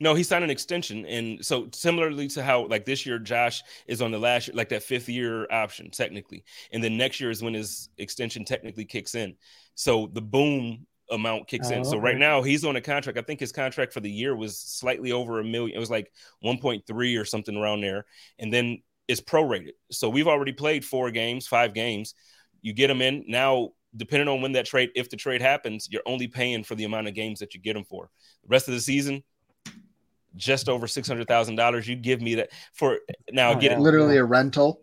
No, 0.00 0.14
he 0.14 0.22
signed 0.22 0.44
an 0.44 0.50
extension, 0.50 1.06
and 1.06 1.44
so 1.44 1.68
similarly 1.72 2.28
to 2.28 2.42
how 2.42 2.66
like 2.66 2.84
this 2.84 3.06
year 3.06 3.18
Josh 3.18 3.62
is 3.86 4.02
on 4.02 4.10
the 4.10 4.18
last 4.18 4.48
year, 4.48 4.56
like 4.56 4.68
that 4.70 4.82
fifth 4.82 5.08
year 5.08 5.46
option 5.50 5.90
technically, 5.90 6.44
and 6.72 6.82
then 6.82 6.96
next 6.96 7.20
year 7.20 7.30
is 7.30 7.42
when 7.42 7.54
his 7.54 7.88
extension 7.98 8.44
technically 8.44 8.84
kicks 8.84 9.14
in. 9.14 9.36
So 9.74 10.10
the 10.12 10.22
boom 10.22 10.86
amount 11.10 11.46
kicks 11.46 11.70
in. 11.70 11.80
Oh, 11.80 11.84
So 11.84 11.98
right 11.98 12.18
now 12.18 12.42
he's 12.42 12.64
on 12.64 12.76
a 12.76 12.80
contract. 12.80 13.18
I 13.18 13.22
think 13.22 13.40
his 13.40 13.52
contract 13.52 13.92
for 13.92 14.00
the 14.00 14.10
year 14.10 14.36
was 14.36 14.58
slightly 14.58 15.12
over 15.12 15.40
a 15.40 15.44
million. 15.44 15.76
It 15.76 15.80
was 15.80 15.90
like 15.90 16.12
1.3 16.44 17.20
or 17.20 17.24
something 17.24 17.56
around 17.56 17.80
there, 17.80 18.04
and 18.38 18.52
then 18.52 18.82
it's 19.06 19.20
prorated. 19.20 19.72
So 19.90 20.08
we've 20.08 20.28
already 20.28 20.52
played 20.52 20.84
four 20.84 21.10
games, 21.10 21.46
five 21.46 21.72
games. 21.72 22.14
You 22.60 22.72
get 22.72 22.88
them 22.88 23.02
in 23.02 23.24
now. 23.26 23.70
Depending 23.96 24.28
on 24.28 24.42
when 24.42 24.52
that 24.52 24.66
trade, 24.66 24.90
if 24.94 25.08
the 25.08 25.16
trade 25.16 25.40
happens, 25.40 25.88
you're 25.90 26.02
only 26.04 26.28
paying 26.28 26.62
for 26.62 26.74
the 26.74 26.84
amount 26.84 27.08
of 27.08 27.14
games 27.14 27.40
that 27.40 27.54
you 27.54 27.60
get 27.60 27.72
them 27.72 27.84
for. 27.84 28.10
The 28.42 28.48
rest 28.48 28.68
of 28.68 28.74
the 28.74 28.80
season, 28.80 29.24
just 30.38 30.68
over 30.70 30.86
six 30.86 31.06
hundred 31.06 31.28
thousand 31.28 31.56
dollars. 31.56 31.86
You 31.86 31.96
give 31.96 32.22
me 32.22 32.36
that 32.36 32.48
for 32.72 32.98
now. 33.30 33.50
Oh, 33.52 33.56
get 33.56 33.72
it. 33.72 33.78
Literally 33.80 34.16
a 34.16 34.24
rental. 34.24 34.80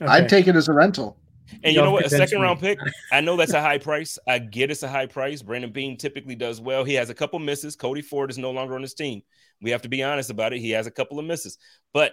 Okay. 0.00 0.10
I'd 0.10 0.28
take 0.28 0.46
it 0.46 0.54
as 0.54 0.68
a 0.68 0.72
rental. 0.72 1.16
and 1.64 1.72
you 1.74 1.78
know 1.80 1.86
Y'all 1.86 1.92
what? 1.94 2.06
A 2.06 2.10
second 2.10 2.38
me. 2.38 2.44
round 2.44 2.60
pick. 2.60 2.78
I 3.12 3.20
know 3.20 3.36
that's 3.36 3.54
a 3.54 3.60
high 3.60 3.78
price. 3.78 4.16
I 4.28 4.38
get 4.38 4.70
it's 4.70 4.84
a 4.84 4.88
high 4.88 5.06
price. 5.06 5.42
Brandon 5.42 5.72
Beane 5.72 5.96
typically 5.96 6.36
does 6.36 6.60
well. 6.60 6.84
He 6.84 6.94
has 6.94 7.10
a 7.10 7.14
couple 7.14 7.38
misses. 7.40 7.74
Cody 7.74 8.02
Ford 8.02 8.30
is 8.30 8.38
no 8.38 8.52
longer 8.52 8.74
on 8.76 8.82
his 8.82 8.94
team. 8.94 9.22
We 9.60 9.70
have 9.72 9.82
to 9.82 9.88
be 9.88 10.04
honest 10.04 10.30
about 10.30 10.52
it. 10.52 10.60
He 10.60 10.70
has 10.70 10.86
a 10.86 10.90
couple 10.92 11.18
of 11.18 11.24
misses, 11.24 11.58
but 11.92 12.12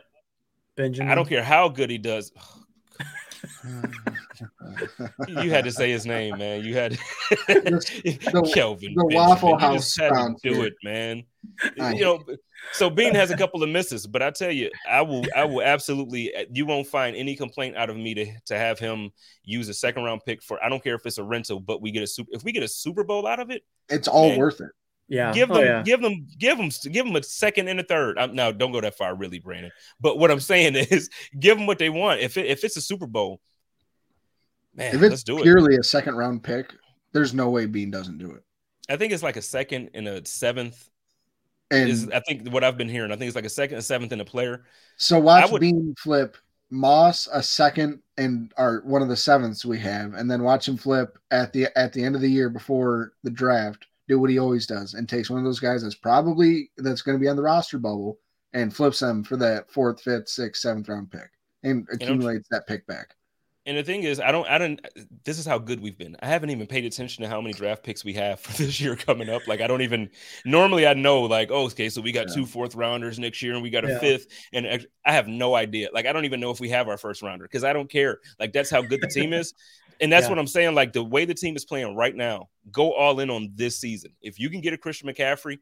Benjamin. 0.76 1.12
I 1.12 1.16
don't 1.16 1.30
care 1.30 1.44
how 1.44 1.70
good 1.70 1.90
he 1.92 1.98
does. 2.00 2.32
You 5.28 5.50
had 5.50 5.64
to 5.66 5.72
say 5.72 5.92
his 5.92 6.06
name, 6.06 6.38
man. 6.38 6.64
You 6.64 6.76
had 6.76 6.94
the- 7.48 8.52
Kelvin. 8.54 8.94
the 8.96 9.04
Benjamin. 9.04 9.16
Waffle 9.16 9.50
You 9.52 9.58
House 9.58 9.96
just 9.96 10.00
had 10.00 10.10
to 10.14 10.36
do 10.44 10.54
here. 10.56 10.66
it, 10.68 10.74
man. 10.84 11.24
I- 11.80 11.94
you 11.94 12.02
know, 12.02 12.24
so 12.74 12.90
Beane 12.90 13.16
has 13.16 13.32
a 13.32 13.38
couple 13.38 13.64
of 13.64 13.70
misses, 13.70 14.06
but 14.08 14.22
I 14.22 14.32
tell 14.32 14.52
you, 14.52 14.70
I 14.90 15.02
will, 15.02 15.24
I 15.36 15.46
will 15.46 15.62
absolutely. 15.62 16.34
Eh, 16.34 16.46
you 16.52 16.66
won't 16.66 16.88
find 16.88 17.16
any 17.16 17.36
complaint 17.36 17.76
out 17.78 17.90
of 17.90 17.98
me 17.98 18.14
to 18.14 18.26
to 18.46 18.58
have 18.58 18.80
him 18.80 19.12
use 19.44 19.70
a 19.70 19.74
second 19.74 20.04
round 20.04 20.22
pick 20.26 20.42
for. 20.44 20.64
I 20.64 20.70
don't 20.70 20.84
care 20.84 20.96
if 20.96 21.06
it's 21.06 21.18
a 21.18 21.24
rental, 21.24 21.60
but 21.60 21.82
we 21.82 21.92
get 21.92 22.04
a 22.04 22.08
super. 22.08 22.30
If 22.34 22.44
we 22.44 22.52
get 22.52 22.64
a 22.64 22.68
Super 22.68 23.04
Bowl 23.04 23.26
out 23.28 23.40
of 23.40 23.50
it, 23.52 23.64
It's 23.90 24.08
all 24.08 24.30
Man. 24.30 24.40
worth 24.40 24.62
it. 24.62 24.70
Yeah. 25.08 25.32
give 25.34 25.52
Oh, 25.52 25.56
them, 25.56 25.64
yeah. 25.66 25.84
give 25.84 26.02
them, 26.02 26.26
give 26.40 26.58
them, 26.58 26.70
give 26.92 27.06
them 27.06 27.16
a 27.16 27.22
second 27.22 27.68
and 27.68 27.80
a 27.80 27.84
third. 27.84 28.18
I'm, 28.18 28.34
now, 28.34 28.52
don't 28.52 28.72
go 28.72 28.82
that 28.82 28.98
far, 28.98 29.14
really, 29.16 29.38
Brandon. 29.38 29.72
But 30.02 30.18
what 30.18 30.32
I'm 30.32 30.40
saying 30.40 30.76
is, 30.92 31.10
give 31.40 31.58
them 31.58 31.68
what 31.68 31.78
they 31.78 31.90
want. 31.92 32.22
If 32.22 32.38
it, 32.38 32.48
if 32.48 32.64
it's 32.64 32.76
a 32.78 32.82
Super 32.82 33.06
Bowl, 33.06 33.40
man, 34.74 34.96
if 34.96 35.02
let's 35.02 35.14
it's 35.14 35.24
do 35.24 35.38
it. 35.38 35.44
purely 35.44 35.76
a 35.78 35.84
second 35.84 36.16
round 36.16 36.44
pick, 36.44 36.74
there's 37.12 37.34
no 37.36 37.50
way 37.50 37.66
Beane 37.68 37.92
doesn't 37.92 38.18
do 38.18 38.32
it. 38.32 38.44
I 38.90 38.98
think 38.98 39.14
it's 39.14 39.24
like 39.24 39.38
a 39.38 39.42
second 39.42 39.92
and 39.94 40.08
a 40.08 40.26
seventh. 40.26 40.90
And 41.72 41.90
Is 41.90 42.10
I 42.10 42.20
think 42.20 42.50
what 42.50 42.64
I've 42.64 42.78
been 42.78 42.90
hearing. 42.90 43.12
I 43.12 43.16
think 43.16 43.28
it's 43.28 43.36
like 43.36 43.46
a 43.46 43.50
second 43.50 43.76
and 43.76 43.84
seventh 43.84 44.12
and 44.12 44.22
a 44.22 44.26
player. 44.26 44.66
so 44.98 45.20
watch 45.20 45.52
would- 45.52 45.62
Beane 45.62 45.96
flip 45.98 46.38
Moss 46.72 47.28
a 47.32 47.42
second 47.44 48.02
and 48.18 48.52
or 48.58 48.82
one 48.86 49.02
of 49.02 49.08
the 49.08 49.16
sevenths 49.16 49.66
we 49.66 49.80
have, 49.80 50.14
and 50.14 50.30
then 50.30 50.44
watch 50.44 50.68
him 50.68 50.78
flip 50.78 51.18
at 51.32 51.54
the 51.54 51.68
at 51.78 51.94
the 51.94 52.04
end 52.04 52.16
of 52.16 52.22
the 52.22 52.30
year 52.30 52.50
before 52.50 53.14
the 53.24 53.30
draft. 53.30 53.86
Do 54.08 54.20
what 54.20 54.30
he 54.30 54.38
always 54.38 54.68
does 54.68 54.94
and 54.94 55.10
takes 55.10 55.30
one 55.30 55.40
of 55.40 55.46
those 55.46 55.60
guys 55.60 55.82
that's 55.82 55.96
probably 55.96 56.70
that's 56.78 57.02
going 57.02 57.18
to 57.18 57.22
be 57.22 57.28
on 57.28 57.36
the 57.36 57.42
roster 57.42 57.80
bubble 57.80 58.20
and 58.54 58.76
flips 58.76 59.00
them 59.00 59.24
for 59.24 59.36
that 59.38 59.72
fourth, 59.72 60.02
fifth, 60.02 60.30
sixth, 60.30 60.62
seventh 60.62 60.88
round 60.90 61.10
pick 61.12 61.30
and 61.64 61.88
accumulates 61.92 62.48
that 62.52 62.68
pick 62.68 62.86
back. 62.88 63.16
And 63.68 63.76
the 63.76 63.84
thing 63.84 64.04
is, 64.04 64.20
I 64.20 64.32
don't, 64.32 64.48
I 64.48 64.60
don't. 64.60 64.80
This 65.24 65.40
is 65.40 65.46
how 65.46 65.58
good 65.58 65.82
we've 65.82 65.98
been. 65.98 66.16
I 66.22 66.28
haven't 66.28 66.52
even 66.52 66.68
paid 66.68 66.86
attention 66.86 67.24
to 67.24 67.30
how 67.30 67.42
many 67.42 67.54
draft 67.54 67.84
picks 67.84 68.06
we 68.06 68.14
have 68.14 68.40
for 68.42 68.54
this 68.62 68.80
year 68.80 68.96
coming 68.96 69.28
up. 69.28 69.48
Like, 69.48 69.60
I 69.60 69.68
don't 69.68 69.82
even. 69.82 70.10
Normally, 70.46 70.86
I 70.86 70.94
know, 70.94 71.22
like, 71.22 71.50
oh, 71.52 71.66
okay, 71.66 71.90
so 71.90 72.00
we 72.02 72.12
got 72.12 72.28
Yeah. 72.30 72.36
two 72.36 72.46
fourth 72.46 72.76
rounders 72.76 73.18
next 73.18 73.42
year, 73.42 73.54
and 73.54 73.64
we 73.64 73.72
got 73.72 73.84
a 73.84 73.90
Yeah. 73.90 74.00
fifth, 74.00 74.28
and 74.54 74.86
I 75.04 75.14
have 75.14 75.28
no 75.28 75.56
idea. 75.56 75.90
Like, 75.94 76.06
I 76.06 76.14
don't 76.14 76.26
even 76.26 76.40
know 76.40 76.52
if 76.52 76.60
we 76.60 76.70
have 76.70 76.88
our 76.88 76.98
first 76.98 77.24
rounder 77.24 77.46
because 77.46 77.64
I 77.64 77.74
don't 77.74 77.90
care. 77.90 78.20
Like, 78.40 78.54
that's 78.54 78.70
how 78.70 78.84
good 78.84 79.02
the 79.02 79.08
team 79.08 79.34
is, 79.34 79.54
and 80.00 80.12
that's 80.12 80.26
Yeah. 80.26 80.30
what 80.30 80.40
I'm 80.40 80.48
saying. 80.48 80.76
Like, 80.76 80.94
the 80.94 81.04
way 81.04 81.26
the 81.26 81.34
team 81.34 81.56
is 81.56 81.66
playing 81.66 81.96
right 81.96 82.16
now, 82.16 82.50
go 82.72 82.94
all 82.94 83.20
in 83.20 83.32
on 83.32 83.50
this 83.56 83.80
season. 83.80 84.12
If 84.22 84.38
you 84.40 84.52
can 84.52 84.62
get 84.62 84.74
a 84.74 84.78
Christian 84.78 85.10
McCaffrey, 85.10 85.58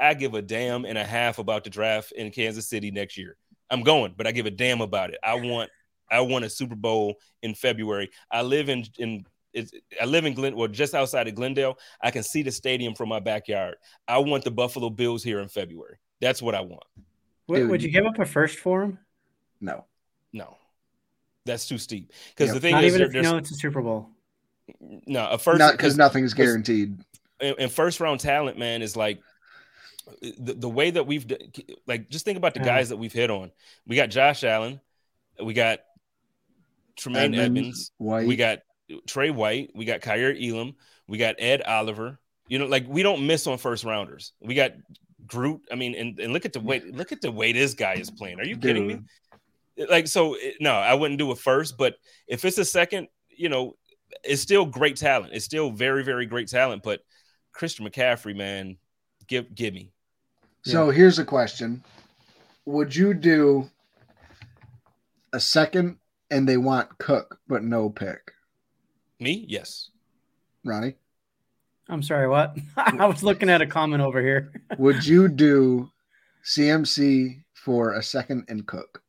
I 0.00 0.14
give 0.14 0.34
a 0.34 0.42
damn 0.42 0.84
and 0.84 0.98
a 0.98 1.04
half 1.04 1.38
about 1.38 1.62
the 1.62 1.70
draft 1.70 2.10
in 2.12 2.32
Kansas 2.32 2.68
City 2.68 2.90
next 2.90 3.16
year. 3.16 3.36
I'm 3.70 3.82
going, 3.82 4.14
but 4.16 4.26
I 4.26 4.32
give 4.32 4.46
a 4.46 4.50
damn 4.50 4.80
about 4.80 5.10
it. 5.10 5.18
I 5.22 5.34
want 5.36 5.70
I 6.10 6.20
won 6.20 6.44
a 6.44 6.50
Super 6.50 6.74
Bowl 6.74 7.16
in 7.42 7.54
February. 7.54 8.10
I 8.30 8.42
live 8.42 8.68
in 8.68 8.84
in 8.98 9.24
it's, 9.54 9.72
I 10.00 10.04
live 10.04 10.26
in 10.26 10.34
Glen, 10.34 10.54
well, 10.56 10.68
just 10.68 10.94
outside 10.94 11.26
of 11.26 11.34
Glendale. 11.34 11.78
I 12.02 12.10
can 12.10 12.22
see 12.22 12.42
the 12.42 12.50
stadium 12.52 12.94
from 12.94 13.08
my 13.08 13.18
backyard. 13.18 13.76
I 14.06 14.18
want 14.18 14.44
the 14.44 14.50
Buffalo 14.50 14.90
Bills 14.90 15.22
here 15.24 15.40
in 15.40 15.48
February. 15.48 15.96
That's 16.20 16.42
what 16.42 16.54
I 16.54 16.60
want. 16.60 16.82
Would, 17.46 17.60
Dude. 17.60 17.70
would 17.70 17.82
you 17.82 17.90
give 17.90 18.04
up 18.04 18.18
a 18.18 18.26
first 18.26 18.58
for 18.58 18.82
him? 18.82 18.98
No. 19.60 19.86
No, 20.34 20.58
that's 21.46 21.66
too 21.66 21.78
steep. 21.78 22.12
Because 22.30 22.48
Yep. 22.48 22.54
the 22.54 22.60
thing 22.60 22.72
Not 22.72 22.84
is, 22.84 22.88
even 22.94 22.98
there, 22.98 23.08
if 23.08 23.14
you 23.14 23.22
know 23.22 23.38
it's 23.38 23.50
a 23.50 23.54
Super 23.54 23.80
Bowl. 23.80 24.10
no 25.06 25.26
a 25.30 25.38
first 25.38 25.58
Not 25.58 25.72
because 25.72 25.92
'cause- 25.92 25.96
nothing 25.96 26.24
is 26.24 26.34
guaranteed. 26.34 27.00
and, 27.40 27.56
and 27.58 27.72
first 27.72 28.00
round 28.00 28.20
talent, 28.20 28.58
man, 28.58 28.82
is 28.82 28.94
like 28.96 29.18
the, 30.20 30.52
the 30.54 30.68
way 30.68 30.90
that 30.90 31.06
we've 31.06 31.26
d- 31.26 31.64
like 31.86 32.10
just 32.10 32.26
think 32.26 32.36
about 32.36 32.52
the 32.52 32.60
Yeah. 32.60 32.66
guys 32.66 32.90
that 32.90 32.98
we've 32.98 33.12
hit 33.12 33.30
on. 33.30 33.50
We 33.86 33.96
got 33.96 34.10
Josh 34.10 34.44
Allen, 34.44 34.80
we 35.42 35.54
got 35.54 35.80
Tremaine 36.98 37.34
Edmonds, 37.34 37.92
White. 37.98 38.26
we 38.26 38.36
got 38.36 38.58
Tre 39.06 39.30
White, 39.30 39.70
we 39.74 39.84
got 39.84 40.00
Kaiir 40.00 40.36
Elam, 40.40 40.74
we 41.06 41.18
got 41.18 41.36
Ed 41.38 41.62
Oliver. 41.62 42.18
You 42.48 42.58
know, 42.58 42.66
like 42.66 42.86
we 42.88 43.02
don't 43.02 43.26
miss 43.26 43.46
on 43.46 43.58
first 43.58 43.84
rounders. 43.84 44.32
We 44.40 44.54
got 44.54 44.72
Groot. 45.26 45.60
I 45.70 45.74
mean, 45.74 45.94
and, 45.94 46.18
and 46.18 46.32
look 46.32 46.44
at 46.44 46.52
the 46.52 46.60
way 46.60 46.80
look 46.80 47.12
at 47.12 47.20
the 47.20 47.30
way 47.30 47.52
this 47.52 47.74
guy 47.74 47.94
is 47.94 48.10
playing. 48.10 48.40
Are 48.40 48.44
you 48.44 48.56
kidding 48.56 48.86
me? 48.86 49.00
Like, 49.88 50.08
so 50.08 50.36
no, 50.60 50.72
I 50.72 50.94
wouldn't 50.94 51.18
do 51.18 51.30
it 51.30 51.38
first, 51.38 51.76
but 51.78 51.96
if 52.26 52.44
it's 52.44 52.58
a 52.58 52.64
second, 52.64 53.08
you 53.28 53.48
know, 53.48 53.76
it's 54.24 54.42
still 54.42 54.66
great 54.66 54.96
talent. 54.96 55.32
It's 55.34 55.44
still 55.44 55.70
very, 55.70 56.02
very 56.02 56.26
great 56.26 56.48
talent. 56.48 56.82
But 56.82 57.00
Christian 57.52 57.86
McCaffrey, 57.86 58.34
man, 58.34 58.78
give 59.26 59.54
give 59.54 59.74
me. 59.74 59.92
So 60.64 60.90
yeah. 60.90 60.96
here's 60.96 61.18
a 61.18 61.24
question: 61.24 61.84
Would 62.64 62.96
you 62.96 63.14
do 63.14 63.68
a 65.32 65.40
second 65.40 65.98
and 66.30 66.48
they 66.48 66.56
want 66.56 66.98
Cook 66.98 67.38
but 67.48 67.62
no 67.62 67.90
pick? 67.90 68.32
Me, 69.20 69.44
yes. 69.48 69.90
Ronnie. 70.64 70.94
I'm 71.88 72.02
sorry, 72.02 72.28
what? 72.28 72.56
I 72.76 73.06
was 73.06 73.22
looking 73.22 73.48
at 73.48 73.62
a 73.62 73.66
comment 73.66 74.02
over 74.02 74.20
here. 74.20 74.52
Would 74.78 75.06
you 75.06 75.28
do 75.28 75.90
CMC 76.44 77.42
for 77.54 77.94
a 77.94 78.02
second 78.02 78.44
and 78.48 78.66
Cook? 78.66 79.02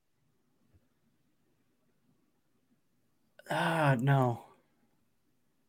Ah, 3.52 3.92
uh, 3.92 3.96
no. 3.96 4.42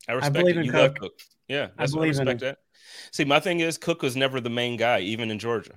I 0.08 0.12
respect 0.12 0.36
I 0.36 0.40
believe 0.40 0.56
it. 0.56 0.60
In 0.60 0.66
you 0.66 0.72
Cook. 0.72 0.98
Cook. 0.98 1.20
Yeah, 1.48 1.68
that's 1.76 1.92
I 1.92 1.96
believe 1.96 2.16
I 2.16 2.20
respect 2.20 2.42
in 2.42 2.48
that. 2.48 2.58
See, 3.12 3.24
my 3.24 3.40
thing 3.40 3.60
is 3.60 3.78
Cook 3.78 4.02
was 4.02 4.16
never 4.16 4.40
the 4.40 4.50
main 4.50 4.76
guy, 4.76 5.00
even 5.00 5.30
in 5.30 5.38
Georgia. 5.38 5.74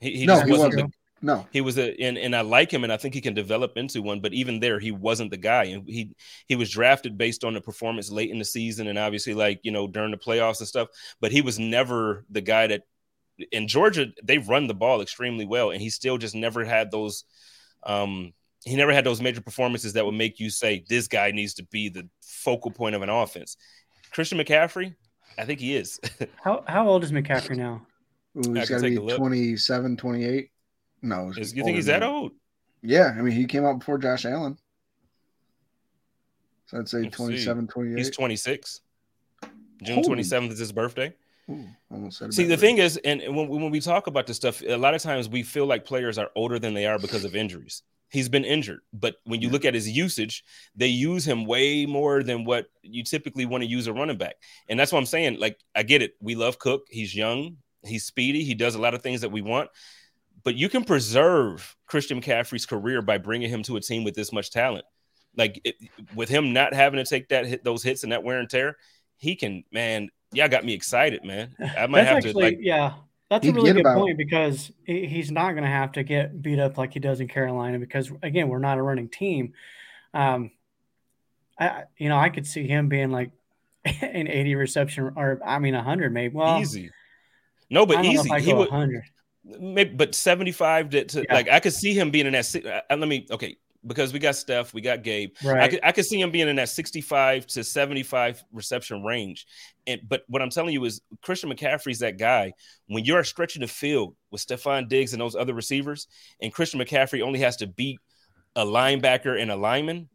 He, 0.00 0.18
he 0.18 0.26
no, 0.26 0.40
he 0.40 0.50
wasn't. 0.50 0.74
wasn't. 0.74 0.94
The, 1.20 1.26
no, 1.26 1.46
he 1.50 1.60
was 1.60 1.78
a 1.78 1.94
and, 2.00 2.16
and 2.18 2.34
I 2.34 2.40
like 2.40 2.72
him, 2.72 2.84
and 2.84 2.92
I 2.92 2.96
think 2.96 3.14
he 3.14 3.20
can 3.20 3.34
develop 3.34 3.76
into 3.76 4.02
one. 4.02 4.20
But 4.20 4.32
even 4.32 4.60
there, 4.60 4.78
he 4.78 4.90
wasn't 4.90 5.30
the 5.30 5.36
guy, 5.36 5.64
and 5.64 5.88
he 5.88 6.10
he 6.46 6.56
was 6.56 6.70
drafted 6.70 7.18
based 7.18 7.44
on 7.44 7.54
the 7.54 7.60
performance 7.60 8.10
late 8.10 8.30
in 8.30 8.38
the 8.38 8.44
season, 8.44 8.86
and 8.86 8.98
obviously, 8.98 9.34
like 9.34 9.60
you 9.62 9.70
know, 9.70 9.86
during 9.86 10.10
the 10.10 10.16
playoffs 10.16 10.60
and 10.60 10.68
stuff. 10.68 10.88
But 11.20 11.32
he 11.32 11.42
was 11.42 11.58
never 11.58 12.24
the 12.30 12.40
guy 12.40 12.66
that 12.68 12.82
in 13.52 13.68
Georgia 13.68 14.06
they 14.22 14.38
run 14.38 14.66
the 14.66 14.74
ball 14.74 15.00
extremely 15.00 15.46
well, 15.46 15.70
and 15.70 15.80
he 15.80 15.90
still 15.90 16.18
just 16.18 16.34
never 16.34 16.64
had 16.64 16.90
those. 16.90 17.24
Um, 17.82 18.32
he 18.64 18.76
never 18.76 18.92
had 18.92 19.04
those 19.04 19.22
major 19.22 19.40
performances 19.40 19.94
that 19.94 20.04
would 20.04 20.14
make 20.14 20.38
you 20.38 20.50
say 20.50 20.84
this 20.88 21.08
guy 21.08 21.30
needs 21.30 21.54
to 21.54 21.64
be 21.64 21.88
the 21.88 22.06
focal 22.20 22.70
point 22.70 22.94
of 22.94 23.02
an 23.02 23.08
offense. 23.08 23.56
Christian 24.10 24.38
McCaffrey, 24.38 24.94
I 25.38 25.44
think 25.44 25.60
he 25.60 25.76
is. 25.76 25.98
how 26.44 26.64
how 26.66 26.88
old 26.88 27.04
is 27.04 27.12
McCaffrey 27.12 27.56
now? 27.56 27.86
Ooh, 28.36 28.52
he's 28.52 28.68
got 28.68 28.80
to 28.80 28.88
be 28.88 28.96
27, 28.96 29.96
28. 29.96 30.50
No, 31.02 31.30
is, 31.36 31.54
you 31.54 31.64
think 31.64 31.76
he's 31.76 31.86
that 31.86 32.02
old? 32.02 32.32
Yeah, 32.82 33.14
I 33.16 33.22
mean 33.22 33.34
he 33.34 33.46
came 33.46 33.64
out 33.64 33.78
before 33.78 33.98
Josh 33.98 34.24
Allen. 34.24 34.58
So 36.66 36.78
I'd 36.78 36.88
say 36.88 37.02
Let's 37.02 37.16
27, 37.16 37.66
see. 37.66 37.72
28. 37.72 37.98
He's 37.98 38.10
26. 38.10 38.80
June 39.82 40.02
27th 40.02 40.52
is 40.52 40.58
his 40.58 40.72
birthday. 40.72 41.14
Ooh, 41.50 42.10
See, 42.10 42.44
the 42.44 42.56
thing 42.56 42.78
is, 42.78 42.96
and 42.98 43.20
when, 43.34 43.48
when 43.48 43.70
we 43.70 43.80
talk 43.80 44.06
about 44.06 44.26
this 44.26 44.36
stuff, 44.36 44.62
a 44.62 44.76
lot 44.76 44.94
of 44.94 45.02
times 45.02 45.28
we 45.28 45.42
feel 45.42 45.66
like 45.66 45.84
players 45.84 46.16
are 46.16 46.30
older 46.36 46.60
than 46.60 46.74
they 46.74 46.86
are 46.86 46.98
because 46.98 47.24
of 47.24 47.34
injuries 47.34 47.82
he's 48.10 48.28
been 48.28 48.44
injured. 48.44 48.80
But 48.92 49.16
when 49.24 49.40
you 49.40 49.48
look 49.48 49.64
at 49.64 49.74
his 49.74 49.88
usage, 49.88 50.44
they 50.76 50.88
use 50.88 51.24
him 51.24 51.46
way 51.46 51.86
more 51.86 52.22
than 52.22 52.44
what 52.44 52.66
you 52.82 53.02
typically 53.04 53.46
want 53.46 53.62
to 53.62 53.70
use 53.70 53.86
a 53.86 53.92
running 53.92 54.18
back. 54.18 54.34
And 54.68 54.78
that's 54.78 54.92
what 54.92 54.98
I'm 54.98 55.06
saying. 55.06 55.38
Like, 55.38 55.58
I 55.74 55.82
get 55.82 56.02
it. 56.02 56.14
We 56.20 56.34
love 56.34 56.58
Cook. 56.58 56.86
He's 56.90 57.14
young, 57.14 57.56
he's 57.84 58.04
speedy, 58.04 58.44
he 58.44 58.54
does 58.54 58.74
a 58.74 58.80
lot 58.80 58.94
of 58.94 59.02
things 59.02 59.22
that 59.22 59.30
we 59.32 59.42
want. 59.42 59.70
But 60.42 60.54
you 60.54 60.68
can 60.68 60.84
preserve 60.84 61.76
Christian 61.86 62.20
McCaffrey's 62.20 62.66
career 62.66 63.02
by 63.02 63.18
bringing 63.18 63.50
him 63.50 63.62
to 63.64 63.76
a 63.76 63.80
team 63.80 64.04
with 64.04 64.14
this 64.14 64.32
much 64.32 64.50
talent. 64.50 64.84
Like 65.36 65.60
it, 65.64 65.76
with 66.14 66.28
him 66.28 66.52
not 66.52 66.74
having 66.74 67.02
to 67.02 67.08
take 67.08 67.28
that 67.28 67.46
hit, 67.46 67.64
those 67.64 67.82
hits 67.82 68.02
and 68.02 68.12
that 68.12 68.24
wear 68.24 68.38
and 68.38 68.48
tear, 68.48 68.76
he 69.16 69.36
can. 69.36 69.64
Man, 69.70 70.08
yeah, 70.32 70.48
got 70.48 70.64
me 70.64 70.74
excited, 70.74 71.24
man. 71.24 71.54
I 71.78 71.86
might 71.86 72.06
have 72.06 72.18
actually, 72.18 72.32
to 72.32 72.38
like, 72.38 72.58
yeah. 72.60 72.94
That's 73.28 73.46
a 73.46 73.52
really 73.52 73.72
good 73.72 73.84
point 73.84 74.18
because 74.18 74.72
he's 74.84 75.30
not 75.30 75.52
going 75.52 75.62
to 75.62 75.70
have 75.70 75.92
to 75.92 76.02
get 76.02 76.42
beat 76.42 76.58
up 76.58 76.76
like 76.76 76.92
he 76.92 76.98
does 76.98 77.20
in 77.20 77.28
Carolina 77.28 77.78
because 77.78 78.10
again, 78.22 78.48
we're 78.48 78.58
not 78.58 78.76
a 78.76 78.82
running 78.82 79.08
team. 79.08 79.52
Um, 80.12 80.50
I 81.60 81.84
you 81.96 82.08
know 82.08 82.18
I 82.18 82.30
could 82.30 82.44
see 82.44 82.66
him 82.66 82.88
being 82.88 83.10
like 83.10 83.30
an 83.84 84.26
80 84.26 84.54
reception 84.56 85.12
or 85.14 85.40
I 85.46 85.60
mean 85.60 85.74
100 85.74 86.12
maybe. 86.12 86.34
Well, 86.34 86.60
easy. 86.60 86.90
No, 87.68 87.86
but 87.86 88.04
easy. 88.04 88.28
he 88.40 88.52
would 88.52 88.70
100. 88.70 89.04
Maybe, 89.58 89.94
but 89.94 90.14
75 90.14 90.90
to, 90.90 91.04
to 91.04 91.22
yeah. 91.22 91.34
like 91.34 91.48
I 91.48 91.60
could 91.60 91.72
see 91.72 91.92
him 91.92 92.10
being 92.10 92.26
in 92.26 92.32
that. 92.32 92.84
Uh, 92.90 92.96
let 92.96 93.08
me 93.08 93.26
okay 93.30 93.56
because 93.86 94.12
we 94.12 94.18
got 94.18 94.36
Steph, 94.36 94.74
we 94.74 94.80
got 94.80 95.02
Gabe. 95.02 95.34
Right. 95.42 95.62
I 95.62 95.68
could, 95.68 95.80
I 95.82 95.92
could 95.92 96.04
see 96.04 96.20
him 96.20 96.30
being 96.30 96.48
in 96.48 96.56
that 96.56 96.68
65 96.68 97.46
to 97.48 97.64
75 97.64 98.44
reception 98.52 99.02
range. 99.02 99.46
And 99.86 100.00
but 100.06 100.24
what 100.28 100.42
I'm 100.42 100.50
telling 100.50 100.74
you 100.74 100.84
is 100.84 101.00
Christian 101.22 101.50
McCaffrey's 101.50 102.00
that 102.00 102.18
guy. 102.18 102.52
When 102.88 103.04
you're 103.04 103.24
stretching 103.24 103.62
the 103.62 103.68
field 103.68 104.16
with 104.30 104.46
Stefon 104.46 104.88
Diggs 104.88 105.12
and 105.12 105.20
those 105.20 105.34
other 105.34 105.54
receivers, 105.54 106.06
and 106.40 106.52
Christian 106.52 106.80
McCaffrey 106.80 107.22
only 107.22 107.40
has 107.40 107.56
to 107.56 107.66
beat 107.66 107.98
a 108.56 108.64
linebacker 108.64 109.40
and 109.40 109.50
a 109.50 109.56
lineman, 109.56 110.08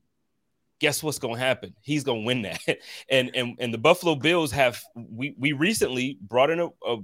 guess 0.80 1.02
what's 1.02 1.20
going 1.20 1.36
to 1.36 1.40
happen? 1.40 1.74
He's 1.82 2.04
going 2.04 2.22
to 2.22 2.26
win 2.26 2.42
that. 2.44 2.60
and 3.10 3.32
and 3.36 3.56
and 3.60 3.74
the 3.74 3.80
Buffalo 3.80 4.16
Bills 4.16 4.52
have 4.52 4.82
we 4.96 5.36
we 5.38 5.54
recently 5.54 6.18
brought 6.22 6.52
in 6.52 6.60
a, 6.60 6.68
a, 6.86 6.98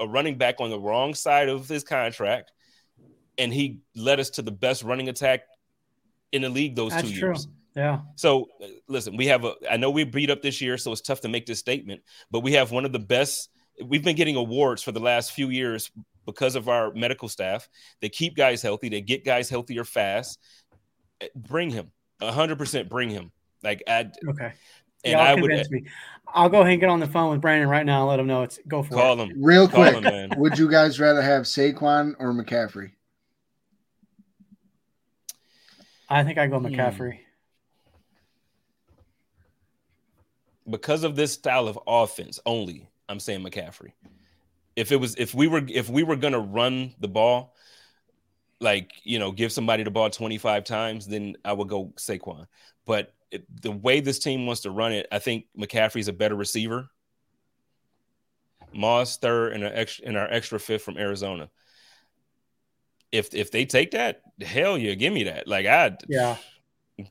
a 0.00 0.08
running 0.08 0.36
back 0.38 0.56
on 0.58 0.70
the 0.70 0.80
wrong 0.80 1.14
side 1.14 1.48
of 1.48 1.68
his 1.68 1.84
contract, 1.84 2.52
and 3.38 3.52
he 3.52 3.80
led 3.94 4.18
us 4.18 4.30
to 4.30 4.42
the 4.42 4.50
best 4.50 4.82
running 4.82 5.08
attack 5.08 5.42
in 6.32 6.42
the 6.42 6.48
league 6.48 6.74
those 6.74 6.92
That's 6.92 7.08
two 7.08 7.18
true. 7.18 7.28
years. 7.28 7.48
Yeah. 7.76 8.00
So 8.16 8.48
listen, 8.88 9.16
we 9.16 9.26
have 9.26 9.44
a. 9.44 9.54
I 9.70 9.76
know 9.76 9.90
we 9.90 10.04
beat 10.04 10.30
up 10.30 10.42
this 10.42 10.60
year, 10.60 10.76
so 10.76 10.90
it's 10.90 11.00
tough 11.00 11.20
to 11.20 11.28
make 11.28 11.46
this 11.46 11.58
statement, 11.58 12.02
but 12.30 12.40
we 12.40 12.52
have 12.54 12.72
one 12.72 12.84
of 12.84 12.92
the 12.92 12.98
best. 12.98 13.50
We've 13.84 14.02
been 14.02 14.16
getting 14.16 14.36
awards 14.36 14.82
for 14.82 14.92
the 14.92 15.00
last 15.00 15.32
few 15.32 15.50
years 15.50 15.90
because 16.26 16.56
of 16.56 16.68
our 16.68 16.92
medical 16.94 17.28
staff. 17.28 17.68
They 18.00 18.08
keep 18.08 18.36
guys 18.36 18.60
healthy. 18.60 18.88
They 18.88 19.00
get 19.00 19.24
guys 19.24 19.48
healthier 19.48 19.84
fast. 19.84 20.38
Bring 21.36 21.70
him, 21.70 21.90
hundred 22.20 22.58
percent. 22.58 22.88
Bring 22.88 23.08
him. 23.10 23.30
Like 23.62 23.82
add. 23.86 24.16
Okay. 24.28 24.52
And 25.04 25.12
yeah, 25.12 25.18
I 25.18 25.34
would. 25.34 25.50
Me. 25.70 25.84
I'll 26.32 26.48
go 26.48 26.60
ahead 26.60 26.72
and 26.72 26.80
get 26.80 26.90
on 26.90 27.00
the 27.00 27.08
phone 27.08 27.30
with 27.30 27.40
Brandon 27.40 27.68
right 27.68 27.84
now. 27.84 28.02
And 28.02 28.08
let 28.08 28.20
him 28.20 28.26
know 28.26 28.42
it's 28.42 28.58
go 28.68 28.82
for 28.82 28.94
call 28.94 29.20
it. 29.20 29.24
him 29.24 29.42
real 29.42 29.68
quick. 29.68 30.02
Him, 30.02 30.30
would 30.36 30.58
you 30.58 30.70
guys 30.70 31.00
rather 31.00 31.22
have 31.22 31.42
Saquon 31.42 32.14
or 32.18 32.32
McCaffrey? 32.32 32.92
I 36.08 36.24
think 36.24 36.38
I 36.38 36.46
go 36.48 36.58
hmm. 36.58 36.66
McCaffrey. 36.66 37.20
Because 40.68 41.04
of 41.04 41.16
this 41.16 41.32
style 41.32 41.68
of 41.68 41.78
offense 41.86 42.38
only, 42.46 42.88
I'm 43.08 43.18
saying 43.20 43.44
McCaffrey. 43.44 43.92
If 44.76 44.92
it 44.92 44.96
was 44.96 45.16
if 45.16 45.34
we 45.34 45.48
were 45.48 45.62
if 45.68 45.88
we 45.88 46.02
were 46.02 46.16
gonna 46.16 46.40
run 46.40 46.94
the 47.00 47.08
ball, 47.08 47.54
like 48.60 48.92
you 49.02 49.18
know, 49.18 49.32
give 49.32 49.52
somebody 49.52 49.82
the 49.82 49.90
ball 49.90 50.10
25 50.10 50.64
times, 50.64 51.06
then 51.06 51.36
I 51.44 51.52
would 51.52 51.68
go 51.68 51.92
Saquon. 51.96 52.46
But 52.86 53.14
it, 53.30 53.62
the 53.62 53.70
way 53.70 54.00
this 54.00 54.18
team 54.18 54.46
wants 54.46 54.62
to 54.62 54.70
run 54.70 54.92
it, 54.92 55.06
I 55.10 55.18
think 55.18 55.46
McCaffrey's 55.58 56.08
a 56.08 56.12
better 56.12 56.34
receiver. 56.34 56.88
Moss 58.72 59.16
third 59.16 59.52
and, 59.52 59.64
extra, 59.64 60.06
and 60.06 60.16
our 60.16 60.30
extra 60.30 60.60
fifth 60.60 60.82
from 60.82 60.96
Arizona 60.96 61.50
if 63.12 63.34
if 63.34 63.50
they 63.50 63.64
take 63.64 63.92
that, 63.92 64.22
hell 64.40 64.78
yeah, 64.78 64.94
give 64.94 65.12
me 65.12 65.24
that. 65.24 65.46
Like 65.46 65.66
I 65.66 65.96
yeah. 66.08 66.36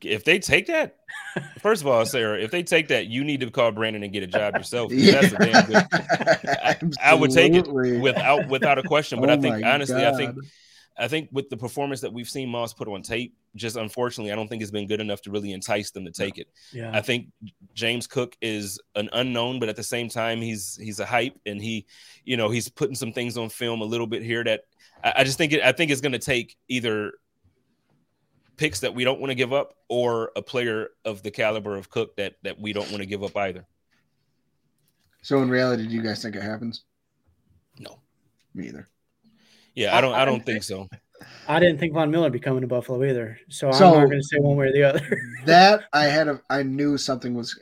If 0.02 0.24
they 0.24 0.38
take 0.38 0.68
that, 0.68 0.98
first 1.58 1.82
of 1.82 1.88
all, 1.88 2.06
Sarah, 2.06 2.40
if 2.40 2.52
they 2.52 2.62
take 2.62 2.88
that, 2.88 3.08
you 3.08 3.24
need 3.24 3.40
to 3.40 3.50
call 3.50 3.72
Brandon 3.72 4.04
and 4.04 4.12
get 4.12 4.22
a 4.22 4.28
job 4.28 4.54
yourself. 4.54 4.92
Yeah. 4.92 5.20
That's 5.20 5.32
a 5.32 5.38
damn 5.38 5.66
good. 5.66 5.86
I, 6.62 6.76
I, 7.02 7.14
would 7.14 7.32
take 7.32 7.54
it 7.54 7.66
without 7.66 8.46
without 8.46 8.78
a 8.78 8.84
question. 8.84 9.20
But 9.20 9.30
oh 9.30 9.32
I 9.32 9.36
think 9.38 9.66
honestly, 9.66 10.00
God. 10.00 10.14
I 10.14 10.16
think 10.16 10.36
I 11.00 11.08
think 11.08 11.30
with 11.32 11.48
the 11.48 11.56
performance 11.56 12.00
that 12.02 12.12
we've 12.12 12.28
seen 12.28 12.48
Moss 12.48 12.74
put 12.74 12.86
on 12.86 13.02
tape, 13.02 13.34
just 13.56 13.76
unfortunately, 13.76 14.32
I 14.32 14.36
don't 14.36 14.48
think 14.48 14.62
it's 14.62 14.70
been 14.70 14.86
good 14.86 15.00
enough 15.00 15.22
to 15.22 15.30
really 15.30 15.52
entice 15.52 15.90
them 15.90 16.04
to 16.04 16.12
take 16.12 16.38
it. 16.38 16.48
Yeah. 16.72 16.90
I 16.92 17.00
think 17.00 17.28
James 17.74 18.06
Cook 18.06 18.36
is 18.40 18.78
an 18.94 19.08
unknown, 19.12 19.58
but 19.58 19.68
at 19.68 19.76
the 19.76 19.82
same 19.82 20.08
time, 20.08 20.40
he's 20.40 20.76
he's 20.76 21.00
a 21.00 21.06
hype, 21.06 21.36
and 21.46 21.60
he, 21.60 21.86
you 22.24 22.36
know, 22.36 22.50
he's 22.50 22.68
putting 22.68 22.94
some 22.94 23.12
things 23.12 23.36
on 23.36 23.48
film 23.48 23.80
a 23.80 23.84
little 23.84 24.06
bit 24.06 24.22
here 24.22 24.44
that 24.44 24.64
I, 25.02 25.14
I 25.18 25.24
just 25.24 25.38
think 25.38 25.52
it. 25.52 25.62
I 25.62 25.72
think 25.72 25.90
it's 25.90 26.00
going 26.02 26.12
to 26.12 26.18
take 26.18 26.56
either 26.68 27.14
picks 28.56 28.80
that 28.80 28.94
we 28.94 29.04
don't 29.04 29.20
want 29.20 29.30
to 29.30 29.34
give 29.34 29.54
up 29.54 29.74
or 29.88 30.32
a 30.36 30.42
player 30.42 30.90
of 31.06 31.22
the 31.22 31.30
caliber 31.30 31.76
of 31.76 31.88
Cook 31.88 32.14
that 32.16 32.34
that 32.42 32.60
we 32.60 32.72
don't 32.72 32.90
want 32.90 32.98
to 32.98 33.06
give 33.06 33.24
up 33.24 33.36
either. 33.36 33.66
So 35.22 35.42
in 35.42 35.50
reality, 35.50 35.86
do 35.86 35.94
you 35.94 36.02
guys 36.02 36.22
think 36.22 36.36
it 36.36 36.42
happens? 36.42 36.84
No, 37.78 38.00
me 38.54 38.68
either. 38.68 38.88
Yeah, 39.74 39.96
I 39.96 40.00
don't. 40.00 40.14
I, 40.14 40.24
don't 40.24 40.44
think 40.44 40.62
so. 40.62 40.88
I 41.48 41.60
didn't 41.60 41.78
think 41.78 41.94
Von 41.94 42.10
Miller 42.10 42.24
would 42.24 42.32
be 42.32 42.40
coming 42.40 42.60
to 42.62 42.66
Buffalo 42.66 43.04
either. 43.04 43.38
So, 43.48 43.70
so 43.72 43.86
I'm 43.86 44.00
not 44.00 44.06
going 44.06 44.20
to 44.20 44.26
say 44.26 44.38
one 44.38 44.56
way 44.56 44.66
or 44.68 44.72
the 44.72 44.82
other. 44.82 45.20
that 45.46 45.84
I 45.92 46.04
had 46.04 46.28
a, 46.28 46.40
I 46.50 46.62
knew 46.62 46.98
something 46.98 47.34
was 47.34 47.58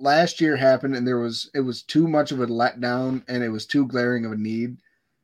last 0.00 0.40
year 0.40 0.56
happened, 0.56 0.96
and 0.96 1.06
there 1.06 1.18
was 1.18 1.50
it 1.54 1.60
was 1.60 1.82
too 1.82 2.08
much 2.08 2.32
of 2.32 2.40
a 2.40 2.46
letdown, 2.46 3.22
and 3.28 3.42
it 3.42 3.48
was 3.48 3.66
too 3.66 3.86
glaring 3.86 4.24
of 4.24 4.32
a 4.32 4.36
need 4.36 4.78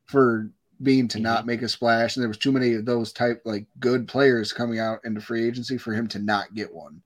for 0.07 0.51
Beane 0.83 1.09
to 1.09 1.19
mm-hmm. 1.19 1.25
not 1.25 1.47
make 1.47 1.63
a 1.63 1.69
splash, 1.69 2.17
and 2.17 2.23
there 2.23 2.29
was 2.29 2.39
too 2.39 2.53
many 2.53 2.75
of 2.75 2.85
those 2.85 3.13
type 3.13 3.43
like 3.45 3.67
good 3.81 4.07
players 4.07 4.53
coming 4.53 4.79
out 4.79 5.01
into 5.05 5.21
free 5.21 5.47
agency 5.47 5.79
for 5.79 5.93
him 5.93 6.07
to 6.09 6.19
not 6.19 6.55
get 6.55 6.73
one. 6.73 7.03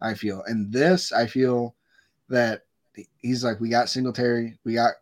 I 0.00 0.14
feel, 0.14 0.42
and 0.46 0.70
this 0.72 1.12
I 1.12 1.26
feel 1.26 1.74
that 2.28 2.65
he's 3.18 3.44
like, 3.44 3.60
we 3.60 3.68
got 3.68 3.88
Singletary, 3.88 4.58
we 4.64 4.74
got 4.74 4.92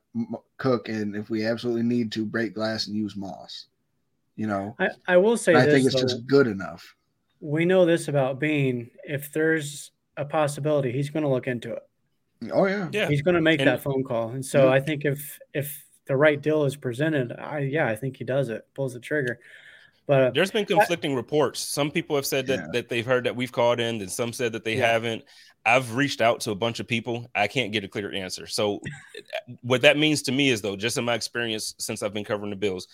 Cook, 0.58 0.88
and 0.88 1.14
if 1.16 1.30
we 1.30 1.44
absolutely 1.44 1.82
need 1.82 2.12
to 2.12 2.24
break 2.24 2.54
glass 2.54 2.86
and 2.86 2.96
use 2.96 3.16
Moss, 3.16 3.66
you 4.36 4.46
know, 4.46 4.74
I, 4.78 4.88
I 5.08 5.16
will 5.16 5.36
say, 5.36 5.54
I 5.54 5.64
think 5.64 5.86
it's 5.86 5.94
though. 5.94 6.02
just 6.02 6.26
good 6.26 6.46
enough. 6.46 6.94
we 7.40 7.64
know 7.64 7.84
this 7.86 8.08
about 8.08 8.38
Beane. 8.40 8.90
If 9.04 9.32
there's 9.32 9.90
a 10.16 10.24
possibility, 10.24 10.92
he's 10.92 11.10
going 11.10 11.22
to 11.24 11.28
look 11.28 11.46
into 11.46 11.72
it. 11.72 11.82
Oh 12.52 12.66
yeah, 12.66 12.88
Yeah. 12.92 13.08
He's 13.08 13.22
going 13.22 13.36
to 13.36 13.40
make 13.40 13.60
And- 13.60 13.68
that 13.68 13.82
phone 13.82 14.04
call. 14.04 14.30
And 14.30 14.44
so 14.44 14.66
Yeah. 14.66 14.72
I 14.72 14.80
think 14.80 15.04
if 15.04 15.38
if 15.54 15.84
the 16.06 16.16
right 16.16 16.40
deal 16.40 16.64
is 16.64 16.76
presented, 16.76 17.32
I 17.32 17.60
yeah, 17.60 17.86
I 17.86 17.96
think 17.96 18.16
he 18.18 18.24
does 18.24 18.48
it, 18.50 18.66
pulls 18.74 18.92
the 18.94 19.00
trigger. 19.00 19.38
But 20.06 20.34
There's 20.34 20.50
been 20.50 20.66
conflicting 20.66 21.14
reports. 21.14 21.60
Some 21.60 21.90
people 21.90 22.14
have 22.16 22.26
said 22.26 22.46
that 22.48 22.58
Yeah. 22.58 22.66
that 22.74 22.88
they've 22.90 23.06
heard 23.06 23.24
that 23.24 23.34
we've 23.36 23.52
called 23.52 23.80
in, 23.80 24.00
and 24.02 24.10
some 24.10 24.32
said 24.34 24.52
that 24.52 24.62
they 24.64 24.76
Yeah. 24.76 24.92
haven't. 24.92 25.24
I've 25.66 25.94
reached 25.94 26.20
out 26.20 26.40
to 26.40 26.50
a 26.50 26.54
bunch 26.54 26.80
of 26.80 26.86
people. 26.86 27.30
I 27.34 27.46
can't 27.46 27.72
get 27.72 27.84
a 27.84 27.88
clear 27.88 28.12
answer. 28.12 28.46
So, 28.46 28.80
what 29.62 29.82
that 29.82 29.96
means 29.96 30.22
to 30.22 30.32
me 30.32 30.50
is, 30.50 30.60
though, 30.60 30.76
just 30.76 30.98
in 30.98 31.04
my 31.04 31.14
experience 31.14 31.74
since 31.78 32.02
I've 32.02 32.14
been 32.14 32.24
covering 32.24 32.50
the 32.50 32.56
Bills, 32.56 32.88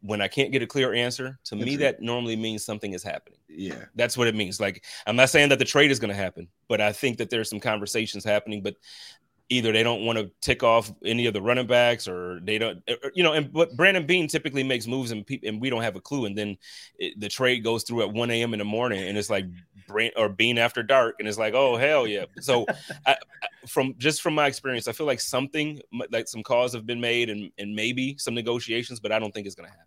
when 0.00 0.20
I 0.20 0.28
can't 0.28 0.52
get 0.52 0.62
a 0.62 0.66
clear 0.66 0.94
answer, 0.94 1.38
to 1.44 1.56
me 1.56 1.76
that 1.76 2.00
normally 2.00 2.36
means 2.36 2.64
something 2.64 2.92
is 2.92 3.02
happening. 3.02 3.38
yeah. 3.48 3.84
That's 3.96 4.16
what 4.16 4.28
it 4.28 4.34
means. 4.34 4.60
Like 4.60 4.84
I'm 5.06 5.16
not 5.16 5.30
saying 5.30 5.48
that 5.48 5.58
the 5.58 5.64
trade 5.64 5.90
is 5.90 5.98
going 5.98 6.10
to 6.10 6.16
happen, 6.16 6.48
but 6.68 6.80
I 6.80 6.92
think 6.92 7.18
that 7.18 7.30
there's 7.30 7.50
some 7.50 7.60
conversations 7.60 8.24
happening. 8.24 8.62
But 8.62 8.76
either 9.48 9.72
they 9.72 9.82
don't 9.82 10.04
want 10.04 10.18
to 10.18 10.30
tick 10.40 10.62
off 10.62 10.92
any 11.04 11.26
of 11.26 11.32
the 11.32 11.42
running 11.42 11.66
backs, 11.66 12.06
or 12.06 12.40
they 12.42 12.58
don't, 12.58 12.82
uh, 12.88 12.94
uh, 13.02 13.08
you 13.14 13.22
know. 13.22 13.32
And 13.32 13.52
but 13.52 13.76
Brandon 13.76 14.06
Beane 14.06 14.28
typically 14.28 14.62
makes 14.62 14.86
moves, 14.86 15.10
and 15.10 15.26
pe- 15.26 15.40
and 15.44 15.60
we 15.60 15.70
don't 15.70 15.82
have 15.82 15.96
a 15.96 16.00
clue. 16.00 16.26
And 16.26 16.36
then 16.36 16.56
it, 16.98 17.18
the 17.18 17.28
trade 17.28 17.64
goes 17.64 17.82
through 17.84 18.02
at 18.02 18.12
1 18.12 18.30
a.m. 18.30 18.52
in 18.52 18.58
the 18.58 18.64
morning, 18.64 19.02
and 19.02 19.16
it's 19.16 19.30
like 19.30 19.46
Brandon 19.88 20.32
Beane 20.34 20.58
after 20.58 20.82
dark, 20.84 21.16
and 21.18 21.26
it's 21.26 21.38
like, 21.38 21.54
oh 21.54 21.76
hell 21.76 22.06
yeah. 22.06 22.26
So 22.40 22.64
I, 23.06 23.12
I- 23.12 23.16
from 23.66 23.94
just 23.98 24.22
from 24.22 24.34
my 24.34 24.46
experience, 24.46 24.86
I 24.86 24.92
feel 24.92 25.06
like 25.06 25.20
something 25.20 25.80
like 26.10 26.28
some 26.28 26.42
calls 26.42 26.72
have 26.74 26.86
been 26.86 27.00
made, 27.00 27.28
and 27.30 27.50
and 27.58 27.74
maybe 27.74 28.16
some 28.18 28.34
negotiations, 28.34 29.00
but 29.00 29.10
I 29.10 29.18
don't 29.18 29.34
think 29.34 29.46
it's 29.46 29.56
going 29.56 29.68
to 29.68 29.72
happen. 29.72 29.84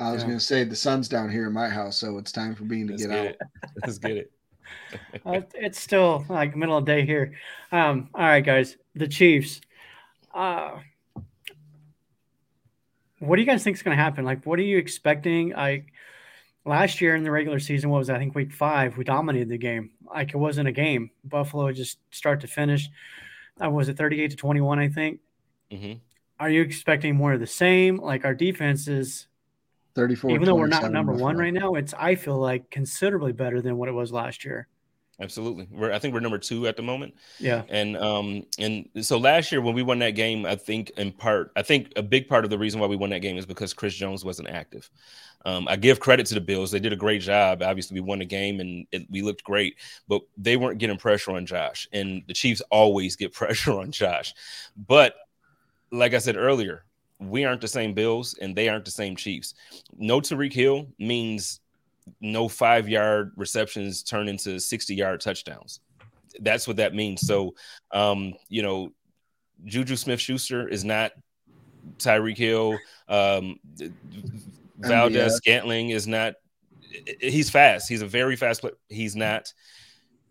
I 0.00 0.12
was 0.12 0.22
Yeah. 0.22 0.28
gonna 0.28 0.40
say 0.40 0.64
the 0.64 0.76
sun's 0.76 1.08
down 1.08 1.30
here 1.30 1.46
in 1.46 1.52
my 1.52 1.68
house, 1.68 1.96
so 1.96 2.18
it's 2.18 2.32
time 2.32 2.54
for 2.54 2.64
Beane 2.64 2.86
to 2.88 2.92
Let's 2.94 3.06
get 3.06 3.10
get 3.12 3.26
out. 3.42 3.70
Let's 3.84 3.98
get 3.98 4.16
it. 4.16 4.32
uh, 5.26 5.40
it's 5.54 5.80
still 5.80 6.24
like 6.28 6.54
middle 6.56 6.76
of 6.76 6.84
the 6.84 6.92
day 6.92 7.06
here. 7.06 7.34
Um, 7.72 8.08
all 8.14 8.24
right, 8.26 8.44
guys, 8.44 8.76
the 8.94 9.08
Chiefs. 9.08 9.60
Uh, 10.34 10.78
what 13.20 13.36
do 13.36 13.42
you 13.42 13.48
guys 13.48 13.64
think 13.64 13.76
is 13.76 13.82
going 13.82 13.96
to 13.96 14.02
happen? 14.02 14.24
Like, 14.24 14.44
what 14.44 14.58
are 14.58 14.62
you 14.62 14.78
expecting? 14.78 15.54
I 15.54 15.84
last 16.68 17.00
year 17.00 17.16
in 17.16 17.24
the 17.24 17.30
regular 17.30 17.58
season, 17.58 17.90
what 17.90 17.98
was 17.98 18.06
that? 18.08 18.16
I 18.16 18.18
think 18.18 18.34
week 18.34 18.52
five, 18.52 18.96
we 18.96 19.04
dominated 19.04 19.48
the 19.48 19.58
game. 19.58 19.90
Like 20.04 20.30
it 20.30 20.36
wasn't 20.36 20.68
a 20.68 20.72
game. 20.72 21.10
Buffalo 21.24 21.72
just 21.72 21.98
start 22.10 22.40
to 22.42 22.46
finish. 22.46 22.88
Uh, 23.62 23.70
was 23.70 23.88
it 23.88 23.96
thirty-eight 23.96 24.30
to 24.30 24.36
twenty-one? 24.36 24.78
I 24.78 24.88
think. 24.88 25.20
hmm 25.72 25.94
Are 26.38 26.50
you 26.50 26.62
expecting 26.62 27.16
more 27.16 27.32
of 27.32 27.40
the 27.40 27.46
same? 27.46 27.96
Like 27.96 28.24
our 28.24 28.34
defense 28.34 28.86
is, 28.86 29.26
34. 29.94 30.30
even 30.30 30.44
though 30.46 30.54
we're 30.54 30.68
not 30.68 30.80
27 30.82 30.92
number 30.92 31.12
one 31.14 31.36
right 31.36 31.52
now, 31.52 31.74
it's 31.74 31.94
I 31.94 32.14
feel 32.14 32.38
like 32.38 32.70
considerably 32.70 33.32
better 33.32 33.60
than 33.60 33.76
what 33.76 33.88
it 33.88 33.92
was 33.92 34.12
last 34.12 34.44
year. 34.44 34.68
Absolutely. 35.20 35.66
We're 35.70 35.92
I 35.92 35.98
think 35.98 36.14
we're 36.14 36.20
number 36.20 36.38
two 36.38 36.68
at 36.68 36.76
the 36.76 36.82
moment. 36.82 37.14
Yeah. 37.40 37.64
And 37.68 37.96
um 37.96 38.44
and 38.58 38.88
so 39.00 39.18
last 39.18 39.50
year 39.50 39.60
when 39.60 39.74
we 39.74 39.82
won 39.82 39.98
that 39.98 40.10
game, 40.10 40.46
I 40.46 40.54
think 40.54 40.90
in 40.90 41.10
part, 41.10 41.50
I 41.56 41.62
think 41.62 41.92
a 41.96 42.02
big 42.02 42.28
part 42.28 42.44
of 42.44 42.50
the 42.50 42.58
reason 42.58 42.80
why 42.80 42.86
we 42.86 42.96
won 42.96 43.10
that 43.10 43.20
game 43.20 43.36
is 43.36 43.46
because 43.46 43.74
Chris 43.74 43.94
Jones 43.94 44.24
wasn't 44.24 44.48
active. 44.48 44.88
Um, 45.44 45.66
I 45.68 45.76
give 45.76 46.00
credit 46.00 46.26
to 46.26 46.34
the 46.34 46.40
Bills; 46.40 46.70
they 46.70 46.80
did 46.80 46.92
a 46.92 46.96
great 46.96 47.22
job. 47.22 47.62
Obviously, 47.62 47.94
we 47.94 48.06
won 48.06 48.18
the 48.18 48.24
game 48.24 48.60
and 48.60 48.86
it, 48.92 49.06
we 49.10 49.22
looked 49.22 49.44
great, 49.44 49.76
but 50.06 50.22
they 50.36 50.56
weren't 50.56 50.78
getting 50.78 50.98
pressure 50.98 51.32
on 51.32 51.46
Josh. 51.46 51.88
And 51.92 52.22
the 52.26 52.34
Chiefs 52.34 52.62
always 52.70 53.16
get 53.16 53.32
pressure 53.32 53.78
on 53.78 53.90
Josh. 53.90 54.34
But 54.76 55.14
like 55.90 56.14
I 56.14 56.18
said 56.18 56.36
earlier, 56.36 56.84
we 57.18 57.44
aren't 57.44 57.60
the 57.60 57.68
same 57.68 57.94
Bills 57.94 58.36
and 58.40 58.54
they 58.54 58.68
aren't 58.68 58.84
the 58.84 58.90
same 58.90 59.16
Chiefs. 59.16 59.54
No 59.96 60.20
Tyreek 60.20 60.52
Hill 60.52 60.86
means 60.98 61.60
no 62.20 62.48
five 62.48 62.88
yard 62.88 63.32
receptions 63.36 64.02
turn 64.02 64.28
into 64.28 64.58
60 64.60 64.94
yard 64.94 65.20
touchdowns. 65.20 65.80
That's 66.40 66.68
what 66.68 66.76
that 66.76 66.94
means. 66.94 67.26
So, 67.26 67.54
um, 67.92 68.34
you 68.48 68.62
know, 68.62 68.92
Juju 69.64 69.96
Smith 69.96 70.20
Schuster 70.20 70.68
is 70.68 70.84
not 70.84 71.12
Tyreek 71.98 72.36
Hill. 72.36 72.78
Um, 73.08 73.58
Valdes. 74.78 75.36
Scantling 75.36 75.90
is 75.90 76.06
not, 76.06 76.34
he's 77.20 77.50
fast. 77.50 77.88
He's 77.88 78.02
a 78.02 78.06
very 78.06 78.36
fast 78.36 78.60
player. 78.60 78.74
He's 78.88 79.16
not. 79.16 79.52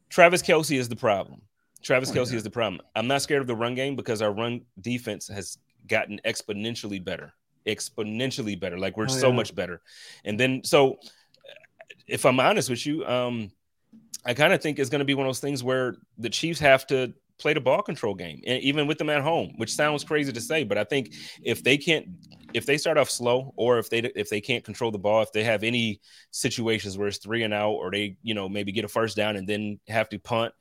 Travis 0.09 0.41
Kelce 0.41 0.77
is 0.77 0.87
the 0.87 0.95
problem. 0.95 1.41
Travis 1.83 2.09
Oh, 2.11 2.13
Kelce 2.13 2.31
yeah. 2.31 2.37
is 2.37 2.43
the 2.43 2.49
problem. 2.49 2.81
I'm 2.95 3.07
not 3.07 3.21
scared 3.21 3.41
of 3.41 3.47
the 3.47 3.55
run 3.55 3.75
game 3.75 3.95
because 3.95 4.21
our 4.21 4.31
run 4.31 4.61
defense 4.81 5.27
has 5.27 5.57
gotten 5.87 6.19
exponentially 6.25 7.03
better. 7.03 7.33
Exponentially 7.65 8.59
better. 8.59 8.77
Like 8.79 8.95
we're 8.97 9.05
Oh, 9.05 9.07
so 9.07 9.29
yeah. 9.29 9.35
much 9.35 9.53
better. 9.53 9.81
And 10.23 10.39
then, 10.39 10.61
so 10.63 10.97
if 12.07 12.25
I'm 12.25 12.39
honest 12.39 12.69
with 12.69 12.85
you, 12.85 13.05
um, 13.05 13.51
I 14.25 14.33
kind 14.33 14.53
of 14.53 14.61
think 14.61 14.79
it's 14.79 14.89
going 14.89 14.99
to 14.99 15.05
be 15.05 15.13
one 15.13 15.25
of 15.25 15.29
those 15.29 15.39
things 15.39 15.63
where 15.63 15.95
the 16.17 16.29
Chiefs 16.29 16.59
have 16.59 16.85
to 16.87 17.13
play 17.37 17.53
the 17.53 17.61
ball 17.61 17.81
control 17.81 18.15
game, 18.15 18.41
and 18.45 18.61
even 18.63 18.87
with 18.87 18.97
them 18.97 19.09
at 19.09 19.21
home, 19.21 19.53
which 19.57 19.73
sounds 19.73 20.03
crazy 20.03 20.31
to 20.31 20.41
say, 20.41 20.63
but 20.63 20.77
I 20.77 20.83
think 20.83 21.13
if 21.43 21.63
they 21.63 21.77
can't, 21.77 22.07
if 22.53 22.65
they 22.65 22.77
start 22.77 22.97
off 22.97 23.09
slow, 23.09 23.53
or 23.55 23.77
if 23.77 23.89
they 23.89 23.99
if 23.99 24.29
they 24.29 24.41
can't 24.41 24.63
control 24.63 24.91
the 24.91 24.97
ball, 24.97 25.21
if 25.21 25.31
they 25.31 25.43
have 25.43 25.63
any 25.63 26.01
situations 26.31 26.97
where 26.97 27.07
it's 27.07 27.17
three 27.17 27.43
and 27.43 27.53
out, 27.53 27.73
or 27.73 27.91
they 27.91 28.17
you 28.23 28.33
know 28.33 28.49
maybe 28.49 28.71
get 28.71 28.85
a 28.85 28.89
first 28.89 29.15
down 29.15 29.35
and 29.35 29.47
then 29.47 29.79
have 29.87 30.09
to 30.09 30.19
punt, 30.19 30.53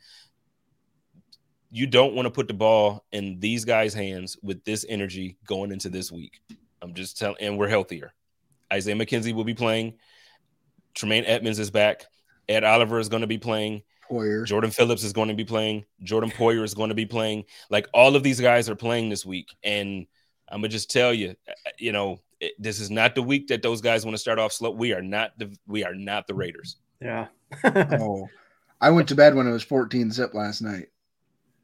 you 1.71 1.87
don't 1.87 2.15
want 2.15 2.27
to 2.27 2.31
put 2.31 2.49
the 2.49 2.55
ball 2.55 3.05
in 3.13 3.41
these 3.41 3.65
guys' 3.65 3.95
hands 3.95 4.37
with 4.43 4.63
this 4.65 4.85
energy 4.89 5.39
going 5.47 5.73
into 5.73 5.89
this 5.89 6.13
week. 6.13 6.41
I'm 6.83 6.95
just 6.95 7.19
telling, 7.19 7.37
and 7.41 7.59
we're 7.59 7.69
healthier. 7.69 8.13
Isaiah 8.73 8.95
McKenzie 8.95 9.35
will 9.35 9.45
be 9.45 9.55
playing. 9.55 9.95
Tremaine 10.97 11.25
Edmonds 11.27 11.61
is 11.61 11.71
back. 11.71 12.05
Ed 12.49 12.65
Oliver 12.65 12.99
is 12.99 13.09
going 13.09 13.21
to 13.21 13.27
be 13.29 13.39
playing. 13.39 13.83
Poyer. 14.11 14.45
Jordan 14.45 14.71
Phillips 14.71 15.05
is 15.05 15.13
going 15.13 15.29
to 15.29 15.35
be 15.35 15.45
playing. 15.45 15.85
Jordan 16.03 16.31
Poyer 16.31 16.63
is 16.65 16.75
going 16.75 16.89
to 16.89 16.95
be 16.95 17.07
playing. 17.07 17.45
Like 17.71 17.87
all 17.95 18.17
of 18.17 18.23
these 18.23 18.41
guys 18.41 18.69
are 18.69 18.77
playing 18.77 19.09
this 19.11 19.25
week. 19.27 19.49
And 19.63 20.07
I'm 20.49 20.61
going 20.61 20.71
to 20.71 20.77
just 20.77 20.91
tell 20.91 21.13
you, 21.13 21.35
uh, 21.49 21.71
you 21.79 21.93
know, 21.93 22.21
it- 22.41 22.55
this 22.59 22.81
is 22.81 22.91
not 22.91 23.15
the 23.15 23.23
week 23.23 23.49
that 23.49 23.63
those 23.63 23.81
guys 23.81 24.05
want 24.05 24.15
to 24.15 24.21
start 24.21 24.39
off 24.39 24.53
slow. 24.53 24.71
We 24.71 24.93
are 24.93 25.03
not 25.03 25.39
the 25.39 25.57
we 25.67 25.85
are 25.85 25.95
not 25.95 26.27
the 26.27 26.35
Raiders. 26.35 26.77
Yeah. 27.01 27.27
Oh, 27.65 28.27
I 28.81 28.91
went 28.91 29.09
to 29.09 29.15
bed 29.15 29.35
when 29.35 29.47
it 29.47 29.53
was 29.53 29.63
14 29.63 30.11
zip 30.11 30.35
last 30.35 30.61
night. 30.63 30.87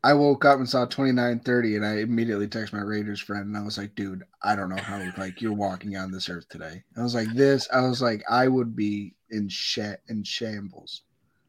I 0.05 0.15
woke 0.15 0.45
up 0.45 0.59
and 0.59 0.69
saw 0.69 0.85
29:30, 0.87 1.77
and 1.77 1.87
I 1.87 1.99
immediately 1.99 2.49
texted 2.49 2.73
my 2.73 2.81
Raiders 2.81 3.21
friend, 3.21 3.47
and 3.47 3.57
I 3.57 3.63
was 3.63 3.79
like, 3.79 3.95
"Dude, 3.95 4.25
I 4.43 4.57
don't 4.57 4.69
know 4.69 4.83
how 4.83 5.01
like 5.17 5.41
you're 5.41 5.53
walking 5.53 5.97
on 5.97 6.11
this 6.11 6.29
earth 6.29 6.49
today." 6.49 6.83
I 6.97 7.03
was 7.03 7.15
like, 7.15 7.29
"This," 7.35 7.69
I 7.73 7.83
was 7.83 8.03
like, 8.03 8.25
"I 8.29 8.49
would 8.49 8.75
be 8.75 9.15
in 9.33 9.49
sh- 9.49 9.79
in 10.09 10.23
shambles." 10.23 11.03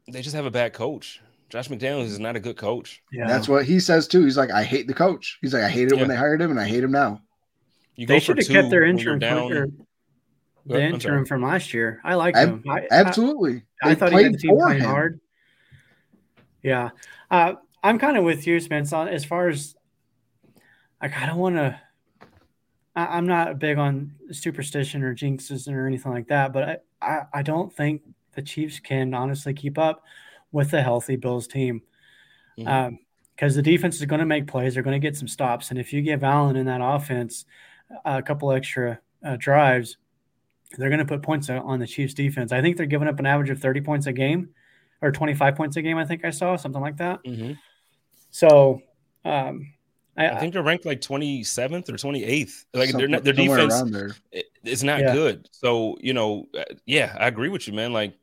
They 0.08 0.20
just 0.22 0.34
have 0.34 0.46
a 0.46 0.50
bad 0.50 0.72
coach. 0.72 1.20
Josh 1.50 1.68
McDaniels 1.68 2.06
is 2.06 2.18
not 2.18 2.34
a 2.36 2.40
good 2.40 2.56
coach. 2.56 3.02
yeah. 3.12 3.26
That's 3.28 3.48
what 3.48 3.64
he 3.64 3.78
says 3.78 4.08
too. 4.08 4.24
He's 4.24 4.36
like, 4.36 4.50
"I 4.50 4.64
hate 4.64 4.88
the 4.88 4.94
coach." 4.94 5.38
He's 5.40 5.54
like, 5.54 5.62
"I 5.62 5.68
hated 5.68 5.92
it 5.92 5.96
Yeah. 5.96 6.02
when 6.02 6.08
they 6.08 6.16
hired 6.16 6.42
him, 6.42 6.50
and 6.50 6.58
I 6.58 6.66
hate 6.66 6.82
him 6.82 6.90
now." 6.90 7.22
You 7.96 8.06
they 8.08 8.18
should 8.18 8.38
have 8.38 8.48
kept 8.48 8.70
their 8.70 8.82
interim 8.84 9.20
down. 9.20 9.48
the 10.66 10.76
I'm 10.76 10.94
interim 10.94 11.00
sorry. 11.00 11.26
from 11.26 11.42
last 11.42 11.72
year. 11.74 12.00
I 12.02 12.14
like 12.14 12.34
Ab- 12.34 12.48
him. 12.48 12.64
I, 12.68 12.80
I- 12.80 12.86
Absolutely, 12.90 13.62
I, 13.82 13.90
They 13.90 13.94
thought 13.94 14.12
he 14.12 14.22
had 14.22 14.32
the 14.34 14.38
played 14.38 14.40
team 14.40 14.50
for 14.58 14.66
playing 14.66 14.80
him. 14.82 14.88
hard. 14.88 15.20
Yeah. 16.62 16.90
Uh, 17.30 17.54
I'm 17.82 17.98
kind 17.98 18.16
of 18.16 18.24
with 18.24 18.46
you, 18.46 18.58
Spence, 18.60 18.92
on 18.92 19.08
as 19.08 19.24
far 19.24 19.48
as 19.48 19.76
like 21.02 21.14
I 21.16 21.26
don't 21.26 21.38
want 21.38 21.56
to. 21.56 21.78
I'm 22.96 23.26
not 23.26 23.58
big 23.58 23.76
on 23.76 24.12
superstition 24.30 25.02
or 25.02 25.14
jinxes 25.14 25.70
or 25.72 25.86
anything 25.86 26.12
like 26.12 26.28
that, 26.28 26.52
but 26.52 26.84
I, 27.04 27.38
I, 27.38 27.42
don't 27.42 27.72
think 27.72 28.02
the 28.34 28.42
Chiefs 28.42 28.80
can 28.80 29.14
honestly 29.14 29.54
keep 29.54 29.78
up 29.78 30.02
with 30.52 30.72
a 30.72 30.82
healthy 30.82 31.16
Bills 31.16 31.46
team. 31.46 31.82
Because 32.56 33.54
the 33.56 33.62
defense 33.62 33.96
is 33.96 34.06
going 34.06 34.20
to 34.20 34.26
make 34.26 34.46
plays. 34.46 34.74
They're 34.74 34.82
going 34.82 35.00
to 35.00 35.06
get 35.06 35.16
some 35.16 35.28
stops. 35.28 35.70
And 35.70 35.78
if 35.78 35.92
you 35.92 36.02
give 36.02 36.22
Allen 36.22 36.56
in 36.56 36.66
that 36.66 36.80
offense 36.82 37.44
a 38.04 38.22
couple 38.22 38.52
extra 38.52 39.00
uh, 39.24 39.36
drives, 39.38 39.96
they're 40.78 40.88
going 40.88 41.00
to 41.00 41.04
put 41.04 41.22
points 41.22 41.50
on 41.50 41.78
the 41.78 41.86
Chiefs 41.86 42.14
defense. 42.14 42.52
I 42.52 42.60
think 42.60 42.76
they're 42.76 42.86
giving 42.86 43.08
up 43.08 43.18
an 43.18 43.26
average 43.26 43.50
of 43.50 43.60
30 43.60 43.80
points 43.80 44.06
a 44.06 44.12
game 44.12 44.50
or 45.02 45.12
25 45.12 45.54
points 45.56 45.76
a 45.76 45.82
game. 45.82 45.98
I 45.98 46.04
think 46.04 46.24
I 46.24 46.30
saw 46.30 46.56
something 46.56 46.80
like 46.80 46.96
that. 46.98 47.22
Mhm. 47.24 47.58
So, 48.30 48.82
um, 49.24 49.74
I, 50.16 50.28
I 50.30 50.38
think 50.40 50.52
they're 50.52 50.62
ranked 50.62 50.84
like 50.86 51.00
27th 51.00 51.88
or 51.88 51.94
28th. 51.94 52.64
Like 52.72 52.92
they're 52.92 53.08
not, 53.08 53.24
their 53.24 53.34
somewhere 53.34 53.56
defense 53.58 53.74
around 53.74 53.90
there. 53.92 54.10
it- 54.32 54.46
it's 54.62 54.82
not 54.82 55.00
Yeah. 55.00 55.12
good. 55.12 55.48
So 55.52 55.96
you 56.00 56.12
know, 56.14 56.46
uh, 56.56 56.64
yeah, 56.86 57.14
I 57.18 57.26
agree 57.28 57.48
with 57.50 57.66
you, 57.68 57.74
man. 57.74 57.92
Like, 57.92 58.14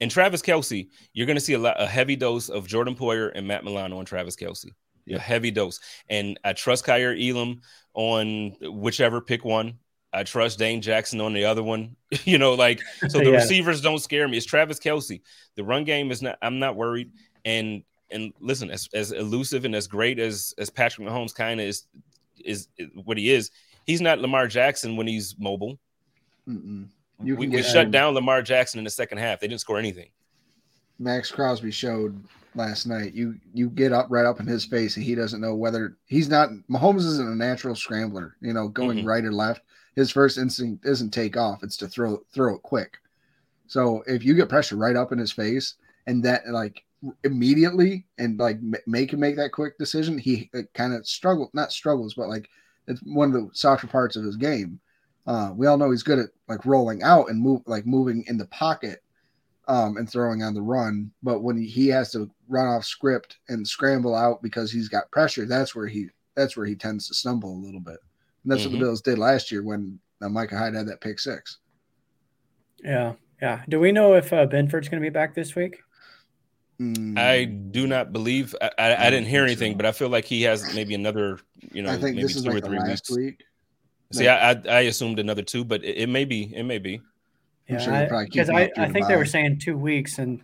and 0.00 0.10
Travis 0.10 0.42
Kelce, 0.42 0.88
you're 1.12 1.26
going 1.26 1.36
to 1.36 1.40
see 1.44 1.54
a 1.54 1.58
lot 1.58 1.76
a 1.80 1.86
heavy 1.86 2.16
dose 2.16 2.48
of 2.48 2.66
Jordan 2.66 2.94
Poyer 2.94 3.30
and 3.34 3.46
Matt 3.48 3.64
Milano 3.64 3.98
on 3.98 4.04
Travis 4.04 4.36
Kelce. 4.36 4.70
Yeah. 5.06 5.16
A 5.16 5.20
heavy 5.20 5.50
dose, 5.50 5.80
and 6.08 6.38
I 6.44 6.52
trust 6.52 6.84
Kaiir 6.86 7.16
Elam 7.18 7.62
on 7.94 8.54
whichever 8.62 9.20
pick 9.20 9.44
one. 9.44 9.78
I 10.12 10.22
trust 10.24 10.58
Dane 10.58 10.80
Jackson 10.82 11.20
on 11.20 11.32
the 11.32 11.44
other 11.44 11.62
one. 11.62 11.96
you 12.24 12.38
know, 12.38 12.54
like 12.54 12.80
so 13.08 13.18
the 13.18 13.24
Yeah. 13.30 13.36
receivers 13.36 13.80
don't 13.80 13.98
scare 13.98 14.28
me. 14.28 14.36
It's 14.36 14.46
Travis 14.46 14.78
Kelce. 14.78 15.20
The 15.56 15.64
run 15.64 15.84
game 15.84 16.10
is 16.12 16.22
not. 16.22 16.38
I'm 16.42 16.58
not 16.60 16.76
worried, 16.76 17.10
and 17.44 17.82
and 18.10 18.32
listen, 18.40 18.70
as, 18.70 18.88
as 18.94 19.12
elusive 19.12 19.64
and 19.64 19.74
as 19.74 19.86
great 19.86 20.18
as 20.18 20.54
as 20.58 20.70
Patrick 20.70 21.06
Mahomes 21.08 21.34
kind 21.34 21.60
of 21.60 21.66
is, 21.66 21.84
is, 22.44 22.68
is 22.78 22.88
what 23.04 23.16
he 23.18 23.30
is, 23.30 23.50
he's 23.86 24.00
not 24.00 24.18
Lamar 24.18 24.46
Jackson 24.48 24.96
when 24.96 25.06
he's 25.06 25.34
mobile. 25.38 25.78
Mm-mm. 26.48 26.88
We, 27.18 27.32
we 27.34 27.46
get- 27.46 27.64
shut 27.64 27.86
um, 27.86 27.90
down 27.90 28.14
Lamar 28.14 28.42
Jackson 28.42 28.78
in 28.78 28.84
the 28.84 28.90
second 28.90 29.18
half. 29.18 29.40
They 29.40 29.48
didn't 29.48 29.60
score 29.60 29.78
anything. 29.78 30.08
Maxx 30.98 31.30
Crosby 31.30 31.70
showed 31.70 32.22
last 32.54 32.86
night. 32.86 33.14
You 33.14 33.36
you 33.54 33.70
get 33.70 33.92
up 33.92 34.06
right 34.10 34.26
up 34.26 34.40
in 34.40 34.46
his 34.46 34.64
face, 34.66 34.96
and 34.96 35.04
he 35.04 35.14
doesn't 35.14 35.40
know 35.40 35.54
whether 35.54 35.96
he's 36.06 36.28
not. 36.28 36.50
Mahomes 36.70 37.06
isn't 37.06 37.26
a 37.32 37.34
natural 37.34 37.74
scrambler. 37.74 38.36
You 38.40 38.52
know, 38.52 38.68
going 38.68 38.98
Mhm. 38.98 39.06
right 39.06 39.24
or 39.24 39.32
left. 39.32 39.62
His 39.96 40.10
first 40.10 40.36
instinct 40.38 40.84
isn't 40.86 41.10
take 41.10 41.36
off; 41.38 41.62
it's 41.62 41.76
to 41.78 41.88
throw 41.88 42.22
throw 42.34 42.54
it 42.56 42.62
quick. 42.62 42.98
So 43.66 44.02
if 44.06 44.24
you 44.24 44.34
get 44.34 44.48
pressure 44.48 44.76
right 44.76 44.96
up 44.96 45.10
in 45.12 45.18
his 45.18 45.32
face, 45.32 45.74
and 46.06 46.22
that 46.24 46.46
like 46.48 46.84
immediately, 47.24 48.06
and 48.18 48.38
like 48.38 48.58
make 48.86 49.12
him 49.12 49.20
make 49.20 49.36
that 49.36 49.52
quick 49.52 49.78
decision, 49.78 50.18
he 50.18 50.50
kind 50.74 50.94
of 50.94 51.06
struggle 51.06 51.50
not 51.54 51.72
struggles, 51.72 52.14
but 52.14 52.28
like 52.28 52.48
it's 52.86 53.00
one 53.04 53.28
of 53.28 53.34
the 53.34 53.48
softer 53.52 53.86
parts 53.86 54.16
of 54.16 54.24
his 54.24 54.36
game. 54.36 54.80
Uh, 55.26 55.52
we 55.54 55.66
all 55.66 55.76
know 55.76 55.90
he's 55.90 56.02
good 56.02 56.18
at 56.18 56.30
like 56.48 56.64
rolling 56.66 57.02
out 57.02 57.28
and 57.30 57.40
move 57.40 57.62
like 57.66 57.86
moving 57.86 58.24
in 58.26 58.36
the 58.38 58.46
pocket 58.46 59.02
um, 59.68 59.96
and 59.96 60.10
throwing 60.10 60.42
on 60.42 60.54
the 60.54 60.62
run. 60.62 61.10
But 61.22 61.40
when 61.42 61.60
he 61.60 61.88
has 61.88 62.10
to 62.12 62.30
run 62.48 62.66
off 62.66 62.84
script 62.84 63.38
and 63.48 63.66
scramble 63.66 64.14
out 64.14 64.42
because 64.42 64.72
he's 64.72 64.88
got 64.88 65.10
pressure, 65.10 65.46
that's 65.46 65.74
where 65.74 65.86
he 65.86 66.08
that's 66.36 66.56
where 66.56 66.66
he 66.66 66.74
tends 66.74 67.08
to 67.08 67.14
stumble 67.14 67.52
a 67.54 67.64
little 67.64 67.80
bit. 67.80 67.98
And 68.44 68.52
that's 68.52 68.64
what 68.64 68.70
Mhm. 68.70 68.78
the 68.78 68.84
Bills 68.84 69.02
did 69.02 69.18
last 69.18 69.50
year 69.52 69.62
when 69.62 70.00
uh, 70.22 70.28
Micah 70.28 70.58
Hyde 70.58 70.74
had 70.74 70.86
that 70.88 71.00
pick 71.00 71.18
six. 71.18 71.58
Yeah, 72.82 73.14
yeah. 73.40 73.62
Do 73.68 73.78
we 73.80 73.92
know 73.92 74.14
if 74.14 74.32
uh, 74.32 74.46
Benford's 74.46 74.88
going 74.88 75.02
to 75.02 75.06
be 75.06 75.10
back 75.10 75.34
this 75.34 75.54
week? 75.54 75.80
Mm, 76.80 77.18
I 77.18 77.44
do 77.44 77.86
not 77.86 78.10
believe. 78.10 78.54
I, 78.60 78.70
I, 78.78 78.90
I 78.92 79.06
I 79.06 79.10
didn't 79.10 79.26
hear 79.26 79.44
anything, 79.44 79.72
so. 79.72 79.76
but 79.76 79.86
I 79.86 79.92
feel 79.92 80.08
like 80.08 80.24
he 80.24 80.42
has 80.42 80.74
maybe 80.74 80.94
another. 80.94 81.38
You 81.72 81.82
know, 81.82 81.90
I 81.90 81.98
think 81.98 82.16
maybe 82.16 82.22
this 82.22 82.36
is 82.36 82.44
two 82.44 82.50
or 82.50 82.54
like 82.54 82.62
the 82.62 82.68
three 82.70 82.78
last 82.78 83.10
weeks. 83.10 83.10
week. 83.10 83.44
See, 84.12 84.26
I, 84.26 84.52
I 84.52 84.62
I 84.66 84.80
assumed 84.80 85.18
another 85.18 85.42
two, 85.42 85.62
but 85.62 85.84
it, 85.84 85.98
it 85.98 86.08
may 86.08 86.24
be. 86.24 86.54
It 86.54 86.62
may 86.62 86.78
be. 86.78 86.94
I'm 87.68 87.74
Yeah, 87.74 87.78
sure 87.78 87.92
they'll 87.92 88.08
probably 88.08 88.26
keep 88.26 88.32
because 88.32 88.48
him 88.48 88.56
I, 88.56 88.64
up 88.64 88.70
I 88.78 88.88
think 88.88 89.08
they 89.08 89.16
were 89.16 89.26
saying 89.26 89.58
two 89.58 89.76
weeks, 89.76 90.18
and 90.18 90.42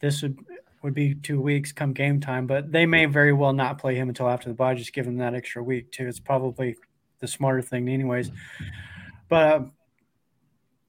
this 0.00 0.20
would 0.22 0.36
would 0.82 0.94
be 0.94 1.14
two 1.14 1.40
weeks 1.40 1.70
come 1.70 1.92
game 1.92 2.20
time. 2.20 2.48
But 2.48 2.72
they 2.72 2.84
may 2.84 3.06
very 3.06 3.32
well 3.32 3.52
not 3.52 3.78
play 3.78 3.94
him 3.94 4.08
until 4.08 4.28
after 4.28 4.48
the 4.48 4.54
bye, 4.54 4.74
just 4.74 4.92
give 4.92 5.06
him 5.06 5.18
that 5.18 5.34
extra 5.34 5.62
week 5.62 5.92
too. 5.92 6.08
It's 6.08 6.18
probably 6.18 6.74
the 7.20 7.28
smarter 7.28 7.62
thing, 7.62 7.88
anyways. 7.88 8.32
But 9.28 9.46
uh, 9.46 9.64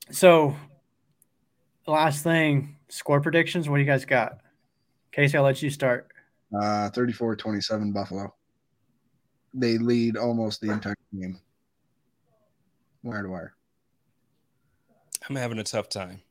so 0.09 0.55
last 1.85 2.23
thing, 2.23 2.77
score 2.89 3.21
predictions. 3.21 3.69
What 3.69 3.77
do 3.77 3.83
you 3.83 3.87
guys 3.87 4.03
got? 4.03 4.39
Casey, 5.18 5.36
I'll 5.36 5.43
let 5.43 5.63
you 5.63 5.72
start. 5.72 6.11
Uh, 6.55 6.91
34-27 6.91 7.91
Buffalo. 7.91 8.36
They 9.51 9.80
lead 9.80 10.15
almost 10.15 10.61
the 10.61 10.72
entire 10.72 10.95
game. 11.11 11.39
Wire 13.01 13.24
to 13.24 13.30
wire. 13.30 13.53
I'm 15.28 15.36
having 15.36 15.57
a 15.57 15.63
tough 15.63 15.89
time 15.89 16.22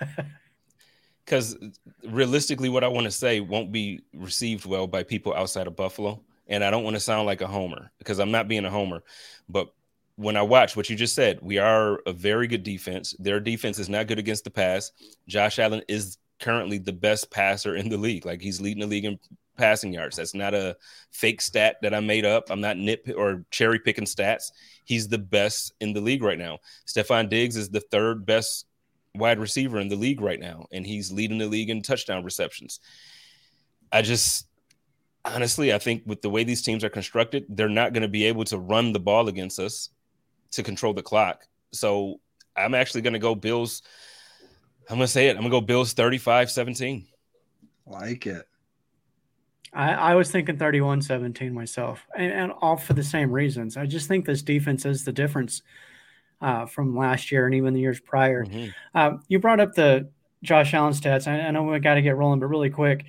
because 1.24 1.56
realistically, 2.04 2.68
what 2.68 2.84
I 2.84 2.88
want 2.88 3.04
to 3.04 3.10
say 3.10 3.40
won't 3.40 3.72
be 3.72 4.02
received 4.12 4.66
well 4.66 4.86
by 4.86 5.02
people 5.02 5.32
outside 5.34 5.66
of 5.66 5.74
Buffalo, 5.74 6.20
and 6.46 6.62
I 6.62 6.70
don't 6.70 6.84
want 6.84 6.94
to 6.94 7.00
sound 7.00 7.24
like 7.24 7.40
a 7.40 7.46
homer 7.46 7.90
because 7.98 8.18
I'm 8.18 8.30
not 8.30 8.48
being 8.48 8.66
a 8.66 8.70
homer. 8.70 9.02
But 9.48 9.72
when 10.16 10.36
I 10.36 10.42
watch 10.42 10.76
what 10.76 10.90
you 10.90 10.96
just 10.96 11.14
said, 11.14 11.38
we 11.40 11.56
are 11.56 12.00
a 12.06 12.12
very 12.12 12.46
good 12.46 12.62
defense. 12.64 13.16
Their 13.18 13.40
defense 13.40 13.78
is 13.78 13.88
not 13.88 14.06
good 14.06 14.18
against 14.18 14.44
the 14.44 14.50
pass. 14.50 14.92
Josh 15.26 15.58
Allen 15.58 15.82
is 15.88 16.18
currently 16.40 16.78
the 16.78 16.92
best 16.92 17.30
passer 17.30 17.76
in 17.76 17.88
the 17.88 17.96
league. 17.96 18.26
Like 18.26 18.40
he's 18.40 18.60
leading 18.60 18.80
the 18.80 18.86
league 18.86 19.04
in 19.04 19.18
passing 19.56 19.92
yards. 19.92 20.16
That's 20.16 20.34
not 20.34 20.54
a 20.54 20.76
fake 21.10 21.40
stat 21.40 21.76
that 21.82 21.94
I 21.94 22.00
made 22.00 22.24
up. 22.24 22.50
I'm 22.50 22.60
not 22.60 22.76
nit 22.76 23.10
or 23.16 23.44
cherry 23.50 23.78
picking 23.78 24.04
stats. 24.04 24.52
He's 24.84 25.08
the 25.08 25.18
best 25.18 25.72
in 25.80 25.92
the 25.92 26.00
league 26.00 26.22
right 26.22 26.38
now. 26.38 26.58
Stefon 26.86 27.28
Diggs 27.28 27.56
is 27.56 27.70
the 27.70 27.80
third 27.80 28.26
best 28.26 28.66
wide 29.14 29.38
receiver 29.38 29.80
in 29.80 29.88
the 29.88 29.96
league 29.96 30.20
right 30.20 30.40
now, 30.40 30.66
and 30.72 30.86
he's 30.86 31.10
leading 31.10 31.38
the 31.38 31.46
league 31.46 31.70
in 31.70 31.82
touchdown 31.82 32.22
receptions. 32.22 32.80
I 33.90 34.02
just 34.02 34.46
honestly, 35.24 35.72
I 35.72 35.78
think 35.78 36.02
with 36.06 36.22
the 36.22 36.30
way 36.30 36.44
these 36.44 36.62
teams 36.62 36.84
are 36.84 36.88
constructed, 36.88 37.46
they're 37.48 37.68
not 37.68 37.92
going 37.92 38.02
to 38.02 38.08
be 38.08 38.26
able 38.26 38.44
to 38.44 38.58
run 38.58 38.92
the 38.92 39.00
ball 39.00 39.28
against 39.28 39.58
us 39.58 39.90
to 40.52 40.62
control 40.62 40.94
the 40.94 41.02
clock. 41.02 41.44
So 41.72 42.20
I'm 42.56 42.74
actually 42.74 43.02
going 43.02 43.14
to 43.14 43.18
go 43.18 43.34
Bills. 43.34 43.82
I'm 44.88 44.96
going 44.96 45.06
to 45.06 45.12
say 45.12 45.28
it. 45.28 45.30
I'm 45.30 45.42
going 45.42 45.50
to 45.50 45.60
go 45.60 45.60
Bills 45.60 45.92
35 45.92 46.50
17. 46.50 47.06
Like 47.86 48.26
it. 48.26 48.46
I, 49.72 49.92
I 49.92 50.14
was 50.14 50.30
thinking 50.30 50.56
31 50.56 51.02
17 51.02 51.52
myself, 51.52 52.06
and, 52.16 52.32
and 52.32 52.52
all 52.60 52.76
for 52.76 52.94
the 52.94 53.02
same 53.04 53.30
reasons. 53.30 53.76
I 53.76 53.86
just 53.86 54.08
think 54.08 54.24
this 54.24 54.42
defense 54.42 54.86
is 54.86 55.04
the 55.04 55.12
difference 55.12 55.62
uh, 56.40 56.66
from 56.66 56.96
last 56.96 57.30
year 57.30 57.46
and 57.46 57.54
even 57.54 57.74
the 57.74 57.80
years 57.80 58.00
prior. 58.00 58.44
Mhm. 58.44 58.72
Uh, 58.94 59.12
you 59.28 59.38
brought 59.38 59.60
up 59.60 59.74
the 59.74 60.08
Josh 60.42 60.72
Allen 60.74 60.92
stats. 60.92 61.26
I, 61.26 61.40
I 61.40 61.50
know 61.50 61.64
we 61.64 61.78
got 61.78 61.94
to 61.94 62.02
get 62.02 62.16
rolling, 62.16 62.40
but 62.40 62.46
really 62.46 62.70
quick, 62.70 63.04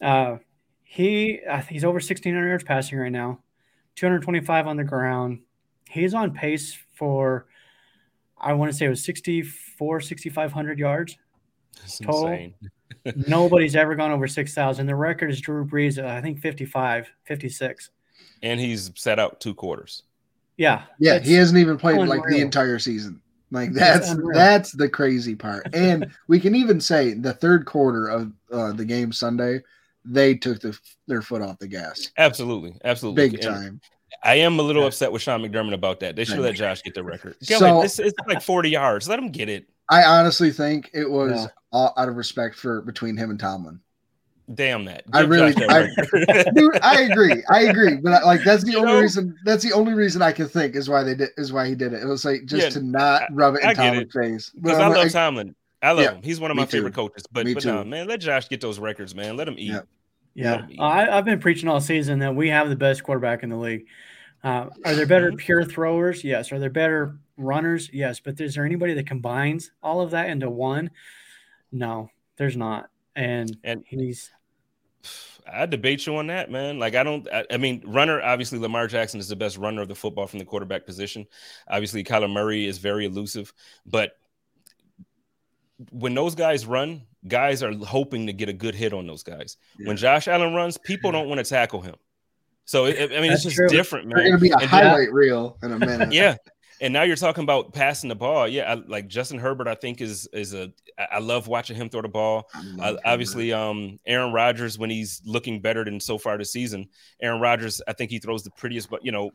uh, 0.00 0.36
he 0.82 1.40
uh, 1.48 1.62
he's 1.62 1.84
over 1.84 1.94
1,600 1.94 2.46
yards 2.46 2.64
passing 2.64 2.98
right 2.98 3.12
now, 3.12 3.40
225 3.96 4.66
on 4.66 4.76
the 4.76 4.84
ground. 4.84 5.40
He's 5.88 6.14
on 6.14 6.32
pace 6.32 6.76
for, 6.94 7.46
I 8.40 8.52
want 8.54 8.70
to 8.70 8.76
say 8.76 8.86
it 8.86 8.90
was 8.90 9.04
64, 9.04 10.00
6,500 10.00 10.78
yards. 10.78 11.16
It's 11.84 11.98
Total. 11.98 12.26
insane. 12.28 12.54
Nobody's 13.26 13.76
ever 13.76 13.94
gone 13.94 14.10
over 14.10 14.26
6,000. 14.26 14.86
The 14.86 14.94
record 14.94 15.30
is 15.30 15.40
Drew 15.40 15.64
Brees, 15.64 16.02
uh, 16.02 16.08
I 16.08 16.20
think 16.20 16.40
55, 16.40 17.10
56. 17.24 17.90
And 18.42 18.60
he's 18.60 18.90
set 18.94 19.18
out 19.18 19.40
two 19.40 19.54
quarters. 19.54 20.02
Yeah. 20.56 20.82
Yeah, 20.98 21.18
he 21.20 21.34
hasn't 21.34 21.58
even 21.58 21.78
played 21.78 22.06
like 22.06 22.22
the 22.28 22.40
entire 22.40 22.78
season. 22.78 23.20
Like 23.52 23.72
that's 23.72 24.14
that's 24.32 24.72
the 24.72 24.88
crazy 24.88 25.34
part. 25.34 25.74
And 25.74 26.10
we 26.28 26.38
can 26.38 26.54
even 26.54 26.80
say 26.80 27.14
the 27.14 27.32
third 27.32 27.66
quarter 27.66 28.06
of 28.06 28.32
uh, 28.52 28.72
the 28.72 28.84
game 28.84 29.12
Sunday, 29.12 29.60
they 30.04 30.34
took 30.34 30.60
the, 30.60 30.78
their 31.08 31.22
foot 31.22 31.42
off 31.42 31.58
the 31.58 31.66
gas, 31.66 32.10
Absolutely. 32.16 32.74
Absolutely. 32.84 33.28
big 33.28 33.34
And 33.34 33.42
time. 33.42 33.80
I 34.22 34.36
am 34.36 34.58
a 34.58 34.62
little 34.62 34.82
Yeah. 34.82 34.88
upset 34.88 35.12
with 35.12 35.22
Sean 35.22 35.42
McDermott 35.42 35.74
about 35.74 36.00
that. 36.00 36.16
They 36.16 36.24
should 36.24 36.38
let 36.40 36.54
Josh 36.54 36.82
get 36.82 36.94
the 36.94 37.02
record. 37.04 37.36
So- 37.42 37.58
So, 37.58 37.82
it's, 37.82 37.98
it's 37.98 38.14
like 38.26 38.42
40 38.42 38.70
yards. 38.70 39.08
Let 39.08 39.18
him 39.18 39.30
get 39.30 39.48
it. 39.48 39.66
I 39.88 40.04
honestly 40.04 40.50
think 40.52 40.90
it 40.92 41.10
was 41.10 41.32
Yeah. 41.42 41.46
all 41.72 41.94
out 41.96 42.08
of 42.08 42.16
respect 42.16 42.54
for 42.56 42.80
between 42.82 43.16
him 43.16 43.30
and 43.30 43.38
Tomlin. 43.40 43.80
Damn 44.54 44.84
that. 44.86 45.04
I 45.12 45.20
really- 45.20 45.52
Josh 45.54 45.66
that 45.68 45.96
record. 46.12 46.54
Dude, 46.56 46.78
I 46.82 47.02
agree. 47.02 47.42
I 47.50 47.62
agree. 47.62 47.96
But 47.96 48.24
like 48.24 48.42
that's 48.42 48.64
the 48.64 48.72
You 48.72 48.78
only 48.78 48.92
know? 48.94 49.00
reason 49.00 49.36
that's 49.44 49.62
the 49.62 49.72
only 49.72 49.94
reason 49.94 50.22
I 50.22 50.32
can 50.32 50.48
think 50.48 50.74
is 50.74 50.88
why 50.88 51.04
they 51.04 51.14
did 51.14 51.28
is 51.36 51.52
why 51.52 51.68
he 51.68 51.74
did 51.76 51.92
it. 51.92 52.02
It 52.02 52.06
was 52.06 52.24
like 52.24 52.46
just 52.46 52.62
Yeah, 52.64 52.70
to 52.70 52.82
not 52.82 53.22
rub 53.32 53.54
it 53.54 53.62
in 53.62 53.74
Tomlin's 53.76 54.12
face. 54.12 54.50
Because 54.50 54.78
I'm 54.78 54.86
I 54.86 54.88
love 54.88 54.96
like, 55.04 55.12
Tomlin. 55.12 55.54
I 55.82 55.92
love 55.92 56.00
Yeah, 56.04 56.12
him. 56.14 56.22
He's 56.22 56.40
one 56.40 56.50
of 56.50 56.56
my 56.56 56.66
favorite 56.66 56.94
coaches. 56.94 57.22
But 57.30 57.46
Me 57.46 57.54
but 57.54 57.62
too. 57.62 57.72
no, 57.72 57.84
man, 57.84 58.06
let 58.08 58.20
Josh 58.20 58.48
get 58.48 58.60
those 58.60 58.78
records, 58.80 59.14
man. 59.14 59.36
Let 59.36 59.46
him 59.48 59.54
eat. 59.56 59.80
Yeah. 60.34 60.44
Yeah. 60.44 60.50
Let 60.52 60.60
him 60.64 60.70
eat. 60.72 60.80
I, 60.80 61.18
I've 61.18 61.24
been 61.24 61.40
preaching 61.40 61.68
all 61.68 61.80
season 61.80 62.18
that 62.20 62.34
we 62.34 62.48
have 62.50 62.68
the 62.68 62.76
best 62.76 63.02
quarterback 63.02 63.42
in 63.42 63.50
the 63.50 63.56
league. 63.56 63.86
Uh, 64.42 64.66
are 64.84 64.94
there 64.94 65.06
better 65.06 65.32
Mhm. 65.32 65.38
pure 65.38 65.64
throwers? 65.64 66.24
Yes. 66.24 66.50
Are 66.52 66.58
there 66.58 66.70
better 66.70 67.18
runners? 67.36 67.90
Yes. 67.92 68.20
But 68.20 68.40
is 68.40 68.54
there 68.54 68.64
anybody 68.64 68.94
that 68.94 69.06
combines 69.06 69.70
all 69.82 70.00
of 70.00 70.12
that 70.12 70.30
into 70.30 70.48
one? 70.48 70.90
No, 71.72 72.10
there's 72.36 72.56
not. 72.56 72.88
And, 73.14 73.56
And- 73.64 73.84
he's, 73.86 74.30
I 75.50 75.66
debate 75.66 76.06
you 76.06 76.16
on 76.16 76.28
that, 76.28 76.50
man. 76.50 76.78
Like 76.78 76.94
I 76.94 77.02
don't. 77.02 77.26
I, 77.32 77.44
I 77.50 77.56
mean, 77.56 77.82
runner. 77.86 78.20
Obviously, 78.22 78.58
Lamar 78.58 78.86
Jackson 78.86 79.18
is 79.18 79.28
the 79.28 79.34
best 79.36 79.56
runner 79.56 79.82
of 79.82 79.88
the 79.88 79.94
football 79.94 80.26
from 80.26 80.38
the 80.38 80.44
quarterback 80.44 80.84
position. 80.86 81.26
Obviously, 81.68 82.04
Kyler 82.04 82.30
Murray 82.30 82.66
is 82.66 82.78
very 82.78 83.06
elusive, 83.06 83.52
but 83.86 84.12
when 85.90 86.14
those 86.14 86.34
guys 86.34 86.66
run, 86.66 87.02
guys 87.28 87.62
are 87.62 87.72
hoping 87.74 88.26
to 88.26 88.32
get 88.32 88.48
a 88.48 88.52
good 88.52 88.74
hit 88.74 88.92
on 88.92 89.06
those 89.06 89.22
guys. 89.22 89.56
When 89.84 89.96
Josh 89.96 90.28
Allen 90.28 90.54
runs, 90.54 90.78
people 90.78 91.12
don't 91.12 91.28
want 91.28 91.38
to 91.38 91.48
tackle 91.48 91.80
him. 91.82 91.96
So 92.64 92.84
it, 92.86 93.10
I 93.12 93.20
mean, 93.20 93.30
That's 93.30 93.44
it's 93.44 93.54
just 93.54 93.56
true. 93.56 93.68
different, 93.68 94.08
they're 94.08 94.18
man. 94.18 94.26
gonna 94.32 94.40
be 94.40 94.50
a 94.50 94.56
And 94.56 94.64
highlight 94.70 95.12
reel 95.12 95.58
in 95.62 95.72
a 95.72 95.78
minute. 95.78 96.12
yeah 96.12 96.36
and 96.82 96.94
now 96.94 97.02
you're 97.02 97.16
talking 97.16 97.42
about 97.44 97.74
passing 97.74 98.08
the 98.08 98.14
ball 98.14 98.48
yeah 98.48 98.70
I, 98.72 98.74
like 98.74 99.06
justin 99.06 99.38
herbert 99.38 99.68
i 99.68 99.74
think 99.74 100.00
is 100.00 100.26
is 100.32 100.54
a. 100.54 100.72
I 100.98 101.18
love 101.18 101.46
watching 101.46 101.76
him 101.76 101.90
throw 101.90 102.00
the 102.00 102.08
ball 102.08 102.48
I 102.54 102.62
love 102.62 102.96
uh, 102.96 102.98
obviously 103.04 103.52
um 103.52 103.98
aaron 104.06 104.32
rodgers 104.32 104.78
when 104.78 104.88
he's 104.88 105.20
looking 105.26 105.60
better 105.60 105.84
than 105.84 106.00
so 106.00 106.16
far 106.16 106.38
this 106.38 106.52
season 106.52 106.88
aaron 107.20 107.38
rodgers 107.40 107.82
i 107.86 107.92
think 107.92 108.10
he 108.10 108.18
throws 108.18 108.44
the 108.44 108.50
prettiest 108.52 108.88
but 108.88 109.04
you 109.04 109.12
know 109.12 109.30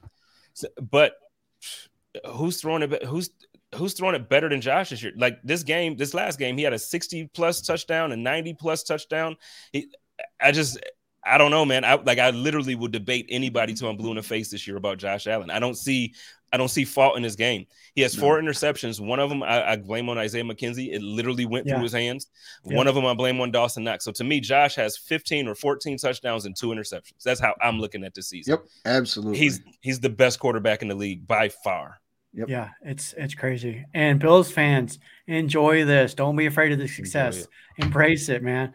but 0.90 1.14
who's 2.34 2.60
throwing 2.62 2.82
it 2.82 3.00
be- 3.00 3.06
who's 3.06 3.30
who's 3.74 3.93
throwing 3.93 4.16
it 4.16 4.30
better 4.30 4.47
than 4.47 4.61
josh 4.61 4.89
this 4.89 5.01
year 5.01 5.11
like 5.18 5.39
this 5.43 5.63
game 5.63 5.97
this 5.97 6.13
last 6.13 6.38
game 6.38 6.57
he 6.57 6.63
had 6.63 6.74
a 6.74 6.80
60 6.80 7.30
plus 7.34 7.61
touchdown 7.61 8.11
and 8.11 8.24
90 8.24 8.53
plus 8.53 8.84
touchdown 8.84 9.36
he 9.72 9.89
i 10.39 10.51
just 10.51 10.80
I 11.28 11.39
don't 11.39 11.49
know, 11.49 11.66
man. 11.66 11.84
I 11.84 11.95
like 11.95 12.20
I 12.20 12.30
literally 12.30 12.76
would 12.76 12.91
debate 12.91 13.26
anybody 13.30 13.74
to 13.74 13.88
I'm 13.88 13.97
blue 13.97 14.11
in 14.11 14.18
the 14.18 14.24
face 14.24 14.51
this 14.51 14.68
year 14.68 14.78
about 14.78 14.99
Josh 14.99 15.26
Allen. 15.26 15.49
I 15.49 15.59
don't 15.59 15.76
see 15.76 16.13
I 16.53 16.57
don't 16.57 16.70
see 16.70 16.86
fault 16.86 17.18
in 17.18 17.24
his 17.24 17.36
game. 17.36 17.66
He 17.95 18.01
has 18.01 18.16
four 18.16 18.39
no. 18.39 18.49
interceptions. 18.49 19.05
One 19.05 19.20
of 19.20 19.30
them 19.30 19.41
I, 19.41 19.72
I, 19.72 19.76
blame 19.76 20.07
on 20.07 20.18
Isaiah 20.18 20.43
McKenzie. 20.43 20.93
It 20.93 21.01
literally 21.01 21.45
went 21.45 21.66
yeah. 21.66 21.74
through 21.74 21.84
his 21.84 21.91
hands. 21.91 22.28
Yeah. 22.63 22.78
One 22.78 22.88
of 22.88 22.95
them 22.95 23.05
I 23.05 23.13
blame 23.13 23.41
on 23.41 23.51
Dawson 23.51 23.84
Knox. 23.84 24.05
So 24.05 24.11
to 24.13 24.24
me, 24.24 24.39
Josh 24.39 24.76
has 24.76 24.97
15 24.97 25.47
or 25.47 25.55
14 25.55 25.97
touchdowns 25.97 26.45
and 26.45 26.55
two 26.55 26.68
interceptions. 26.68 27.24
That's 27.24 27.41
how 27.41 27.55
I'm 27.61 27.80
looking 27.80 28.03
at 28.03 28.13
this 28.13 28.30
season. 28.30 28.51
Yep, 28.51 28.66
absolutely. 28.86 29.39
He's 29.39 29.61
he's 29.82 29.99
the 29.99 30.09
best 30.09 30.39
quarterback 30.39 30.82
in 30.82 30.88
the 30.88 30.95
league 30.95 31.28
by 31.28 31.49
far. 31.49 31.99
Yep. 32.36 32.50
Yeah, 32.50 32.70
it's 32.82 33.14
it's 33.18 33.34
crazy. 33.34 33.86
And 33.94 34.20
Bills 34.20 34.52
fans, 34.52 35.00
enjoy 35.26 35.86
this. 35.86 36.14
Don't 36.14 36.36
be 36.36 36.48
afraid 36.48 36.74
of 36.74 36.80
the 36.80 36.88
success. 36.88 37.48
Embrace 37.78 38.28
it, 38.28 38.44
man. 38.44 38.74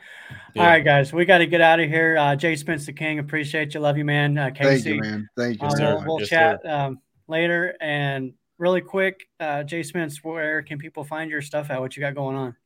Yeah. 0.54 0.62
All 0.62 0.68
right, 0.68 0.84
guys, 0.84 1.12
we 1.12 1.26
got 1.26 1.38
to 1.38 1.46
get 1.46 1.60
out 1.60 1.78
of 1.78 1.88
here. 1.88 2.16
Uh, 2.18 2.36
Jay 2.36 2.56
Spence 2.56 2.86
the 2.86 2.92
King, 2.92 3.18
appreciate 3.18 3.74
you. 3.74 3.80
Love 3.80 3.98
you, 3.98 4.04
man. 4.04 4.36
Uh, 4.38 4.50
Casey, 4.50 4.68
Thank 4.68 4.86
you, 4.86 5.00
man. 5.00 5.28
Thank 5.36 5.60
you. 5.60 5.68
Uh, 5.68 5.74
we'll, 5.78 6.04
we'll 6.06 6.20
yes, 6.20 6.28
chat 6.28 6.66
um, 6.66 7.00
later. 7.28 7.76
And 7.80 8.32
really 8.58 8.80
quick, 8.80 9.26
uh, 9.38 9.62
Jay 9.62 9.82
Spence, 9.82 10.24
where 10.24 10.62
can 10.62 10.78
people 10.78 11.04
find 11.04 11.30
your 11.30 11.42
stuff 11.42 11.70
at? 11.70 11.80
What 11.80 11.96
you 11.96 12.00
got 12.00 12.14
going 12.14 12.36
on? 12.36 12.56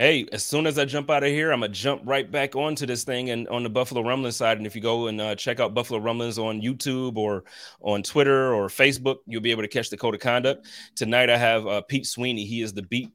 Hey, 0.00 0.26
as 0.32 0.42
soon 0.42 0.66
as 0.66 0.78
I 0.78 0.86
jump 0.86 1.10
out 1.10 1.22
of 1.22 1.28
here, 1.28 1.52
I'm 1.52 1.60
gonna 1.60 1.72
jump 1.72 2.00
right 2.06 2.28
back 2.28 2.56
onto 2.56 2.86
this 2.86 3.04
thing 3.04 3.28
and 3.28 3.46
on 3.48 3.62
the 3.62 3.68
Buffalo 3.68 4.00
Rumblings 4.00 4.34
side. 4.34 4.56
And 4.56 4.66
if 4.66 4.74
you 4.74 4.80
go 4.80 5.08
and 5.08 5.20
uh, 5.20 5.34
check 5.34 5.60
out 5.60 5.74
Buffalo 5.74 6.00
Rumblings 6.00 6.38
on 6.38 6.62
YouTube 6.62 7.18
or 7.18 7.44
on 7.82 8.02
Twitter 8.02 8.54
or 8.54 8.68
Facebook, 8.68 9.18
you'll 9.26 9.42
be 9.42 9.50
able 9.50 9.62
to 9.62 9.68
catch 9.68 9.90
the 9.90 9.98
code 9.98 10.14
of 10.14 10.20
conduct. 10.20 10.66
Tonight, 10.96 11.28
I 11.28 11.36
have 11.36 11.66
uh, 11.66 11.82
Pete 11.82 12.06
Sweeney. 12.06 12.46
He 12.46 12.62
is 12.62 12.72
the 12.72 12.82
beat. 12.82 13.12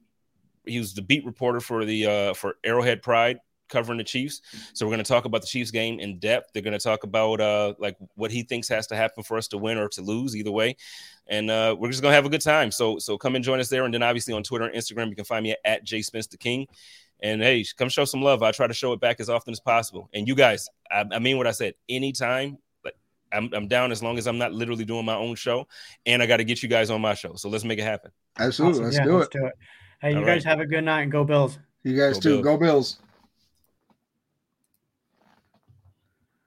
He 0.64 0.78
was 0.78 0.94
the 0.94 1.02
beat 1.02 1.26
reporter 1.26 1.60
for 1.60 1.84
the 1.84 2.06
uh, 2.06 2.34
for 2.34 2.56
Arrowhead 2.64 3.02
Pride 3.02 3.40
covering 3.68 3.98
the 3.98 4.04
Chiefs. 4.04 4.42
So 4.72 4.86
we're 4.86 4.92
going 4.92 5.04
to 5.04 5.08
talk 5.08 5.24
about 5.24 5.40
the 5.40 5.46
Chiefs 5.46 5.70
game 5.70 6.00
in 6.00 6.18
depth. 6.18 6.50
They're 6.52 6.62
going 6.62 6.78
to 6.78 6.82
talk 6.82 7.04
about 7.04 7.40
uh, 7.40 7.74
like 7.78 7.96
what 8.14 8.30
he 8.30 8.42
thinks 8.42 8.68
has 8.68 8.86
to 8.88 8.96
happen 8.96 9.22
for 9.22 9.36
us 9.36 9.48
to 9.48 9.58
win 9.58 9.78
or 9.78 9.88
to 9.90 10.02
lose, 10.02 10.36
either 10.36 10.50
way. 10.50 10.76
And 11.28 11.50
uh, 11.50 11.74
we're 11.78 11.90
just 11.90 12.02
going 12.02 12.12
to 12.12 12.16
have 12.16 12.26
a 12.26 12.30
good 12.30 12.40
time. 12.40 12.70
So 12.70 12.98
so 12.98 13.18
come 13.18 13.34
and 13.34 13.44
join 13.44 13.60
us 13.60 13.68
there. 13.68 13.84
And 13.84 13.92
then 13.92 14.02
obviously 14.02 14.34
on 14.34 14.42
Twitter 14.42 14.66
and 14.66 14.74
Instagram, 14.74 15.08
you 15.08 15.16
can 15.16 15.24
find 15.24 15.42
me 15.42 15.52
at, 15.52 15.58
at 15.64 15.84
J 15.84 16.02
Spence 16.02 16.26
King. 16.26 16.66
And 17.20 17.42
hey, 17.42 17.64
come 17.76 17.88
show 17.88 18.04
some 18.04 18.22
love. 18.22 18.42
I 18.42 18.52
try 18.52 18.66
to 18.66 18.74
show 18.74 18.92
it 18.92 19.00
back 19.00 19.20
as 19.20 19.30
often 19.30 19.52
as 19.52 19.60
possible. 19.60 20.08
And 20.12 20.28
you 20.28 20.34
guys, 20.34 20.68
I, 20.90 21.04
I 21.10 21.18
mean 21.18 21.38
what 21.38 21.46
I 21.46 21.52
said. 21.52 21.74
Anytime, 21.88 22.58
like 22.84 22.94
I'm, 23.32 23.50
I'm 23.54 23.68
down 23.68 23.90
as 23.90 24.02
long 24.02 24.18
as 24.18 24.26
I'm 24.26 24.38
not 24.38 24.52
literally 24.52 24.84
doing 24.84 25.06
my 25.06 25.14
own 25.14 25.34
show, 25.34 25.66
and 26.04 26.22
I 26.22 26.26
got 26.26 26.36
to 26.36 26.44
get 26.44 26.62
you 26.62 26.68
guys 26.68 26.90
on 26.90 27.00
my 27.00 27.14
show. 27.14 27.34
So 27.34 27.48
let's 27.48 27.64
make 27.64 27.78
it 27.78 27.84
happen. 27.84 28.10
Absolutely, 28.38 28.80
awesome. 28.80 28.84
let's, 28.84 28.96
yeah, 28.98 29.04
do 29.04 29.16
let's, 29.16 29.28
do 29.30 29.46
it. 29.46 29.54
Hey, 30.02 30.10
you 30.12 30.18
All 30.18 30.24
guys 30.24 30.44
right. 30.44 30.50
have 30.50 30.60
a 30.60 30.66
good 30.66 30.84
night 30.84 31.02
and 31.02 31.12
go 31.12 31.24
Bills. 31.24 31.58
You 31.82 31.96
guys 31.96 32.14
go 32.16 32.20
too. 32.20 32.28
Bills. 32.28 32.44
Go 32.44 32.56
Bills. 32.58 32.98